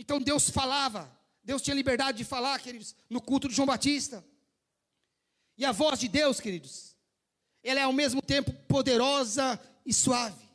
Então 0.00 0.18
Deus 0.18 0.48
falava. 0.48 1.14
Deus 1.44 1.60
tinha 1.60 1.74
liberdade 1.74 2.16
de 2.16 2.24
falar, 2.24 2.58
queridos, 2.58 2.96
no 3.08 3.20
culto 3.20 3.46
de 3.46 3.54
João 3.54 3.66
Batista. 3.66 4.24
E 5.58 5.64
a 5.64 5.72
voz 5.72 6.00
de 6.00 6.08
Deus, 6.08 6.40
queridos, 6.40 6.96
ela 7.62 7.80
é 7.80 7.82
ao 7.82 7.92
mesmo 7.92 8.22
tempo 8.22 8.50
poderosa 8.66 9.60
e 9.84 9.92
suave. 9.92 10.48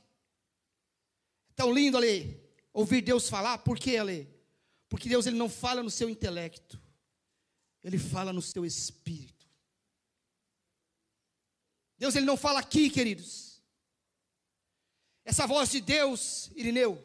Tão 1.56 1.72
lindo 1.72 1.96
ali 1.96 2.44
ouvir 2.74 3.02
Deus 3.02 3.30
falar, 3.30 3.60
por 3.60 3.78
que 3.78 3.96
ali? 3.96 4.28
Porque 4.90 5.08
Deus 5.08 5.28
ele 5.28 5.38
não 5.38 5.48
fala 5.48 5.84
no 5.84 5.92
seu 5.92 6.10
intelecto, 6.10 6.82
ele 7.84 8.00
fala 8.00 8.34
no 8.34 8.42
seu 8.42 8.66
espírito. 8.66 9.48
Deus 12.00 12.16
ele 12.16 12.26
não 12.26 12.36
fala 12.36 12.60
aqui, 12.60 12.90
queridos. 12.90 13.64
Essa 15.24 15.46
voz 15.46 15.70
de 15.70 15.82
Deus, 15.82 16.50
Irineu, 16.56 17.02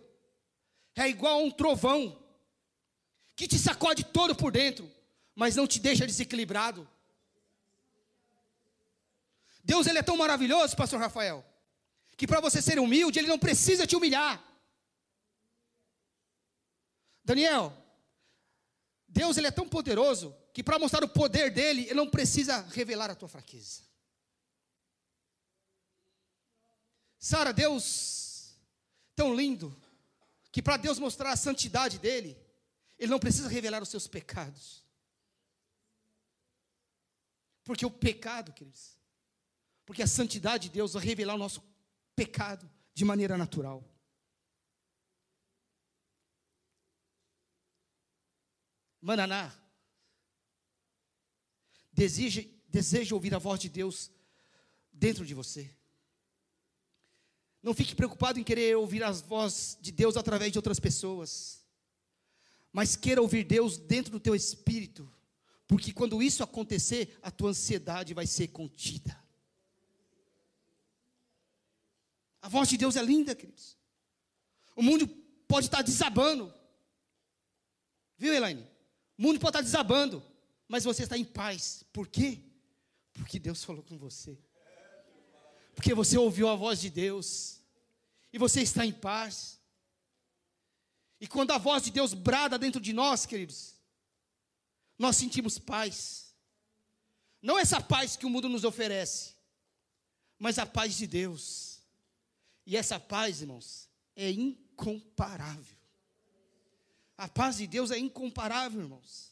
é 0.96 1.06
igual 1.06 1.40
a 1.40 1.42
um 1.42 1.50
trovão 1.50 2.19
que 3.40 3.48
te 3.48 3.58
sacode 3.58 4.04
todo 4.04 4.36
por 4.36 4.52
dentro, 4.52 4.86
mas 5.34 5.56
não 5.56 5.66
te 5.66 5.80
deixa 5.80 6.06
desequilibrado. 6.06 6.86
Deus 9.64 9.86
ele 9.86 9.98
é 9.98 10.02
tão 10.02 10.14
maravilhoso, 10.14 10.76
pastor 10.76 11.00
Rafael, 11.00 11.42
que 12.18 12.26
para 12.26 12.38
você 12.38 12.60
ser 12.60 12.78
humilde, 12.78 13.18
ele 13.18 13.28
não 13.28 13.38
precisa 13.38 13.86
te 13.86 13.96
humilhar. 13.96 14.44
Daniel, 17.24 17.74
Deus 19.08 19.38
ele 19.38 19.46
é 19.46 19.50
tão 19.50 19.66
poderoso 19.66 20.36
que 20.52 20.62
para 20.62 20.78
mostrar 20.78 21.02
o 21.02 21.08
poder 21.08 21.50
dele, 21.50 21.84
ele 21.84 21.94
não 21.94 22.10
precisa 22.10 22.60
revelar 22.72 23.10
a 23.10 23.14
tua 23.14 23.28
fraqueza. 23.28 23.80
Sara, 27.18 27.54
Deus 27.54 28.54
tão 29.16 29.34
lindo 29.34 29.74
que 30.52 30.60
para 30.60 30.76
Deus 30.76 30.98
mostrar 30.98 31.32
a 31.32 31.36
santidade 31.36 31.98
dele, 31.98 32.49
ele 33.00 33.10
não 33.10 33.18
precisa 33.18 33.48
revelar 33.48 33.82
os 33.82 33.88
seus 33.88 34.06
pecados. 34.06 34.84
Porque 37.64 37.86
o 37.86 37.90
pecado, 37.90 38.52
queridos, 38.52 38.98
porque 39.86 40.02
a 40.02 40.06
santidade 40.06 40.68
de 40.68 40.74
Deus 40.74 40.92
vai 40.92 41.02
revelar 41.02 41.34
o 41.34 41.38
nosso 41.38 41.62
pecado 42.14 42.70
de 42.92 43.04
maneira 43.04 43.38
natural. 43.38 43.82
Mananá, 49.00 49.50
deseja, 51.90 52.42
deseja 52.68 53.14
ouvir 53.14 53.34
a 53.34 53.38
voz 53.38 53.58
de 53.58 53.70
Deus 53.70 54.10
dentro 54.92 55.24
de 55.24 55.32
você. 55.32 55.74
Não 57.62 57.72
fique 57.72 57.94
preocupado 57.94 58.38
em 58.38 58.44
querer 58.44 58.76
ouvir 58.76 59.02
a 59.02 59.10
voz 59.10 59.78
de 59.80 59.90
Deus 59.90 60.18
através 60.18 60.52
de 60.52 60.58
outras 60.58 60.78
pessoas. 60.78 61.59
Mas 62.72 62.96
queira 62.96 63.20
ouvir 63.20 63.44
Deus 63.44 63.78
dentro 63.78 64.12
do 64.12 64.20
teu 64.20 64.34
espírito. 64.34 65.10
Porque 65.66 65.92
quando 65.92 66.22
isso 66.22 66.42
acontecer, 66.42 67.16
a 67.22 67.30
tua 67.30 67.50
ansiedade 67.50 68.14
vai 68.14 68.26
ser 68.26 68.48
contida. 68.48 69.18
A 72.42 72.48
voz 72.48 72.68
de 72.68 72.76
Deus 72.76 72.96
é 72.96 73.02
linda, 73.02 73.34
queridos. 73.34 73.76
O 74.74 74.82
mundo 74.82 75.06
pode 75.46 75.66
estar 75.66 75.82
desabando. 75.82 76.52
Viu, 78.16 78.32
Elaine? 78.32 78.66
O 79.18 79.22
mundo 79.22 79.38
pode 79.38 79.50
estar 79.56 79.62
desabando. 79.62 80.22
Mas 80.66 80.84
você 80.84 81.02
está 81.02 81.18
em 81.18 81.24
paz. 81.24 81.84
Por 81.92 82.08
quê? 82.08 82.40
Porque 83.12 83.38
Deus 83.38 83.62
falou 83.62 83.82
com 83.82 83.98
você. 83.98 84.38
Porque 85.74 85.94
você 85.94 86.16
ouviu 86.16 86.48
a 86.48 86.54
voz 86.54 86.80
de 86.80 86.90
Deus. 86.90 87.60
E 88.32 88.38
você 88.38 88.62
está 88.62 88.86
em 88.86 88.92
paz. 88.92 89.59
E 91.20 91.28
quando 91.28 91.50
a 91.50 91.58
voz 91.58 91.82
de 91.82 91.90
Deus 91.90 92.14
brada 92.14 92.58
dentro 92.58 92.80
de 92.80 92.92
nós, 92.92 93.26
queridos, 93.26 93.74
nós 94.98 95.16
sentimos 95.16 95.58
paz. 95.58 96.34
Não 97.42 97.58
essa 97.58 97.80
paz 97.80 98.16
que 98.16 98.24
o 98.24 98.30
mundo 98.30 98.48
nos 98.48 98.64
oferece, 98.64 99.34
mas 100.38 100.58
a 100.58 100.64
paz 100.64 100.96
de 100.96 101.06
Deus. 101.06 101.80
E 102.64 102.76
essa 102.76 102.98
paz, 102.98 103.42
irmãos, 103.42 103.88
é 104.16 104.30
incomparável. 104.30 105.76
A 107.18 107.28
paz 107.28 107.58
de 107.58 107.66
Deus 107.66 107.90
é 107.90 107.98
incomparável, 107.98 108.80
irmãos. 108.80 109.30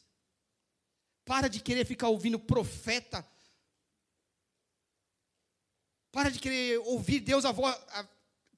Para 1.25 1.47
de 1.47 1.59
querer 1.59 1.85
ficar 1.85 2.09
ouvindo 2.09 2.39
profeta. 2.39 3.27
Para 6.11 6.29
de 6.29 6.39
querer 6.39 6.79
ouvir 6.79 7.19
Deus 7.19 7.45
a 7.45 7.51
voz, 7.51 7.75
a, 7.89 8.07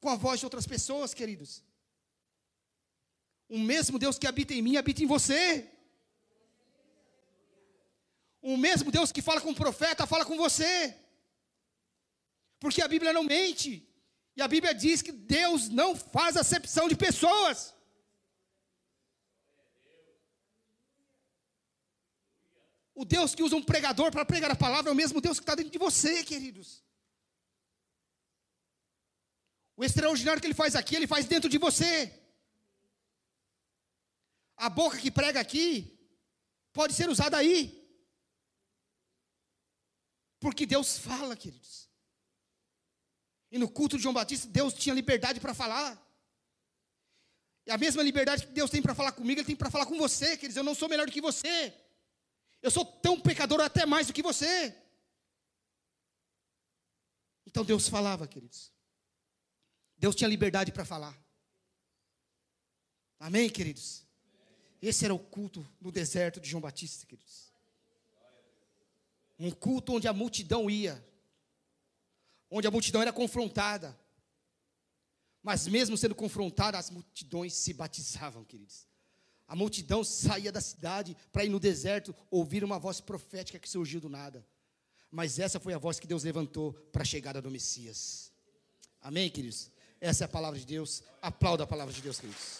com 0.01 0.09
a 0.09 0.15
voz 0.15 0.39
de 0.39 0.45
outras 0.45 0.67
pessoas, 0.67 1.13
queridos. 1.13 1.63
O 3.55 3.59
mesmo 3.59 3.99
Deus 3.99 4.17
que 4.17 4.27
habita 4.27 4.53
em 4.53 4.61
mim 4.65 4.77
habita 4.77 5.03
em 5.03 5.05
você. 5.13 5.69
O 8.41 8.55
mesmo 8.65 8.89
Deus 8.89 9.11
que 9.11 9.21
fala 9.21 9.41
com 9.41 9.51
o 9.51 9.59
profeta, 9.63 10.07
fala 10.07 10.25
com 10.25 10.37
você. 10.37 10.95
Porque 12.61 12.81
a 12.81 12.87
Bíblia 12.87 13.11
não 13.11 13.25
mente. 13.25 13.69
E 14.37 14.41
a 14.41 14.47
Bíblia 14.47 14.73
diz 14.73 15.01
que 15.01 15.11
Deus 15.11 15.67
não 15.67 15.93
faz 15.97 16.37
acepção 16.37 16.87
de 16.87 16.95
pessoas. 16.95 17.73
O 22.95 23.03
Deus 23.03 23.35
que 23.35 23.43
usa 23.43 23.57
um 23.57 23.63
pregador 23.71 24.11
para 24.13 24.23
pregar 24.23 24.51
a 24.51 24.55
palavra 24.55 24.89
é 24.89 24.93
o 24.93 25.01
mesmo 25.03 25.19
Deus 25.19 25.39
que 25.39 25.43
está 25.43 25.55
dentro 25.55 25.73
de 25.73 25.77
você, 25.77 26.23
queridos. 26.23 26.81
O 29.75 29.83
extraordinário 29.83 30.39
que 30.41 30.47
ele 30.47 30.61
faz 30.63 30.73
aqui, 30.73 30.95
ele 30.95 31.13
faz 31.15 31.25
dentro 31.25 31.49
de 31.49 31.57
você. 31.57 32.20
A 34.61 34.69
boca 34.69 34.99
que 34.99 35.09
prega 35.09 35.39
aqui 35.39 35.99
pode 36.71 36.93
ser 36.93 37.09
usada 37.09 37.35
aí. 37.35 37.59
Porque 40.39 40.67
Deus 40.67 40.99
fala, 40.99 41.35
queridos. 41.35 41.89
E 43.51 43.57
no 43.57 43.67
culto 43.67 43.97
de 43.97 44.03
João 44.03 44.13
Batista, 44.13 44.47
Deus 44.47 44.71
tinha 44.75 44.93
liberdade 44.93 45.39
para 45.39 45.55
falar. 45.55 45.99
E 47.65 47.71
a 47.71 47.77
mesma 47.77 48.03
liberdade 48.03 48.45
que 48.45 48.53
Deus 48.53 48.69
tem 48.69 48.83
para 48.83 48.93
falar 48.93 49.13
comigo, 49.13 49.39
Ele 49.39 49.47
tem 49.47 49.55
para 49.55 49.71
falar 49.71 49.87
com 49.87 49.97
você, 49.97 50.37
queridos. 50.37 50.57
Eu 50.57 50.63
não 50.63 50.75
sou 50.75 50.87
melhor 50.87 51.07
do 51.07 51.11
que 51.11 51.21
você. 51.21 51.75
Eu 52.61 52.69
sou 52.69 52.85
tão 52.85 53.19
pecador 53.19 53.61
até 53.61 53.83
mais 53.87 54.05
do 54.05 54.13
que 54.13 54.21
você. 54.21 54.75
Então 57.47 57.65
Deus 57.65 57.89
falava, 57.89 58.27
queridos. 58.27 58.71
Deus 59.97 60.15
tinha 60.15 60.29
liberdade 60.29 60.71
para 60.71 60.85
falar. 60.85 61.19
Amém, 63.19 63.49
queridos? 63.49 64.00
Esse 64.81 65.05
era 65.05 65.13
o 65.13 65.19
culto 65.19 65.67
no 65.79 65.91
deserto 65.91 66.39
de 66.39 66.49
João 66.49 66.61
Batista, 66.61 67.05
queridos. 67.05 67.51
Um 69.37 69.51
culto 69.51 69.93
onde 69.93 70.07
a 70.07 70.13
multidão 70.13 70.69
ia, 70.69 71.03
onde 72.49 72.67
a 72.67 72.71
multidão 72.71 73.01
era 73.01 73.13
confrontada. 73.13 73.97
Mas 75.43 75.67
mesmo 75.67 75.97
sendo 75.97 76.15
confrontada, 76.15 76.77
as 76.77 76.89
multidões 76.89 77.53
se 77.53 77.73
batizavam, 77.73 78.43
queridos. 78.43 78.87
A 79.47 79.55
multidão 79.55 80.03
saía 80.03 80.51
da 80.51 80.61
cidade 80.61 81.17
para 81.31 81.43
ir 81.43 81.49
no 81.49 81.59
deserto 81.59 82.15
ouvir 82.29 82.63
uma 82.63 82.79
voz 82.79 83.01
profética 83.01 83.59
que 83.59 83.69
surgiu 83.69 83.99
do 83.99 84.09
nada. 84.09 84.45
Mas 85.11 85.39
essa 85.39 85.59
foi 85.59 85.73
a 85.73 85.77
voz 85.77 85.99
que 85.99 86.07
Deus 86.07 86.23
levantou 86.23 86.73
para 86.73 87.01
a 87.01 87.05
chegada 87.05 87.41
do 87.41 87.51
Messias. 87.51 88.31
Amém, 89.01 89.29
queridos? 89.29 89.69
Essa 89.99 90.23
é 90.23 90.25
a 90.25 90.29
palavra 90.29 90.57
de 90.57 90.65
Deus. 90.65 91.03
Aplauda 91.21 91.63
a 91.63 91.67
palavra 91.67 91.93
de 91.93 92.01
Deus, 92.01 92.19
queridos. 92.19 92.59